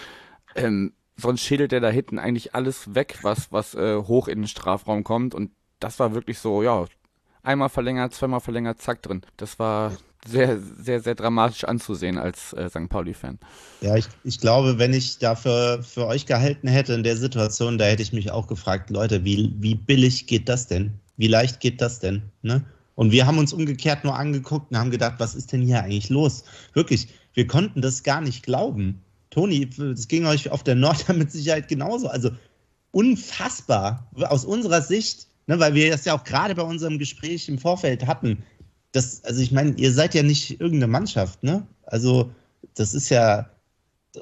Ähm, 0.55 0.93
sonst 1.17 1.43
schädelt 1.43 1.73
er 1.73 1.81
da 1.81 1.89
hinten 1.89 2.19
eigentlich 2.19 2.55
alles 2.55 2.95
weg, 2.95 3.19
was, 3.23 3.51
was 3.51 3.75
äh, 3.75 3.97
hoch 3.97 4.29
in 4.29 4.43
den 4.43 4.49
Strafraum 4.49 5.05
kommt 5.05 5.35
und 5.35 5.53
das 5.81 5.99
war 5.99 6.15
wirklich 6.15 6.39
so, 6.39 6.63
ja, 6.63 6.85
einmal 7.43 7.69
verlängert, 7.71 8.15
zweimal 8.15 8.41
verlängert, 8.41 8.81
zack 8.81 9.03
drin. 9.03 9.23
Das 9.37 9.59
war 9.59 9.93
sehr, 10.27 10.61
sehr, 10.61 11.01
sehr 11.01 11.15
dramatisch 11.15 11.65
anzusehen 11.65 12.19
als 12.19 12.53
äh, 12.53 12.69
St. 12.69 12.89
Pauli-Fan. 12.89 13.39
Ja, 13.81 13.97
ich, 13.97 14.07
ich 14.25 14.39
glaube, 14.39 14.79
wenn 14.79 14.93
ich 14.93 15.19
dafür 15.19 15.83
für 15.83 16.07
euch 16.07 16.27
gehalten 16.27 16.69
hätte 16.69 16.95
in 16.95 17.03
der 17.03 17.17
Situation, 17.17 17.79
da 17.79 17.87
hätte 17.87 18.03
ich 18.03 18.13
mich 18.13 18.31
auch 18.31 18.47
gefragt, 18.47 18.91
Leute, 18.91 19.25
wie, 19.25 19.53
wie 19.59 19.75
billig 19.75 20.27
geht 20.27 20.49
das 20.49 20.69
denn? 20.69 20.93
Wie 21.17 21.27
leicht 21.27 21.61
geht 21.61 21.81
das 21.81 21.99
denn? 21.99 22.23
Ne? 22.43 22.65
Und 22.95 23.11
wir 23.11 23.27
haben 23.27 23.39
uns 23.39 23.53
umgekehrt 23.53 24.05
nur 24.05 24.17
angeguckt 24.17 24.71
und 24.71 24.79
haben 24.79 24.91
gedacht, 24.91 25.15
was 25.19 25.35
ist 25.35 25.53
denn 25.53 25.63
hier 25.63 25.83
eigentlich 25.83 26.09
los? 26.09 26.45
Wirklich, 26.75 27.09
wir 27.35 27.47
konnten 27.47 27.81
das 27.81 28.03
gar 28.03 28.21
nicht 28.21 28.45
glauben. 28.45 29.01
Toni, 29.31 29.69
das 29.71 30.09
ging 30.09 30.27
euch 30.27 30.51
auf 30.51 30.63
der 30.63 30.75
Nord 30.75 31.09
mit 31.17 31.33
Sicherheit 31.33 31.69
genauso. 31.69 32.09
Also 32.09 32.31
unfassbar 32.93 34.07
aus 34.15 34.45
unserer 34.45 34.83
Sicht, 34.83 35.27
ne, 35.47 35.59
weil 35.59 35.75
wir 35.75 35.91
das 35.91 36.05
ja 36.05 36.15
auch 36.15 36.25
gerade 36.25 36.55
bei 36.55 36.63
unserem 36.63 36.99
Gespräch 36.99 37.49
im 37.49 37.59
Vorfeld 37.59 38.07
hatten. 38.07 38.45
Das, 38.93 39.25
also 39.25 39.41
ich 39.41 39.53
meine, 39.53 39.73
ihr 39.77 39.93
seid 39.93 40.15
ja 40.15 40.23
nicht 40.23 40.61
irgendeine 40.61 40.87
Mannschaft, 40.87 41.43
ne? 41.43 41.67
Also 41.85 42.31
das 42.75 42.95
ist 42.95 43.09
ja 43.09 43.51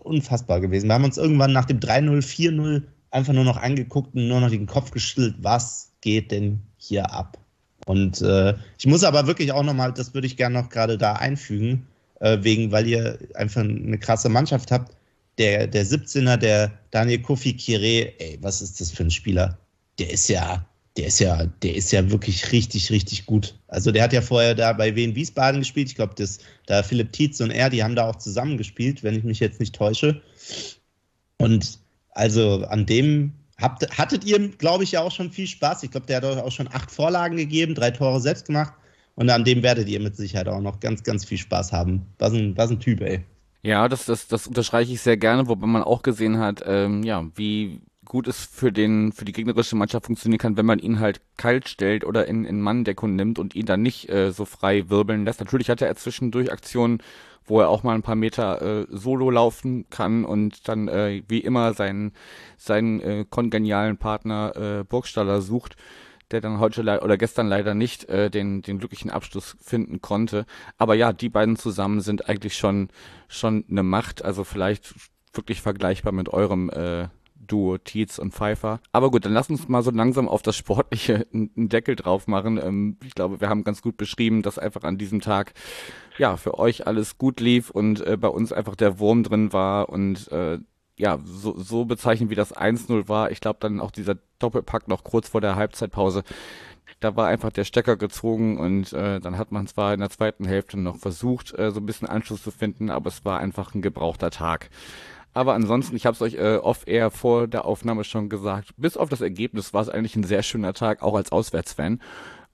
unfassbar 0.03 0.61
gewesen. 0.61 0.89
Wir 0.89 0.95
haben 0.95 1.05
uns 1.05 1.19
irgendwann 1.19 1.53
nach 1.53 1.65
dem 1.65 1.81
3-0, 1.81 2.23
4-0 2.23 2.83
einfach 3.11 3.33
nur 3.33 3.45
noch 3.45 3.57
angeguckt 3.57 4.15
und 4.15 4.29
nur 4.29 4.41
noch 4.41 4.51
den 4.51 4.67
Kopf 4.67 4.91
geschüttelt, 4.93 5.37
was 5.41 5.93
geht 6.01 6.31
denn 6.31 6.61
hier 6.77 7.11
ab? 7.13 7.39
Und 7.87 8.21
äh, 8.23 8.55
ich 8.79 8.87
muss 8.87 9.05
aber 9.05 9.27
wirklich 9.27 9.53
auch 9.53 9.63
nochmal, 9.63 9.93
das 9.93 10.15
würde 10.15 10.27
ich 10.27 10.37
gerne 10.37 10.61
noch 10.61 10.69
gerade 10.69 10.97
da 10.99 11.15
einfügen, 11.15 11.87
äh, 12.21 12.39
wegen, 12.43 12.71
weil 12.71 12.87
ihr 12.87 13.19
einfach 13.35 13.63
eine 13.63 13.99
krasse 13.99 14.29
Mannschaft 14.29 14.71
habt. 14.71 14.95
Der, 15.39 15.67
der 15.67 15.87
17er, 15.87 16.37
der 16.37 16.71
Daniel 16.91 17.23
Kofi 17.23 17.55
Kire, 17.55 18.13
ey, 18.21 18.39
was 18.43 18.61
ist 18.61 18.81
das 18.81 18.91
für 18.91 19.05
ein 19.05 19.11
Spieler? 19.11 19.59
Der 19.99 20.11
ist 20.11 20.29
ja, 20.29 20.65
der 21.01 21.07
ist 21.07 21.19
ja, 21.19 21.47
der 21.63 21.75
ist 21.75 21.93
ja 21.93 22.11
wirklich 22.11 22.53
richtig, 22.53 22.91
richtig 22.91 23.25
gut. 23.25 23.55
Also 23.69 23.91
der 23.91 24.03
hat 24.03 24.13
ja 24.13 24.21
vorher 24.21 24.55
da 24.55 24.75
bei 24.75 24.95
Wien 24.95 25.15
Wiesbaden 25.15 25.61
gespielt. 25.61 25.89
Ich 25.89 25.95
glaube, 25.95 26.13
das 26.15 26.41
da 26.67 26.83
Philipp 26.83 27.13
Tietz 27.13 27.41
und 27.41 27.51
er, 27.51 27.71
die 27.71 27.83
haben 27.83 27.97
da 27.97 28.07
auch 28.07 28.17
zusammen 28.17 28.59
gespielt, 28.59 29.03
wenn 29.03 29.15
ich 29.15 29.25
mich 29.25 29.41
jetzt 29.41 29.61
nicht 29.61 29.75
täusche. 29.75 30.21
Und 31.39 31.79
also 32.11 32.67
an 32.69 32.85
dem 32.85 33.33
habt, 33.59 33.91
hattet 33.97 34.27
ihr, 34.27 34.51
glaube 34.51 34.85
ich, 34.85 34.93
ja 34.93 35.01
auch 35.01 35.11
schon 35.11 35.31
viel 35.31 35.47
Spaß. 35.47 35.85
Ich 35.85 35.91
glaube, 35.91 36.05
der 36.05 36.19
hat 36.19 36.25
euch 36.25 36.37
auch 36.37 36.53
schon 36.53 36.69
acht 36.69 36.91
Vorlagen 36.91 37.39
gegeben, 37.39 37.75
drei 37.75 37.93
Tore 37.93 38.21
selbst 38.21 38.49
gemacht. 38.49 38.75
Und 39.15 39.31
an 39.31 39.45
dem 39.45 39.63
werdet 39.63 39.89
ihr 39.89 40.01
mit 40.01 40.17
Sicherheit 40.17 40.49
auch 40.49 40.61
noch 40.61 40.81
ganz, 40.81 41.03
ganz 41.03 41.25
viel 41.25 41.39
Spaß 41.39 41.73
haben. 41.73 42.05
Was 42.19 42.35
ein, 42.35 42.55
was 42.59 42.71
ein 42.71 42.81
Typ, 42.81 43.01
ey. 43.01 43.25
Ja, 43.63 43.89
das, 43.89 44.05
das, 44.05 44.29
das 44.29 44.47
unterstreiche 44.47 44.93
ich 44.93 45.01
sehr 45.01 45.17
gerne, 45.17 45.49
wobei 45.49 45.67
man 45.67 45.83
auch 45.83 46.03
gesehen 46.03 46.39
hat, 46.39 46.63
ähm, 46.67 47.03
ja, 47.05 47.27
wie 47.37 47.81
gut 48.11 48.27
es 48.27 48.45
für 48.45 48.73
den, 48.73 49.13
für 49.13 49.25
die 49.25 49.31
gegnerische 49.31 49.77
Mannschaft 49.77 50.07
funktionieren 50.07 50.41
kann, 50.41 50.57
wenn 50.57 50.67
man 50.67 50.81
ihn 50.81 50.99
halt 50.99 51.21
kalt 51.37 51.69
stellt 51.69 52.05
oder 52.05 52.27
in, 52.27 52.45
in 52.45 52.61
Manndeckung 52.61 53.15
nimmt 53.15 53.39
und 53.39 53.55
ihn 53.55 53.67
dann 53.67 53.83
nicht 53.83 54.09
äh, 54.09 54.33
so 54.33 54.45
frei 54.45 54.91
wirbeln 54.91 55.25
lässt. 55.25 55.39
Natürlich 55.39 55.71
hatte 55.71 55.87
er 55.87 55.95
zwischendurch 55.95 56.51
Aktionen, 56.51 56.99
wo 57.45 57.61
er 57.61 57.69
auch 57.69 57.85
mal 57.85 57.95
ein 57.95 58.03
paar 58.03 58.17
Meter 58.17 58.81
äh, 58.81 58.87
solo 58.91 59.31
laufen 59.31 59.89
kann 59.91 60.25
und 60.25 60.69
dann 60.69 60.89
äh, 60.89 61.23
wie 61.29 61.39
immer 61.39 61.73
seinen, 61.73 62.11
seinen 62.57 62.99
äh, 62.99 63.25
kongenialen 63.31 63.97
Partner 63.97 64.81
äh, 64.81 64.85
Burgstaller 64.85 65.41
sucht 65.41 65.77
der 66.33 66.41
dann 66.41 66.61
heute 66.61 66.83
oder 67.03 67.17
gestern 67.17 67.49
leider 67.49 67.75
nicht 67.75 68.09
äh, 68.09 68.31
den, 68.31 68.63
den 68.63 68.79
glücklichen 68.79 69.11
Abschluss 69.11 69.57
finden 69.61 70.01
konnte. 70.01 70.47
Aber 70.79 70.95
ja, 70.95 71.13
die 71.13 71.29
beiden 71.29 71.57
zusammen 71.57 72.01
sind 72.01 72.29
eigentlich 72.29 72.57
schon, 72.57 72.89
schon 73.27 73.65
eine 73.69 73.83
Macht, 73.83 74.25
also 74.25 74.45
vielleicht 74.45 74.95
wirklich 75.33 75.61
vergleichbar 75.61 76.13
mit 76.13 76.29
eurem 76.29 76.71
äh, 76.71 77.09
Duo 77.51 77.79
Tietz 77.79 78.19
und 78.19 78.33
Pfeiffer. 78.33 78.81
Aber 78.93 79.11
gut, 79.11 79.25
dann 79.25 79.33
lass 79.33 79.51
uns 79.51 79.69
mal 79.69 79.83
so 79.83 79.91
langsam 79.91 80.29
auf 80.29 80.43
das 80.43 80.57
Sportliche 80.57 81.27
einen 81.35 81.69
Deckel 81.69 81.97
drauf 81.97 82.27
machen. 82.27 82.59
Ähm, 82.63 82.97
ich 83.05 83.15
glaube, 83.15 83.41
wir 83.41 83.49
haben 83.49 83.65
ganz 83.65 83.83
gut 83.83 83.97
beschrieben, 83.97 84.43
dass 84.43 84.59
einfach 84.59 84.85
an 84.85 84.99
diesem 84.99 85.21
Tag 85.21 85.53
ja 86.19 86.37
für 86.37 86.59
euch 86.59 86.87
alles 86.87 87.19
gut 87.19 87.41
lief 87.41 87.71
und 87.71 88.07
äh, 88.07 88.17
bei 88.17 88.29
uns 88.29 88.53
einfach 88.53 88.77
der 88.77 88.99
Wurm 88.99 89.23
drin 89.23 89.53
war 89.53 89.89
und 89.89 90.31
äh, 90.33 90.59
ja, 90.97 91.19
so, 91.25 91.57
so 91.57 91.87
bezeichnen, 91.87 92.29
wie 92.29 92.35
das 92.35 92.55
1-0 92.55 93.09
war. 93.09 93.31
Ich 93.31 93.41
glaube, 93.41 93.59
dann 93.61 93.81
auch 93.81 93.91
dieser 93.91 94.17
Doppelpack 94.39 94.87
noch 94.87 95.03
kurz 95.03 95.31
vor 95.31 95.41
der 95.41 95.57
Halbzeitpause. 95.57 96.23
Da 97.01 97.17
war 97.17 97.29
einfach 97.29 97.51
der 97.51 97.65
Stecker 97.65 97.97
gezogen 97.97 98.59
und 98.59 98.93
äh, 98.93 99.19
dann 99.21 99.39
hat 99.39 99.51
man 99.51 99.67
zwar 99.67 99.95
in 99.95 100.01
der 100.01 100.11
zweiten 100.11 100.45
Hälfte 100.45 100.79
noch 100.79 100.99
versucht, 100.99 101.59
äh, 101.59 101.71
so 101.71 101.81
ein 101.81 101.87
bisschen 101.87 102.07
Anschluss 102.07 102.43
zu 102.43 102.51
finden, 102.51 102.91
aber 102.91 103.09
es 103.09 103.25
war 103.25 103.41
einfach 103.41 103.75
ein 103.75 103.81
gebrauchter 103.81 104.31
Tag. 104.31 104.69
Aber 105.33 105.55
ansonsten, 105.55 105.97
ich 105.97 106.07
habe 106.07 106.15
es 106.15 106.23
euch 106.23 106.35
äh, 106.35 106.57
off-air 106.57 107.11
vor 107.11 107.47
der 107.47 107.65
Aufnahme 107.65 108.05
schon 108.05 108.29
gesagt, 108.29 108.73
bis 108.77 108.97
auf 108.97 109.09
das 109.09 109.21
Ergebnis 109.21 109.73
war 109.73 109.83
es 109.83 109.89
eigentlich 109.89 110.17
ein 110.17 110.25
sehr 110.25 110.43
schöner 110.43 110.75
Tag, 110.75 111.03
auch 111.03 111.15
als 111.15 111.33
Auswärtsfan. 111.33 112.01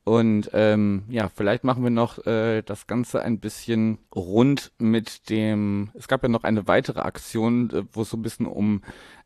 Und 0.04 0.50
ähm, 0.52 1.02
ja, 1.08 1.28
vielleicht 1.28 1.64
machen 1.64 1.82
wir 1.82 1.90
noch 1.90 2.24
äh, 2.26 2.62
das 2.62 2.86
Ganze 2.86 3.22
ein 3.22 3.40
bisschen 3.40 3.98
rund 4.14 4.70
mit 4.78 5.28
dem. 5.30 5.90
Es 5.94 6.06
gab 6.06 6.22
ja 6.22 6.28
noch 6.28 6.44
eine 6.44 6.68
weitere 6.68 7.00
Aktion, 7.00 7.70
äh, 7.70 7.82
wo 7.92 8.02
es 8.02 8.10
so 8.10 8.16
ein 8.16 8.22
bisschen 8.22 8.46
um 8.46 8.82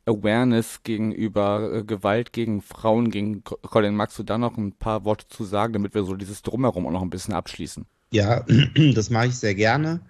Awareness 0.07 0.83
gegenüber 0.83 1.71
äh, 1.71 1.85
Gewalt 1.85 2.33
gegen 2.33 2.63
Frauen 2.63 3.11
ging. 3.11 3.43
Colin, 3.45 3.95
magst 3.95 4.19
du 4.19 4.23
da 4.23 4.39
noch 4.39 4.57
ein 4.57 4.73
paar 4.73 5.05
Worte 5.05 5.29
zu 5.29 5.45
sagen, 5.45 5.75
damit 5.75 5.93
wir 5.93 6.05
so 6.05 6.15
dieses 6.15 6.41
Drumherum 6.41 6.87
auch 6.87 6.93
noch 6.93 7.03
ein 7.03 7.11
bisschen 7.11 7.35
abschließen? 7.35 7.85
Ja, 8.11 8.45
das 8.95 9.11
mache 9.11 9.27
ich 9.27 9.37
sehr 9.37 9.55
gerne. 9.55 10.01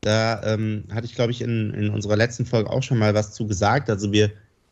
Da 0.00 0.42
ähm, 0.44 0.84
hatte 0.92 1.06
ich, 1.06 1.14
glaube 1.14 1.32
ich, 1.32 1.42
in, 1.42 1.74
in 1.74 1.90
unserer 1.90 2.16
letzten 2.16 2.46
Folge 2.46 2.70
auch 2.70 2.82
schon 2.82 2.98
mal 2.98 3.14
was 3.14 3.32
zu 3.32 3.46
gesagt. 3.46 3.90
Also 3.90 4.12
wir, 4.12 4.30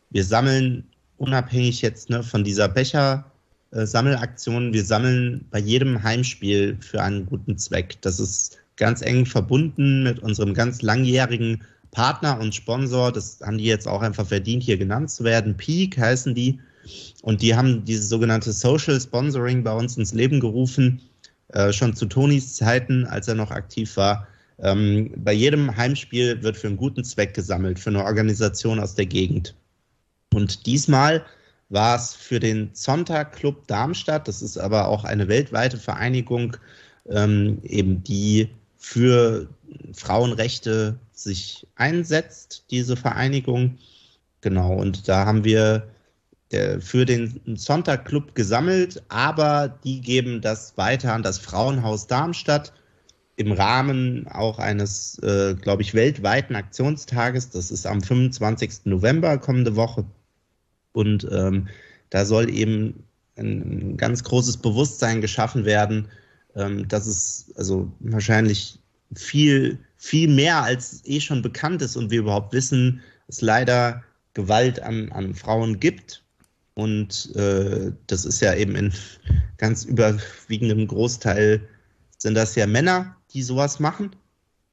wir 0.09 0.23
sammeln 0.23 0.85
unabhängig 1.17 1.81
jetzt 1.81 2.09
ne, 2.09 2.23
von 2.23 2.43
dieser 2.43 2.69
Becher-Sammelaktion, 2.69 4.73
wir 4.73 4.83
sammeln 4.83 5.45
bei 5.51 5.59
jedem 5.59 6.03
Heimspiel 6.03 6.77
für 6.79 7.01
einen 7.01 7.25
guten 7.25 7.57
Zweck. 7.57 8.01
Das 8.01 8.19
ist 8.19 8.57
ganz 8.77 9.01
eng 9.01 9.25
verbunden 9.25 10.03
mit 10.03 10.19
unserem 10.19 10.53
ganz 10.53 10.81
langjährigen 10.81 11.63
Partner 11.91 12.39
und 12.39 12.53
Sponsor. 12.53 13.11
Das 13.11 13.39
haben 13.41 13.57
die 13.57 13.65
jetzt 13.65 13.87
auch 13.87 14.01
einfach 14.01 14.27
verdient, 14.27 14.63
hier 14.63 14.77
genannt 14.77 15.09
zu 15.09 15.23
werden. 15.23 15.55
Peak 15.55 15.97
heißen 15.97 16.35
die. 16.35 16.59
Und 17.21 17.41
die 17.41 17.55
haben 17.55 17.83
dieses 17.85 18.09
sogenannte 18.09 18.51
Social 18.51 18.99
Sponsoring 18.99 19.63
bei 19.63 19.73
uns 19.73 19.97
ins 19.97 20.13
Leben 20.13 20.39
gerufen, 20.39 21.01
äh, 21.49 21.73
schon 21.73 21.95
zu 21.95 22.05
Tonys 22.05 22.55
Zeiten, 22.55 23.05
als 23.05 23.27
er 23.27 23.35
noch 23.35 23.49
aktiv 23.49 23.97
war. 23.97 24.27
Ähm, 24.59 25.11
bei 25.17 25.33
jedem 25.33 25.75
Heimspiel 25.75 26.41
wird 26.41 26.57
für 26.57 26.67
einen 26.67 26.77
guten 26.77 27.03
Zweck 27.03 27.33
gesammelt, 27.33 27.79
für 27.79 27.89
eine 27.89 28.03
Organisation 28.03 28.79
aus 28.79 28.95
der 28.95 29.05
Gegend. 29.05 29.55
Und 30.33 30.65
diesmal 30.65 31.25
war 31.69 31.95
es 31.95 32.13
für 32.13 32.39
den 32.39 32.73
Zonta 32.73 33.23
Club 33.23 33.67
Darmstadt, 33.67 34.27
das 34.27 34.41
ist 34.41 34.57
aber 34.57 34.87
auch 34.87 35.03
eine 35.03 35.27
weltweite 35.27 35.77
Vereinigung, 35.77 36.57
ähm, 37.09 37.59
eben 37.63 38.03
die 38.03 38.49
für 38.77 39.47
Frauenrechte 39.93 40.97
sich 41.11 41.67
einsetzt, 41.75 42.65
diese 42.69 42.95
Vereinigung. 42.95 43.77
Genau, 44.41 44.73
und 44.73 45.07
da 45.07 45.25
haben 45.25 45.43
wir 45.43 45.87
äh, 46.49 46.79
für 46.79 47.05
den 47.05 47.41
Sonntag 47.55 48.05
Club 48.05 48.35
gesammelt, 48.35 49.01
aber 49.09 49.67
die 49.83 50.01
geben 50.01 50.41
das 50.41 50.77
weiter 50.77 51.13
an 51.13 51.23
das 51.23 51.39
Frauenhaus 51.39 52.07
Darmstadt 52.07 52.73
im 53.37 53.51
Rahmen 53.51 54.27
auch 54.27 54.59
eines, 54.59 55.19
äh, 55.19 55.55
glaube 55.55 55.81
ich, 55.81 55.93
weltweiten 55.93 56.55
Aktionstages. 56.55 57.49
Das 57.49 57.71
ist 57.71 57.85
am 57.85 58.01
25. 58.01 58.85
November 58.85 59.37
kommende 59.37 59.75
Woche. 59.75 60.05
Und 60.93 61.27
ähm, 61.31 61.67
da 62.09 62.25
soll 62.25 62.49
eben 62.49 63.03
ein, 63.35 63.61
ein, 63.61 63.97
ganz 63.97 64.23
großes 64.23 64.57
Bewusstsein 64.57 65.19
geschaffen 65.19 65.65
werden, 65.65 66.07
ähm, 66.55 66.87
dass 66.87 67.05
es 67.07 67.51
also 67.57 67.91
wahrscheinlich 67.99 68.79
viel, 69.13 69.79
viel 69.97 70.29
mehr 70.29 70.63
als 70.63 71.01
eh 71.05 71.19
schon 71.19 71.41
bekannt 71.41 71.81
ist 71.81 71.97
und 71.97 72.11
wir 72.11 72.19
überhaupt 72.19 72.53
wissen, 72.53 73.01
es 73.27 73.41
leider 73.41 74.03
Gewalt 74.33 74.81
an, 74.81 75.11
an 75.11 75.35
Frauen 75.35 75.79
gibt. 75.79 76.23
Und 76.73 77.35
äh, 77.35 77.91
das 78.07 78.23
ist 78.23 78.41
ja 78.41 78.53
eben 78.53 78.75
in 78.75 78.93
ganz 79.57 79.83
überwiegendem 79.83 80.87
Großteil 80.87 81.61
sind 82.17 82.35
das 82.35 82.55
ja 82.55 82.65
Männer, 82.65 83.14
die 83.35 83.43
sowas 83.43 83.79
machen. 83.79 84.11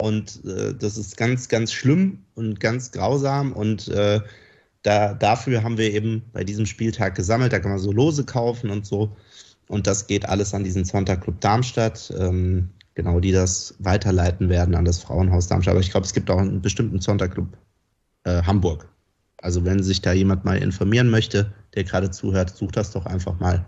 Und 0.01 0.44
äh, 0.44 0.75
das 0.75 0.96
ist 0.96 1.16
ganz, 1.16 1.48
ganz 1.48 1.72
schlimm 1.72 2.25
und 2.35 2.61
ganz 2.61 2.93
grausam. 2.93 3.53
Und 3.53 3.89
äh, 3.89 4.20
da, 4.82 5.14
dafür 5.14 5.62
haben 5.62 5.78
wir 5.78 5.93
eben 5.93 6.22
bei 6.32 6.45
diesem 6.45 6.66
Spieltag 6.66 7.14
gesammelt. 7.14 7.53
Da 7.53 7.61
kann 7.61 7.72
man 7.72 7.78
so 7.78 7.93
Lose 7.93 8.24
kaufen 8.24 8.70
und 8.70 8.87
so. 8.87 9.14
Und 9.68 9.87
das 9.87 10.07
geht 10.07 10.28
alles 10.28 10.55
an 10.55 10.64
diesen 10.64 10.84
Sonntagclub 10.84 11.41
Darmstadt, 11.41 12.12
ähm, 12.18 12.68
genau, 12.95 13.20
die 13.20 13.32
das 13.32 13.74
weiterleiten 13.78 14.49
werden 14.49 14.74
an 14.74 14.84
das 14.84 14.99
Frauenhaus 14.99 15.47
Darmstadt. 15.47 15.72
Aber 15.72 15.80
ich 15.80 15.91
glaube, 15.91 16.07
es 16.07 16.14
gibt 16.14 16.30
auch 16.30 16.39
einen 16.39 16.62
bestimmten 16.62 17.01
Sonntagclub 17.01 17.47
äh, 18.24 18.43
Hamburg. 18.43 18.89
Also 19.39 19.64
wenn 19.64 19.82
sich 19.82 20.01
da 20.03 20.12
jemand 20.12 20.45
mal 20.45 20.59
informieren 20.59 21.11
möchte, 21.11 21.53
der 21.74 21.84
gerade 21.84 22.11
zuhört, 22.11 22.57
sucht 22.57 22.76
das 22.76 22.93
doch 22.93 23.07
einfach 23.07 23.39
mal. 23.41 23.64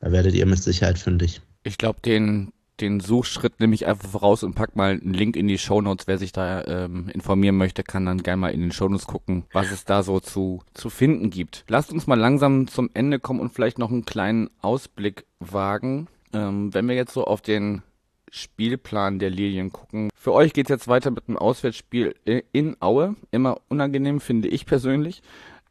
Da 0.00 0.12
werdet 0.12 0.34
ihr 0.34 0.46
mit 0.46 0.62
Sicherheit 0.62 0.98
fündig. 0.98 1.40
Ich 1.62 1.78
glaube, 1.78 2.00
den, 2.04 2.52
den 2.80 3.00
Suchschritt 3.00 3.60
nehme 3.60 3.74
ich 3.74 3.86
einfach 3.86 4.08
voraus 4.08 4.42
und 4.42 4.54
pack 4.54 4.76
mal 4.76 4.92
einen 4.92 5.14
Link 5.14 5.36
in 5.36 5.46
die 5.46 5.58
Shownotes. 5.58 6.06
Wer 6.06 6.18
sich 6.18 6.32
da 6.32 6.64
ähm, 6.64 7.08
informieren 7.08 7.56
möchte, 7.56 7.82
kann 7.82 8.06
dann 8.06 8.22
gerne 8.22 8.40
mal 8.40 8.52
in 8.52 8.60
den 8.60 8.72
Shownotes 8.72 9.06
gucken, 9.06 9.44
was 9.52 9.70
es 9.70 9.84
da 9.84 10.02
so 10.02 10.20
zu, 10.20 10.62
zu 10.74 10.90
finden 10.90 11.30
gibt. 11.30 11.64
Lasst 11.68 11.92
uns 11.92 12.06
mal 12.06 12.18
langsam 12.18 12.66
zum 12.66 12.90
Ende 12.94 13.20
kommen 13.20 13.40
und 13.40 13.52
vielleicht 13.52 13.78
noch 13.78 13.90
einen 13.90 14.04
kleinen 14.04 14.48
Ausblick 14.60 15.24
wagen. 15.38 16.08
Ähm, 16.32 16.74
wenn 16.74 16.88
wir 16.88 16.96
jetzt 16.96 17.14
so 17.14 17.24
auf 17.24 17.42
den 17.42 17.82
Spielplan 18.30 19.20
der 19.20 19.30
Lilien 19.30 19.70
gucken. 19.70 20.10
Für 20.16 20.32
euch 20.32 20.52
geht 20.52 20.66
es 20.66 20.70
jetzt 20.70 20.88
weiter 20.88 21.12
mit 21.12 21.28
einem 21.28 21.38
Auswärtsspiel 21.38 22.16
in 22.50 22.76
Aue. 22.80 23.14
Immer 23.30 23.60
unangenehm, 23.68 24.20
finde 24.20 24.48
ich 24.48 24.66
persönlich. 24.66 25.22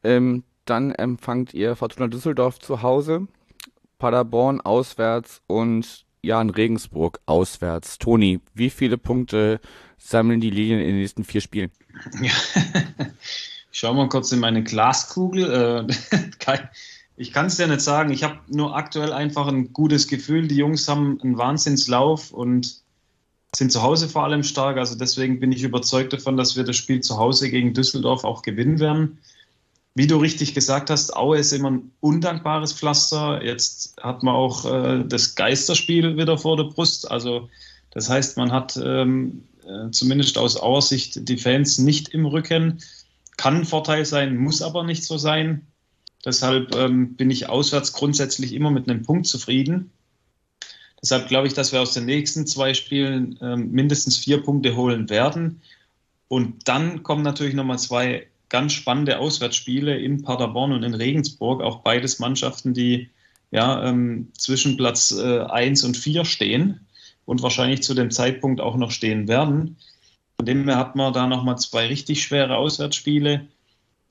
Ähm, 0.02 0.44
dann 0.64 0.90
empfangt 0.92 1.52
ihr 1.52 1.76
Fortuna 1.76 2.08
Düsseldorf 2.08 2.58
zu 2.58 2.80
Hause 2.80 3.28
Paderborn 3.98 4.60
auswärts 4.60 5.40
und 5.46 6.03
ja, 6.24 6.40
in 6.40 6.50
Regensburg 6.50 7.20
auswärts. 7.26 7.98
Toni, 7.98 8.40
wie 8.54 8.70
viele 8.70 8.98
Punkte 8.98 9.60
sammeln 9.98 10.40
die 10.40 10.50
Lilien 10.50 10.80
in 10.80 10.86
den 10.86 10.98
nächsten 10.98 11.24
vier 11.24 11.40
Spielen? 11.40 11.70
Ja. 12.20 12.32
Ich 13.74 13.80
schau 13.80 13.92
mal 13.92 14.08
kurz 14.08 14.30
in 14.30 14.38
meine 14.38 14.62
Glaskugel. 14.62 15.88
Äh, 15.90 16.18
ich 17.16 17.32
kann 17.32 17.46
es 17.46 17.56
dir 17.56 17.66
nicht 17.66 17.80
sagen. 17.80 18.12
Ich 18.12 18.22
habe 18.22 18.38
nur 18.46 18.76
aktuell 18.76 19.12
einfach 19.12 19.48
ein 19.48 19.72
gutes 19.72 20.06
Gefühl. 20.06 20.46
Die 20.46 20.54
Jungs 20.54 20.86
haben 20.86 21.20
einen 21.20 21.38
Wahnsinnslauf 21.38 22.30
und 22.30 22.84
sind 23.56 23.72
zu 23.72 23.82
Hause 23.82 24.08
vor 24.08 24.22
allem 24.22 24.44
stark. 24.44 24.76
Also 24.76 24.96
deswegen 24.96 25.40
bin 25.40 25.50
ich 25.50 25.64
überzeugt 25.64 26.12
davon, 26.12 26.36
dass 26.36 26.54
wir 26.54 26.62
das 26.62 26.76
Spiel 26.76 27.00
zu 27.00 27.18
Hause 27.18 27.50
gegen 27.50 27.74
Düsseldorf 27.74 28.22
auch 28.22 28.42
gewinnen 28.42 28.78
werden. 28.78 29.18
Wie 29.96 30.08
du 30.08 30.16
richtig 30.16 30.54
gesagt 30.54 30.90
hast, 30.90 31.14
Aue 31.14 31.38
ist 31.38 31.52
immer 31.52 31.70
ein 31.70 31.92
undankbares 32.00 32.72
Pflaster. 32.72 33.44
Jetzt 33.44 33.94
hat 34.02 34.24
man 34.24 34.34
auch 34.34 34.64
äh, 34.64 35.04
das 35.06 35.36
Geisterspiel 35.36 36.16
wieder 36.16 36.36
vor 36.36 36.56
der 36.56 36.64
Brust. 36.64 37.08
Also 37.10 37.48
das 37.90 38.10
heißt, 38.10 38.36
man 38.36 38.50
hat 38.50 38.76
ähm, 38.76 39.44
äh, 39.64 39.90
zumindest 39.92 40.36
aus 40.36 40.60
Auer 40.60 40.82
Sicht 40.82 41.28
die 41.28 41.36
Fans 41.36 41.78
nicht 41.78 42.08
im 42.08 42.26
Rücken. 42.26 42.82
Kann 43.36 43.58
ein 43.58 43.64
Vorteil 43.64 44.04
sein, 44.04 44.36
muss 44.36 44.62
aber 44.62 44.82
nicht 44.82 45.04
so 45.04 45.16
sein. 45.16 45.64
Deshalb 46.24 46.74
ähm, 46.74 47.14
bin 47.14 47.30
ich 47.30 47.48
auswärts 47.48 47.92
grundsätzlich 47.92 48.52
immer 48.52 48.72
mit 48.72 48.88
einem 48.88 49.02
Punkt 49.02 49.28
zufrieden. 49.28 49.92
Deshalb 51.00 51.28
glaube 51.28 51.46
ich, 51.46 51.54
dass 51.54 51.70
wir 51.70 51.82
aus 51.82 51.94
den 51.94 52.06
nächsten 52.06 52.46
zwei 52.46 52.74
Spielen 52.74 53.38
ähm, 53.42 53.70
mindestens 53.70 54.16
vier 54.16 54.42
Punkte 54.42 54.74
holen 54.74 55.08
werden. 55.08 55.60
Und 56.28 56.66
dann 56.66 57.02
kommen 57.02 57.22
natürlich 57.22 57.54
nochmal 57.54 57.78
zwei 57.78 58.26
ganz 58.54 58.72
spannende 58.72 59.18
Auswärtsspiele 59.18 59.98
in 59.98 60.22
Paderborn 60.22 60.70
und 60.70 60.84
in 60.84 60.94
Regensburg. 60.94 61.60
Auch 61.60 61.80
beides 61.80 62.20
Mannschaften, 62.20 62.72
die 62.72 63.10
ja, 63.50 63.82
ähm, 63.82 64.28
zwischen 64.38 64.76
Platz 64.76 65.10
äh, 65.10 65.40
1 65.40 65.82
und 65.82 65.96
4 65.96 66.24
stehen 66.24 66.86
und 67.24 67.42
wahrscheinlich 67.42 67.82
zu 67.82 67.94
dem 67.94 68.12
Zeitpunkt 68.12 68.60
auch 68.60 68.76
noch 68.76 68.92
stehen 68.92 69.26
werden. 69.26 69.76
Von 70.36 70.46
dem 70.46 70.68
her 70.68 70.76
hat 70.76 70.94
man 70.94 71.12
da 71.12 71.26
nochmal 71.26 71.58
zwei 71.58 71.88
richtig 71.88 72.22
schwere 72.22 72.56
Auswärtsspiele. 72.56 73.44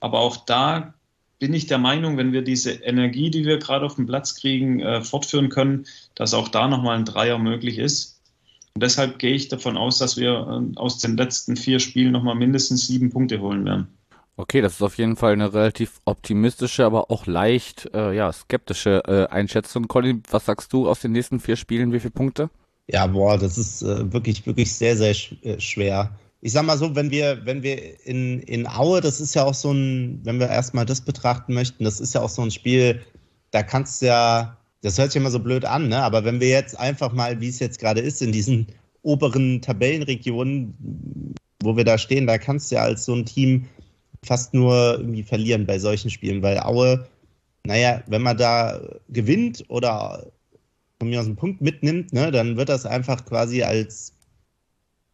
Aber 0.02 0.20
auch 0.20 0.36
da 0.36 0.94
bin 1.40 1.54
ich 1.54 1.68
der 1.68 1.78
Meinung, 1.78 2.18
wenn 2.18 2.34
wir 2.34 2.42
diese 2.42 2.72
Energie, 2.72 3.30
die 3.30 3.46
wir 3.46 3.60
gerade 3.60 3.86
auf 3.86 3.96
dem 3.96 4.08
Platz 4.08 4.36
kriegen, 4.36 4.82
äh, 4.82 5.04
fortführen 5.04 5.48
können, 5.48 5.86
dass 6.16 6.34
auch 6.34 6.50
da 6.50 6.68
nochmal 6.68 6.98
ein 6.98 7.06
Dreier 7.06 7.38
möglich 7.38 7.78
ist. 7.78 8.20
Und 8.76 8.84
deshalb 8.84 9.20
gehe 9.20 9.36
ich 9.36 9.48
davon 9.48 9.78
aus, 9.78 10.00
dass 10.00 10.18
wir 10.18 10.32
äh, 10.32 10.78
aus 10.78 10.98
den 10.98 11.16
letzten 11.16 11.56
vier 11.56 11.80
Spielen 11.80 12.12
nochmal 12.12 12.36
mindestens 12.36 12.88
sieben 12.88 13.10
Punkte 13.10 13.40
holen 13.40 13.64
werden. 13.64 13.88
Okay, 14.36 14.62
das 14.62 14.74
ist 14.74 14.82
auf 14.82 14.98
jeden 14.98 15.16
Fall 15.16 15.34
eine 15.34 15.54
relativ 15.54 16.02
optimistische, 16.06 16.86
aber 16.86 17.12
auch 17.12 17.28
leicht 17.28 17.90
äh, 17.94 18.16
ja, 18.16 18.32
skeptische 18.34 19.04
äh, 19.06 19.28
Einschätzung. 19.32 19.88
Colin, 19.88 20.24
was 20.30 20.46
sagst 20.46 20.74
du 20.74 20.90
aus 20.90 21.02
den 21.02 21.12
nächsten 21.12 21.40
vier 21.40 21.56
Spielen? 21.56 21.94
Wie 21.94 22.00
viele 22.00 22.12
Punkte? 22.12 22.50
Ja, 22.88 23.06
boah, 23.06 23.38
das 23.38 23.58
ist 23.60 23.84
äh, 23.84 24.12
wirklich, 24.12 24.46
wirklich 24.48 24.74
sehr, 24.74 24.98
sehr 24.98 25.14
sch 25.14 25.36
äh, 25.44 25.60
schwer. 25.60 26.18
Ich 26.42 26.52
sag 26.52 26.66
mal 26.66 26.78
so, 26.78 26.96
wenn 26.96 27.12
wir, 27.12 27.46
wenn 27.46 27.62
wir 27.62 28.06
in, 28.06 28.40
in 28.42 28.68
Aue, 28.68 29.02
das 29.02 29.22
ist 29.22 29.36
ja 29.36 29.44
auch 29.46 29.54
so 29.54 29.72
ein, 29.72 30.20
wenn 30.24 30.40
wir 30.40 30.50
erstmal 30.50 30.86
das 30.86 31.02
betrachten 31.02 31.54
möchten, 31.54 31.84
das 31.84 32.00
ist 32.02 32.16
ja 32.16 32.22
auch 32.22 32.30
so 32.30 32.42
ein 32.42 32.52
Spiel, 32.52 33.02
da 33.52 33.62
kannst 33.64 34.02
du 34.02 34.08
ja, 34.08 34.58
das 34.82 34.98
hört 34.98 35.12
sich 35.12 35.22
immer 35.22 35.32
so 35.32 35.40
blöd 35.40 35.64
an, 35.64 35.88
ne? 35.90 36.00
Aber 36.02 36.26
wenn 36.26 36.42
wir 36.42 36.50
jetzt 36.50 36.78
einfach 36.78 37.14
mal, 37.14 37.40
wie 37.40 37.48
es 37.50 37.60
jetzt 37.60 37.80
gerade 37.80 38.02
ist, 38.02 38.22
in 38.22 38.32
diesen 38.32 38.68
oberen 39.04 39.62
Tabellenregionen, 39.62 41.36
wo 41.62 41.78
wir 41.78 41.86
da 41.86 41.98
stehen, 41.98 42.28
da 42.28 42.38
kannst 42.38 42.72
du 42.72 42.76
ja 42.76 42.82
als 42.82 43.06
so 43.06 43.14
ein 43.14 43.26
Team 43.26 43.68
fast 44.24 44.54
nur 44.54 44.98
irgendwie 45.00 45.24
verlieren 45.24 45.66
bei 45.66 45.80
solchen 45.80 46.10
Spielen, 46.10 46.42
weil 46.42 46.60
Aue, 46.60 47.08
naja, 47.66 48.02
wenn 48.08 48.22
man 48.22 48.38
da 48.38 48.82
gewinnt 49.10 49.64
oder 49.68 50.26
von 51.00 51.10
mir 51.10 51.20
aus 51.20 51.26
einen 51.26 51.36
Punkt 51.36 51.62
mitnimmt, 51.62 52.14
ne, 52.14 52.32
dann 52.32 52.58
wird 52.58 52.70
das 52.70 52.86
einfach 52.86 53.26
quasi 53.26 53.64
als 53.64 54.14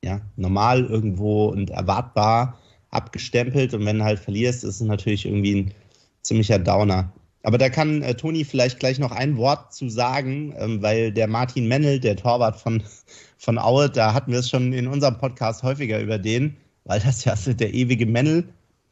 ja, 0.04 0.22
normal 0.36 0.86
irgendwo 0.86 1.48
und 1.48 1.72
erwartbar 1.72 2.58
abgestempelt 2.92 3.74
und 3.74 3.86
wenn 3.86 4.00
du 4.00 4.06
halt 4.06 4.20
verlierst, 4.20 4.64
ist 4.64 4.82
es 4.82 4.88
natürlich 4.88 5.26
irgendwie 5.26 5.56
ein 5.56 5.74
ziemlicher 6.22 6.60
Downer. 6.60 7.12
Aber 7.44 7.58
da 7.58 7.70
kann 7.70 8.02
äh, 8.02 8.16
Toni 8.16 8.44
vielleicht 8.44 8.80
gleich 8.80 9.00
noch 9.00 9.12
ein 9.12 9.38
Wort 9.38 9.74
zu 9.74 9.90
sagen, 9.90 10.54
ähm, 10.58 10.82
weil 10.82 11.12
der 11.12 11.28
Martin 11.28 11.68
Mennel, 11.68 12.00
der 12.00 12.16
Torwart 12.16 12.60
von, 12.60 12.84
von 13.38 13.58
Aue, 13.58 13.90
da 13.90 14.14
hatten 14.14 14.32
wir 14.32 14.40
es 14.40 14.50
schon 14.50 14.74
in 14.74 14.88
unserem 14.88 15.18
Podcast 15.18 15.64
häufiger 15.64 16.00
über 16.00 16.18
den, 16.18 16.58
weil 16.84 17.00
das 17.00 17.24
ja 17.24 17.36
so 17.36 17.54
der 17.54 17.74
ewige 17.74 18.06
Mennel 18.06 18.44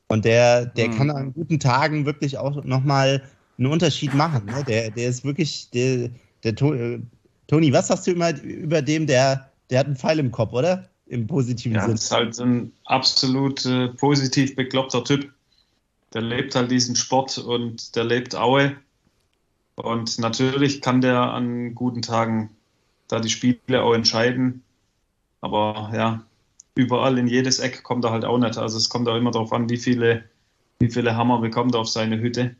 und 0.07 0.25
der, 0.25 0.65
der 0.65 0.89
mhm. 0.89 0.97
kann 0.97 1.09
an 1.09 1.33
guten 1.33 1.59
Tagen 1.59 2.05
wirklich 2.05 2.37
auch 2.37 2.63
nochmal 2.63 3.23
einen 3.57 3.67
Unterschied 3.67 4.13
machen. 4.13 4.45
Ne? 4.45 4.63
Der, 4.65 4.91
der 4.91 5.09
ist 5.09 5.25
wirklich, 5.25 5.69
der, 5.71 6.09
der 6.43 6.61
äh, 6.61 6.99
Toni, 7.47 7.73
was 7.73 7.87
sagst 7.87 8.07
du 8.07 8.11
immer 8.11 8.39
über 8.41 8.81
dem, 8.81 9.07
der, 9.07 9.49
der 9.69 9.79
hat 9.79 9.87
einen 9.87 9.95
Pfeil 9.95 10.19
im 10.19 10.31
Kopf, 10.31 10.53
oder? 10.53 10.87
Im 11.07 11.27
positiven 11.27 11.75
ja, 11.75 11.81
Sinne. 11.83 11.93
ist 11.93 12.11
halt 12.11 12.39
ein 12.39 12.71
absolut 12.85 13.65
äh, 13.65 13.89
positiv 13.89 14.55
bekloppter 14.55 15.03
Typ. 15.03 15.31
Der 16.13 16.21
lebt 16.21 16.55
halt 16.55 16.71
diesen 16.71 16.95
Sport 16.95 17.37
und 17.37 17.95
der 17.95 18.03
lebt 18.03 18.35
Aue. 18.35 18.75
Und 19.75 20.19
natürlich 20.19 20.81
kann 20.81 21.01
der 21.01 21.19
an 21.19 21.75
guten 21.75 22.01
Tagen 22.01 22.49
da 23.07 23.19
die 23.19 23.29
Spiele 23.29 23.83
auch 23.83 23.93
entscheiden. 23.93 24.63
Aber 25.41 25.91
ja, 25.93 26.23
überall 26.77 27.17
in 27.17 27.27
jedes 27.27 27.59
Eck 27.59 27.83
kommt 27.83 28.05
er 28.05 28.11
halt 28.11 28.25
auch 28.25 28.37
nicht. 28.37 28.57
Also 28.57 28.77
es 28.77 28.89
kommt 28.89 29.07
auch 29.07 29.15
immer 29.15 29.31
darauf 29.31 29.51
an, 29.51 29.69
wie 29.69 29.77
viele, 29.77 30.23
wie 30.79 30.89
viele 30.89 31.15
Hammer 31.15 31.39
bekommt 31.39 31.75
er 31.75 31.81
auf 31.81 31.89
seine 31.89 32.19
Hütte. 32.19 32.55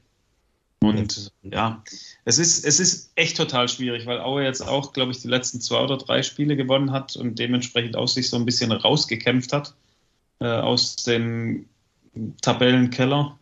Und 0.80 1.32
ja, 1.42 1.84
es 2.26 2.38
ist, 2.38 2.64
es 2.64 2.80
ist 2.80 3.12
echt 3.16 3.36
total 3.38 3.68
schwierig, 3.68 4.06
weil 4.06 4.20
Aue 4.20 4.44
jetzt 4.44 4.62
auch, 4.62 4.94
glaube 4.94 5.12
ich, 5.12 5.20
die 5.20 5.28
letzten 5.28 5.60
zwei 5.60 5.82
oder 5.82 5.98
drei 5.98 6.22
Spiele 6.22 6.56
gewonnen 6.56 6.92
hat 6.92 7.16
und 7.16 7.40
dementsprechend 7.40 7.96
auch 7.96 8.08
sich 8.08 8.30
so 8.30 8.38
ein 8.38 8.46
bisschen 8.46 8.72
rausgekämpft 8.72 9.54
hat 9.54 9.74
äh, 10.40 10.46
aus 10.46 10.98
dem 10.98 11.66
Tabellenkeller. 12.42 13.38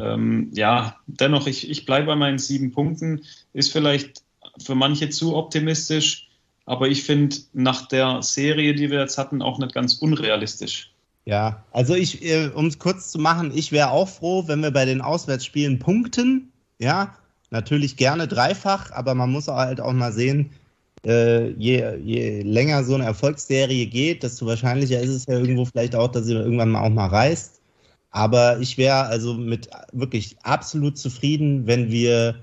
Ähm, 0.00 0.50
ja, 0.54 0.96
dennoch, 1.06 1.48
ich, 1.48 1.68
ich 1.68 1.86
bleibe 1.86 2.06
bei 2.06 2.16
meinen 2.16 2.38
sieben 2.38 2.70
Punkten. 2.70 3.24
Ist 3.52 3.72
vielleicht 3.72 4.22
für 4.62 4.76
manche 4.76 5.10
zu 5.10 5.34
optimistisch, 5.34 6.27
aber 6.68 6.88
ich 6.88 7.02
finde 7.02 7.36
nach 7.54 7.88
der 7.88 8.22
Serie, 8.22 8.74
die 8.74 8.90
wir 8.90 9.00
jetzt 9.00 9.16
hatten, 9.18 9.42
auch 9.42 9.58
nicht 9.58 9.74
ganz 9.74 9.94
unrealistisch. 9.94 10.92
Ja, 11.24 11.64
also 11.72 11.94
ich, 11.94 12.24
äh, 12.24 12.50
um 12.54 12.66
es 12.66 12.78
kurz 12.78 13.10
zu 13.10 13.18
machen, 13.18 13.52
ich 13.54 13.72
wäre 13.72 13.90
auch 13.90 14.08
froh, 14.08 14.44
wenn 14.46 14.62
wir 14.62 14.70
bei 14.70 14.84
den 14.84 15.00
Auswärtsspielen 15.00 15.78
punkten. 15.78 16.52
Ja, 16.78 17.14
natürlich 17.50 17.96
gerne 17.96 18.28
dreifach, 18.28 18.90
aber 18.92 19.14
man 19.14 19.32
muss 19.32 19.48
halt 19.48 19.80
auch 19.80 19.92
mal 19.92 20.12
sehen, 20.12 20.50
äh, 21.06 21.50
je, 21.52 21.96
je 22.02 22.42
länger 22.42 22.84
so 22.84 22.94
eine 22.94 23.04
Erfolgsserie 23.04 23.86
geht, 23.86 24.22
desto 24.22 24.46
wahrscheinlicher 24.46 25.00
ist 25.00 25.10
es 25.10 25.26
ja 25.26 25.38
irgendwo 25.38 25.64
vielleicht 25.64 25.94
auch, 25.94 26.08
dass 26.08 26.26
sie 26.26 26.34
irgendwann 26.34 26.70
mal 26.70 26.84
auch 26.84 26.90
mal 26.90 27.06
reißt. 27.06 27.60
Aber 28.10 28.58
ich 28.60 28.78
wäre 28.78 29.04
also 29.04 29.34
mit 29.34 29.68
wirklich 29.92 30.36
absolut 30.42 30.98
zufrieden, 30.98 31.66
wenn 31.66 31.90
wir, 31.90 32.42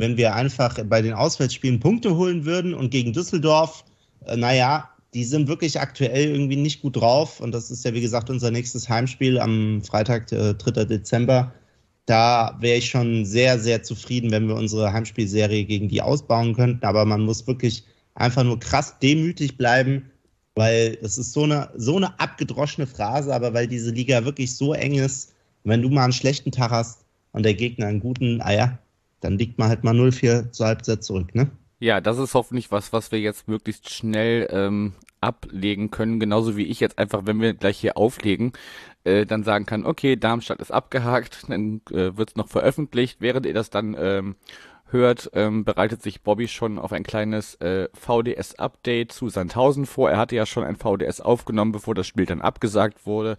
wenn 0.00 0.16
wir 0.16 0.34
einfach 0.34 0.78
bei 0.84 1.02
den 1.02 1.12
Auswärtsspielen 1.12 1.78
Punkte 1.78 2.16
holen 2.16 2.44
würden 2.44 2.74
und 2.74 2.90
gegen 2.90 3.12
Düsseldorf, 3.12 3.84
äh, 4.26 4.36
naja, 4.36 4.88
die 5.14 5.24
sind 5.24 5.48
wirklich 5.48 5.78
aktuell 5.80 6.30
irgendwie 6.30 6.56
nicht 6.56 6.82
gut 6.82 6.96
drauf. 6.96 7.40
Und 7.40 7.52
das 7.52 7.70
ist 7.70 7.84
ja, 7.84 7.92
wie 7.94 8.00
gesagt, 8.00 8.30
unser 8.30 8.50
nächstes 8.50 8.88
Heimspiel 8.88 9.38
am 9.38 9.82
Freitag, 9.82 10.30
äh, 10.32 10.54
3. 10.54 10.84
Dezember. 10.84 11.52
Da 12.06 12.56
wäre 12.60 12.78
ich 12.78 12.88
schon 12.88 13.24
sehr, 13.24 13.58
sehr 13.58 13.82
zufrieden, 13.82 14.30
wenn 14.30 14.48
wir 14.48 14.56
unsere 14.56 14.92
Heimspielserie 14.92 15.64
gegen 15.64 15.88
die 15.88 16.02
ausbauen 16.02 16.54
könnten. 16.54 16.84
Aber 16.84 17.04
man 17.04 17.22
muss 17.22 17.46
wirklich 17.46 17.84
einfach 18.14 18.44
nur 18.44 18.58
krass 18.58 18.98
demütig 19.00 19.56
bleiben, 19.56 20.10
weil 20.54 20.96
das 20.96 21.18
ist 21.18 21.32
so 21.32 21.44
eine, 21.44 21.70
so 21.76 21.96
eine 21.96 22.18
abgedroschene 22.18 22.86
Phrase, 22.86 23.34
aber 23.34 23.54
weil 23.54 23.66
diese 23.66 23.90
Liga 23.90 24.24
wirklich 24.24 24.56
so 24.56 24.74
eng 24.74 24.94
ist, 24.94 25.32
wenn 25.64 25.82
du 25.82 25.88
mal 25.88 26.04
einen 26.04 26.12
schlechten 26.12 26.52
Tag 26.52 26.70
hast 26.70 27.04
und 27.32 27.44
der 27.44 27.54
Gegner 27.54 27.86
einen 27.86 28.00
guten, 28.00 28.40
ah 28.40 28.52
ja, 28.52 28.78
dann 29.20 29.38
liegt 29.38 29.58
man 29.58 29.68
halt 29.68 29.84
mal 29.84 29.94
0-4 29.94 30.50
zur 30.52 30.66
Halbzeit 30.66 31.04
zurück, 31.04 31.34
ne? 31.34 31.50
Ja, 31.78 32.00
das 32.00 32.18
ist 32.18 32.34
hoffentlich 32.34 32.70
was, 32.70 32.92
was 32.92 33.10
wir 33.10 33.20
jetzt 33.20 33.48
möglichst 33.48 33.88
schnell 33.88 34.48
ähm, 34.50 34.92
ablegen 35.20 35.90
können, 35.90 36.20
genauso 36.20 36.56
wie 36.56 36.66
ich 36.66 36.80
jetzt 36.80 36.98
einfach, 36.98 37.22
wenn 37.24 37.40
wir 37.40 37.54
gleich 37.54 37.78
hier 37.78 37.96
auflegen, 37.96 38.52
äh, 39.04 39.24
dann 39.24 39.44
sagen 39.44 39.66
kann, 39.66 39.86
okay, 39.86 40.16
Darmstadt 40.16 40.60
ist 40.60 40.72
abgehakt, 40.72 41.44
dann 41.48 41.80
äh, 41.90 42.16
wird 42.16 42.30
es 42.30 42.36
noch 42.36 42.48
veröffentlicht. 42.48 43.20
Während 43.20 43.46
ihr 43.46 43.54
das 43.54 43.70
dann 43.70 43.96
ähm, 43.98 44.36
hört, 44.92 45.30
ähm, 45.34 45.64
bereitet 45.64 46.02
sich 46.02 46.22
Bobby 46.22 46.48
schon 46.48 46.78
auf 46.78 46.92
ein 46.92 47.02
kleines 47.02 47.54
äh, 47.56 47.88
VDS-Update 47.94 49.12
zu 49.12 49.28
Sandhausen 49.28 49.86
vor. 49.86 50.10
Er 50.10 50.18
hatte 50.18 50.36
ja 50.36 50.46
schon 50.46 50.64
ein 50.64 50.76
VDS 50.76 51.20
aufgenommen, 51.20 51.72
bevor 51.72 51.94
das 51.94 52.06
Spiel 52.06 52.26
dann 52.26 52.40
abgesagt 52.40 53.06
wurde, 53.06 53.36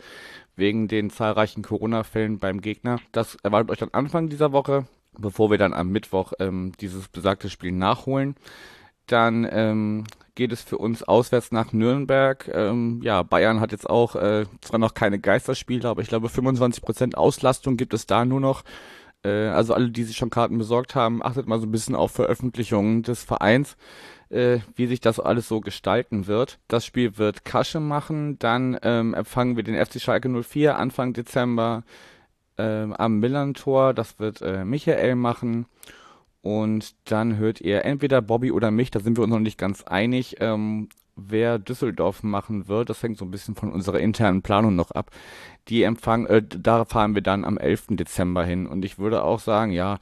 wegen 0.56 0.88
den 0.88 1.10
zahlreichen 1.10 1.62
Corona-Fällen 1.62 2.40
beim 2.40 2.62
Gegner. 2.62 3.00
Das 3.12 3.36
erwartet 3.44 3.72
euch 3.72 3.80
dann 3.80 3.90
Anfang 3.92 4.30
dieser 4.30 4.52
Woche 4.52 4.86
bevor 5.18 5.52
wir 5.52 5.58
dann 5.58 5.74
am 5.74 5.90
Mittwoch 5.90 6.34
ähm, 6.40 6.74
dieses 6.80 7.08
besagte 7.08 7.50
Spiel 7.50 7.72
nachholen. 7.72 8.36
Dann 9.08 9.48
ähm, 9.52 10.06
geht 10.36 10.52
es 10.52 10.62
für 10.62 10.78
uns 10.78 11.04
auswärts 11.04 11.52
nach 11.52 11.74
Nürnberg. 11.74 12.50
Ähm, 12.54 13.02
ja, 13.04 13.24
Bayern 13.24 13.60
hat 13.60 13.72
jetzt 13.72 13.90
auch 13.90 14.16
äh, 14.16 14.46
zwar 14.62 14.80
noch 14.80 14.94
keine 14.94 15.20
Geisterspiele, 15.20 15.88
aber 15.88 16.02
ich 16.02 16.08
glaube 16.08 16.28
25% 16.28 17.16
Auslastung 17.16 17.78
gibt 17.78 17.94
es 17.94 18.06
da 18.06 18.26
nur 18.26 18.40
noch. 18.40 18.64
Äh, 19.24 19.48
also 19.48 19.74
alle, 19.74 19.90
die 19.90 20.04
sich 20.04 20.18
schon 20.18 20.30
Karten 20.30 20.58
besorgt 20.58 20.96
haben, 20.96 21.24
achtet 21.24 21.48
mal 21.48 21.60
so 21.60 21.66
ein 21.66 21.72
bisschen 21.72 21.96
auf 21.96 22.12
Veröffentlichungen 22.12 23.04
des 23.04 23.24
Vereins, 23.24 23.76
äh, 24.30 24.60
wie 24.76 24.88
sich 24.88 25.02
das 25.02 25.20
alles 25.20 25.48
so 25.48 25.62
gestalten 25.62 26.28
wird. 26.28 26.60
Das 26.68 26.86
Spiel 26.86 27.18
wird 27.18 27.46
Kasche 27.46 27.80
machen, 27.80 28.40
dann 28.40 28.78
ähm, 28.84 29.14
empfangen 29.14 29.56
wir 29.56 29.64
den 29.64 29.84
FC 29.84 30.00
Schalke 30.00 30.30
04 30.30 30.78
Anfang 30.78 31.14
Dezember 31.14 31.84
ähm, 32.58 32.94
am 32.94 33.20
Millantor. 33.20 33.94
Das 33.94 34.20
wird 34.20 34.42
äh, 34.42 34.66
Michael 34.66 35.16
machen. 35.16 35.66
Und 36.42 36.96
dann 37.06 37.38
hört 37.38 37.62
ihr 37.62 37.86
entweder 37.86 38.22
Bobby 38.22 38.52
oder 38.52 38.72
mich, 38.72 38.90
da 38.90 39.00
sind 39.00 39.18
wir 39.18 39.24
uns 39.24 39.32
noch 39.32 39.40
nicht 39.40 39.60
ganz 39.60 39.84
einig, 39.84 40.38
ähm, 40.40 40.90
wer 41.16 41.60
Düsseldorf 41.60 42.24
machen 42.24 42.68
wird. 42.68 42.90
Das 42.90 43.04
hängt 43.04 43.18
so 43.18 43.26
ein 43.26 43.32
bisschen 43.32 43.56
von 43.56 43.72
unserer 43.72 44.00
internen 44.00 44.42
Planung 44.42 44.76
noch 44.76 44.92
ab. 44.92 45.12
Die 45.68 45.84
empfangen, 45.84 46.26
äh, 46.28 46.42
da 46.44 46.86
fahren 46.86 47.14
wir 47.14 47.22
dann 47.22 47.46
am 47.46 47.58
11. 47.58 47.88
Dezember 47.92 48.44
hin. 48.44 48.66
Und 48.66 48.84
ich 48.86 48.98
würde 48.98 49.24
auch 49.24 49.40
sagen, 49.40 49.72
ja, 49.72 50.00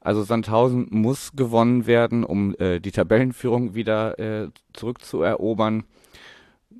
also 0.00 0.22
Sandhausen 0.22 0.88
muss 0.90 1.32
gewonnen 1.32 1.86
werden, 1.86 2.24
um 2.24 2.54
äh, 2.58 2.80
die 2.80 2.90
Tabellenführung 2.90 3.74
wieder 3.74 4.18
äh, 4.18 4.48
zurückzuerobern. 4.72 5.84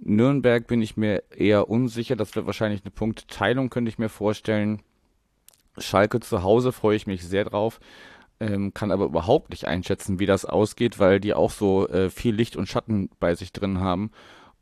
Nürnberg 0.03 0.67
bin 0.67 0.81
ich 0.81 0.97
mir 0.97 1.23
eher 1.31 1.69
unsicher. 1.69 2.17
Das 2.17 2.35
wird 2.35 2.47
wahrscheinlich 2.47 2.83
eine 2.83 2.91
Punkteteilung, 2.91 3.69
könnte 3.71 3.91
ich 3.91 3.99
mir 3.99 4.09
vorstellen. 4.09 4.81
Schalke 5.79 6.21
zu 6.21 6.43
Hause 6.43 6.73
freue 6.73 6.97
ich 6.97 7.07
mich 7.07 7.27
sehr 7.27 7.45
drauf, 7.45 7.81
ähm, 8.41 8.75
kann 8.75 8.91
aber 8.91 9.05
überhaupt 9.05 9.51
nicht 9.51 9.67
einschätzen, 9.67 10.19
wie 10.19 10.27
das 10.27 10.45
ausgeht, 10.45 10.99
weil 10.99 11.21
die 11.21 11.35
auch 11.35 11.51
so 11.51 11.89
äh, 11.89 12.11
viel 12.11 12.35
Licht 12.35 12.57
und 12.57 12.69
Schatten 12.69 13.11
bei 13.21 13.35
sich 13.35 13.53
drin 13.53 13.81
haben. 13.81 14.11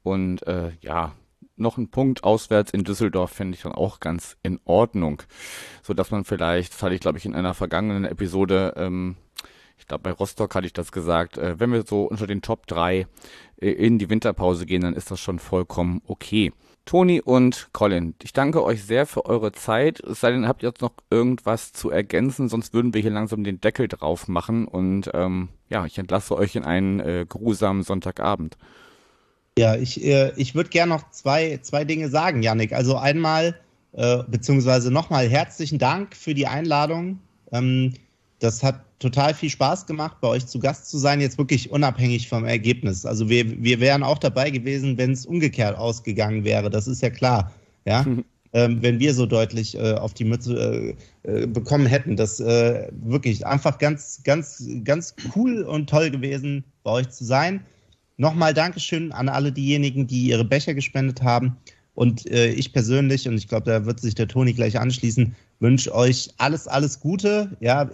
Und 0.02 0.46
äh, 0.46 0.72
ja, 0.80 1.12
noch 1.56 1.76
ein 1.76 1.90
Punkt 1.90 2.24
auswärts 2.24 2.70
in 2.70 2.84
Düsseldorf 2.84 3.32
fände 3.32 3.54
ich 3.54 3.62
dann 3.62 3.72
auch 3.72 4.00
ganz 4.00 4.36
in 4.42 4.60
Ordnung. 4.64 5.22
So 5.82 5.94
dass 5.94 6.10
man 6.10 6.24
vielleicht, 6.24 6.72
das 6.72 6.82
hatte 6.82 6.94
ich 6.94 7.00
glaube 7.00 7.18
ich 7.18 7.26
in 7.26 7.34
einer 7.34 7.54
vergangenen 7.54 8.04
Episode, 8.04 8.74
ähm, 8.76 9.16
ich 9.76 9.86
glaube 9.86 10.02
bei 10.02 10.12
Rostock 10.12 10.54
hatte 10.54 10.66
ich 10.66 10.72
das 10.72 10.92
gesagt, 10.92 11.38
äh, 11.38 11.58
wenn 11.58 11.72
wir 11.72 11.82
so 11.82 12.04
unter 12.04 12.26
den 12.26 12.42
Top 12.42 12.66
3 12.66 13.06
äh, 13.60 13.70
in 13.70 13.98
die 13.98 14.10
Winterpause 14.10 14.66
gehen, 14.66 14.82
dann 14.82 14.94
ist 14.94 15.10
das 15.10 15.20
schon 15.20 15.38
vollkommen 15.38 16.02
okay. 16.06 16.52
Toni 16.88 17.20
und 17.20 17.68
Colin, 17.74 18.14
ich 18.22 18.32
danke 18.32 18.64
euch 18.64 18.82
sehr 18.82 19.04
für 19.04 19.26
eure 19.26 19.52
Zeit. 19.52 20.00
Es 20.00 20.20
sei 20.20 20.30
denn, 20.30 20.48
habt 20.48 20.62
ihr 20.62 20.70
jetzt 20.70 20.80
noch 20.80 20.94
irgendwas 21.10 21.74
zu 21.74 21.90
ergänzen, 21.90 22.48
sonst 22.48 22.72
würden 22.72 22.94
wir 22.94 23.02
hier 23.02 23.10
langsam 23.10 23.44
den 23.44 23.60
Deckel 23.60 23.88
drauf 23.88 24.26
machen. 24.26 24.66
Und 24.66 25.10
ähm, 25.12 25.50
ja, 25.68 25.84
ich 25.84 25.98
entlasse 25.98 26.34
euch 26.34 26.56
in 26.56 26.64
einen 26.64 26.98
äh, 27.00 27.26
grusamen 27.28 27.82
Sonntagabend. 27.82 28.56
Ja, 29.58 29.76
ich, 29.76 30.02
äh, 30.02 30.32
ich 30.36 30.54
würde 30.54 30.70
gerne 30.70 30.94
noch 30.94 31.10
zwei, 31.10 31.58
zwei 31.60 31.84
Dinge 31.84 32.08
sagen, 32.08 32.42
Yannick. 32.42 32.72
Also 32.72 32.96
einmal, 32.96 33.60
äh, 33.92 34.22
beziehungsweise 34.26 34.90
nochmal 34.90 35.28
herzlichen 35.28 35.78
Dank 35.78 36.16
für 36.16 36.32
die 36.32 36.46
Einladung. 36.46 37.18
Ähm, 37.52 37.92
das 38.38 38.62
hat 38.62 38.80
total 38.98 39.34
viel 39.34 39.50
Spaß 39.50 39.86
gemacht, 39.86 40.16
bei 40.20 40.28
euch 40.28 40.46
zu 40.46 40.58
Gast 40.58 40.90
zu 40.90 40.98
sein, 40.98 41.20
jetzt 41.20 41.38
wirklich 41.38 41.70
unabhängig 41.70 42.28
vom 42.28 42.44
Ergebnis. 42.44 43.06
Also 43.06 43.28
wir, 43.28 43.62
wir 43.62 43.80
wären 43.80 44.02
auch 44.02 44.18
dabei 44.18 44.50
gewesen, 44.50 44.98
wenn 44.98 45.12
es 45.12 45.26
umgekehrt 45.26 45.76
ausgegangen 45.76 46.44
wäre, 46.44 46.70
das 46.70 46.88
ist 46.88 47.02
ja 47.02 47.10
klar. 47.10 47.52
Ja? 47.84 48.02
Mhm. 48.02 48.24
Ähm, 48.54 48.82
wenn 48.82 48.98
wir 48.98 49.12
so 49.12 49.26
deutlich 49.26 49.76
äh, 49.76 49.92
auf 49.92 50.14
die 50.14 50.24
Mütze 50.24 50.96
äh, 51.24 51.28
äh, 51.28 51.46
bekommen 51.46 51.86
hätten. 51.86 52.16
Das 52.16 52.40
äh, 52.40 52.88
wirklich 53.02 53.46
einfach 53.46 53.78
ganz, 53.78 54.22
ganz, 54.24 54.66
ganz 54.82 55.14
cool 55.36 55.62
und 55.62 55.90
toll 55.90 56.10
gewesen, 56.10 56.64
bei 56.84 56.92
euch 56.92 57.10
zu 57.10 57.24
sein. 57.24 57.60
Nochmal 58.16 58.54
Dankeschön 58.54 59.12
an 59.12 59.28
alle 59.28 59.52
diejenigen, 59.52 60.06
die 60.06 60.28
ihre 60.28 60.44
Becher 60.44 60.72
gespendet 60.72 61.22
haben. 61.22 61.56
Und 61.98 62.30
äh, 62.30 62.52
ich 62.52 62.72
persönlich, 62.72 63.26
und 63.26 63.36
ich 63.38 63.48
glaube, 63.48 63.68
da 63.68 63.84
wird 63.84 63.98
sich 63.98 64.14
der 64.14 64.28
Toni 64.28 64.52
gleich 64.52 64.78
anschließen, 64.78 65.34
wünsche 65.58 65.92
euch 65.92 66.32
alles, 66.38 66.68
alles 66.68 67.00
Gute. 67.00 67.56
Ja, 67.58 67.90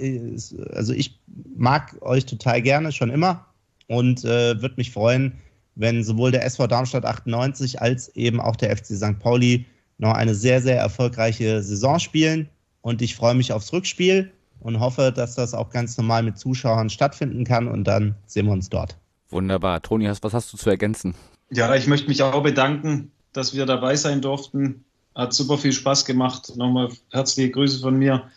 also 0.75 0.93
ich 0.93 1.19
mag 1.57 1.97
euch 2.03 2.27
total 2.27 2.61
gerne, 2.61 2.93
schon 2.93 3.09
immer. 3.09 3.47
Und 3.87 4.23
äh, 4.27 4.61
würde 4.61 4.75
mich 4.77 4.91
freuen, 4.91 5.33
wenn 5.75 6.05
sowohl 6.05 6.33
der 6.33 6.45
SV 6.45 6.67
Darmstadt 6.67 7.07
98 7.07 7.81
als 7.81 8.15
eben 8.15 8.43
auch 8.43 8.57
der 8.57 8.77
FC 8.77 8.89
St. 8.89 9.19
Pauli 9.21 9.65
noch 9.97 10.13
eine 10.13 10.35
sehr, 10.35 10.61
sehr 10.61 10.77
erfolgreiche 10.77 11.63
Saison 11.63 11.99
spielen. 11.99 12.51
Und 12.83 13.01
ich 13.01 13.15
freue 13.17 13.35
mich 13.35 13.55
aufs 13.55 13.73
Rückspiel 13.73 14.31
und 14.61 14.81
hoffe, 14.81 15.15
dass 15.17 15.35
das 15.35 15.55
auch 15.55 15.71
ganz 15.71 15.97
normal 15.97 16.25
mit 16.25 16.37
Zuschauern 16.37 16.91
stattfinden 16.91 17.45
kann. 17.45 17.69
Und 17.69 17.85
dann 17.85 18.17
sehen 18.27 18.45
wir 18.45 18.53
uns 18.53 18.69
dort. 18.69 18.99
Wunderbar. 19.31 19.81
Toni, 19.81 20.11
was 20.21 20.35
hast 20.35 20.53
du 20.53 20.59
zu 20.59 20.69
ergänzen? 20.69 21.15
Ja, 21.51 21.75
ich 21.75 21.87
möchte 21.87 22.09
mich 22.09 22.23
auch 22.23 22.43
bedanken, 22.43 23.11
dass 23.35 23.55
wir 23.55 23.67
dabei 23.67 23.97
sein 23.97 24.23
durften. 24.23 24.85
Hat 25.15 25.35
super 25.35 25.59
viel 25.59 25.73
Spaß 25.73 26.07
gemacht. 26.07 26.57
Nochmal 26.57 26.89
herzliche 27.11 27.51
Grüße 27.51 27.81
von 27.81 27.97
mir 27.97 28.31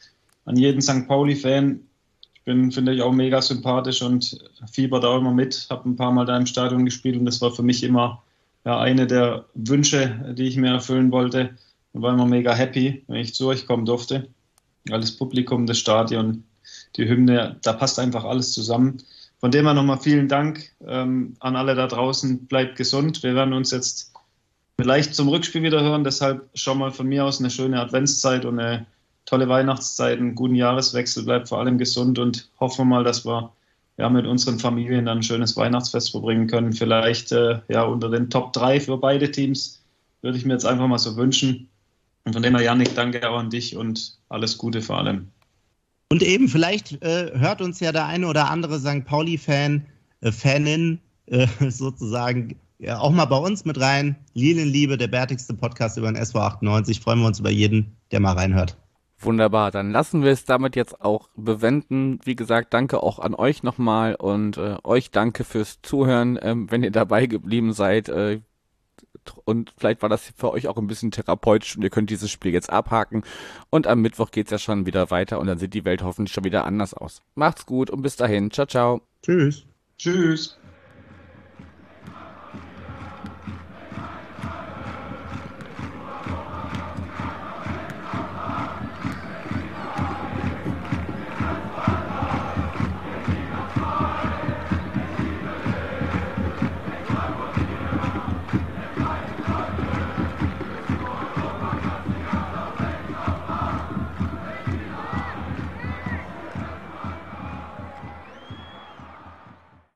an 0.46 0.58
jeden 0.58 0.82
St. 0.82 1.08
Pauli-Fan. 1.08 1.80
Ich 2.34 2.44
bin, 2.44 2.72
finde 2.72 2.94
ich, 2.94 3.02
auch 3.02 3.14
mega 3.14 3.42
sympathisch 3.42 4.02
und 4.02 4.38
fieber 4.72 5.00
da 5.00 5.18
immer 5.18 5.34
mit. 5.34 5.68
Habe 5.70 5.90
ein 5.90 5.96
paar 5.96 6.12
Mal 6.12 6.26
da 6.26 6.36
im 6.36 6.46
Stadion 6.46 6.84
gespielt 6.84 7.18
und 7.18 7.26
das 7.26 7.42
war 7.42 7.52
für 7.52 7.64
mich 7.64 7.84
immer 7.84 8.24
ja, 8.66 8.80
eine 8.80 9.08
der 9.08 9.46
Wünsche, 9.54 10.36
die 10.38 10.48
ich 10.48 10.58
mir 10.58 10.72
erfüllen 10.72 11.12
wollte. 11.12 11.52
Und 11.94 12.02
war 12.02 12.14
immer 12.14 12.26
mega 12.26 12.54
happy, 12.54 13.04
wenn 13.08 13.22
ich 13.22 13.34
zu 13.34 13.48
euch 13.48 13.66
kommen 13.66 13.86
durfte. 13.86 14.28
Das 14.86 15.12
Publikum, 15.12 15.66
das 15.66 15.80
Stadion, 15.80 16.44
die 16.96 17.08
Hymne, 17.08 17.58
da 17.62 17.74
passt 17.74 18.00
einfach 18.00 18.24
alles 18.24 18.54
zusammen. 18.54 19.04
Von 19.40 19.52
dem 19.52 19.66
her 19.66 19.74
nochmal 19.74 20.00
vielen 20.00 20.28
Dank 20.28 20.72
ähm, 20.86 21.36
an 21.40 21.56
alle 21.56 21.76
da 21.76 21.88
draußen. 21.88 22.48
Bleibt 22.48 22.76
gesund. 22.76 23.22
Wir 23.24 23.36
werden 23.36 23.54
uns 23.54 23.72
jetzt 23.72 24.14
vielleicht 24.80 25.16
zum 25.16 25.28
Rückspiel 25.28 25.64
wieder 25.64 25.82
hören. 25.82 26.04
Deshalb 26.04 26.48
schon 26.54 26.78
mal 26.78 26.92
von 26.92 27.08
mir 27.08 27.26
aus 27.26 27.40
eine 27.40 27.50
schöne 27.50 27.80
Adventszeit 27.80 28.46
und 28.46 28.60
eine 28.60 28.86
tolle 29.26 29.50
Weihnachtszeit, 29.50 30.20
einen 30.20 30.36
guten 30.36 30.56
Jahreswechsel. 30.56 31.24
Bleibt 31.24 31.50
vor 31.50 31.60
allem 31.60 31.78
gesund 31.78 32.20
und 32.20 32.50
hoffen 32.60 32.80
wir 32.80 32.86
mal, 32.86 33.04
dass 33.04 33.26
wir 33.26 33.52
ja, 33.98 34.10
mit 34.10 34.28
unseren 34.28 34.60
Familien 34.60 35.06
dann 35.06 35.20
ein 35.20 35.24
schönes 35.24 35.58
Weihnachtsfest 35.58 36.12
verbringen 36.12 36.48
können. 36.48 36.74
Vielleicht 36.74 37.32
äh, 37.32 37.60
ja 37.68 37.84
unter 37.84 38.10
den 38.10 38.30
Top 38.30 38.54
3 38.54 38.80
für 38.80 38.98
beide 38.98 39.32
Teams. 39.32 39.82
Würde 40.22 40.38
ich 40.38 40.46
mir 40.46 40.54
jetzt 40.54 40.66
einfach 40.66 40.88
mal 40.88 41.00
so 41.00 41.16
wünschen. 41.16 41.68
Und 42.24 42.34
von 42.34 42.44
dem 42.44 42.56
her, 42.56 42.64
Janik, 42.64 42.94
danke 42.96 43.28
auch 43.30 43.38
an 43.38 43.50
dich 43.50 43.76
und 43.76 44.18
alles 44.30 44.58
Gute 44.58 44.82
vor 44.82 44.98
allem. 45.00 45.30
Und 46.10 46.24
eben, 46.24 46.48
vielleicht 46.48 47.02
äh, 47.02 47.32
hört 47.34 47.62
uns 47.62 47.80
ja 47.80 47.92
der 47.92 48.06
eine 48.06 48.28
oder 48.28 48.50
andere 48.50 48.80
St. 48.80 49.06
Pauli-Fan, 49.06 49.86
äh, 50.22 50.32
Fanin 50.32 51.00
äh, 51.26 51.48
sozusagen 51.70 52.58
ja, 52.80 53.00
auch 53.00 53.12
mal 53.12 53.26
bei 53.26 53.38
uns 53.38 53.66
mit 53.66 53.80
rein. 53.80 54.16
Lilienliebe, 54.34 54.98
der 54.98 55.08
bärtigste 55.08 55.54
Podcast 55.54 55.98
über 55.98 56.12
den 56.12 56.16
SV 56.16 56.40
98. 56.40 57.00
Freuen 57.00 57.20
wir 57.20 57.28
uns 57.28 57.40
über 57.40 57.50
jeden, 57.50 57.98
der 58.12 58.20
mal 58.20 58.34
reinhört. 58.34 58.78
Wunderbar, 59.20 59.72
dann 59.72 59.90
lassen 59.92 60.22
wir 60.22 60.32
es 60.32 60.46
damit 60.46 60.76
jetzt 60.76 61.02
auch 61.02 61.30
bewenden. 61.36 62.20
Wie 62.24 62.36
gesagt, 62.36 62.74
danke 62.76 63.02
auch 63.02 63.18
an 63.18 63.34
euch 63.34 63.64
nochmal 63.64 64.14
und 64.14 64.58
äh, 64.58 64.76
euch 64.84 65.10
danke 65.10 65.44
fürs 65.44 65.82
Zuhören, 65.82 66.38
ähm, 66.40 66.70
wenn 66.70 66.84
ihr 66.84 66.92
dabei 66.92 67.26
geblieben 67.26 67.74
seid. 67.74 68.10
Äh, 68.10 68.42
und 69.44 69.74
vielleicht 69.76 70.04
war 70.04 70.10
das 70.10 70.32
für 70.38 70.52
euch 70.52 70.68
auch 70.68 70.78
ein 70.78 70.86
bisschen 70.86 71.10
therapeutisch 71.10 71.76
und 71.76 71.84
ihr 71.84 71.90
könnt 71.90 72.12
dieses 72.12 72.30
Spiel 72.30 72.54
jetzt 72.54 72.70
abhaken. 72.70 73.24
Und 73.72 73.88
am 73.88 74.02
Mittwoch 74.02 74.30
geht's 74.30 74.52
ja 74.52 74.60
schon 74.60 74.86
wieder 74.86 75.10
weiter 75.10 75.40
und 75.40 75.48
dann 75.48 75.58
sieht 75.58 75.74
die 75.74 75.84
Welt 75.84 76.04
hoffentlich 76.04 76.34
schon 76.34 76.44
wieder 76.44 76.66
anders 76.66 76.94
aus. 76.94 77.24
Macht's 77.34 77.66
gut 77.66 77.90
und 77.90 78.04
bis 78.04 78.18
dahin. 78.18 78.52
Ciao, 78.52 78.68
ciao. 78.68 79.02
Tschüss. 79.24 79.66
Tschüss. 79.98 80.60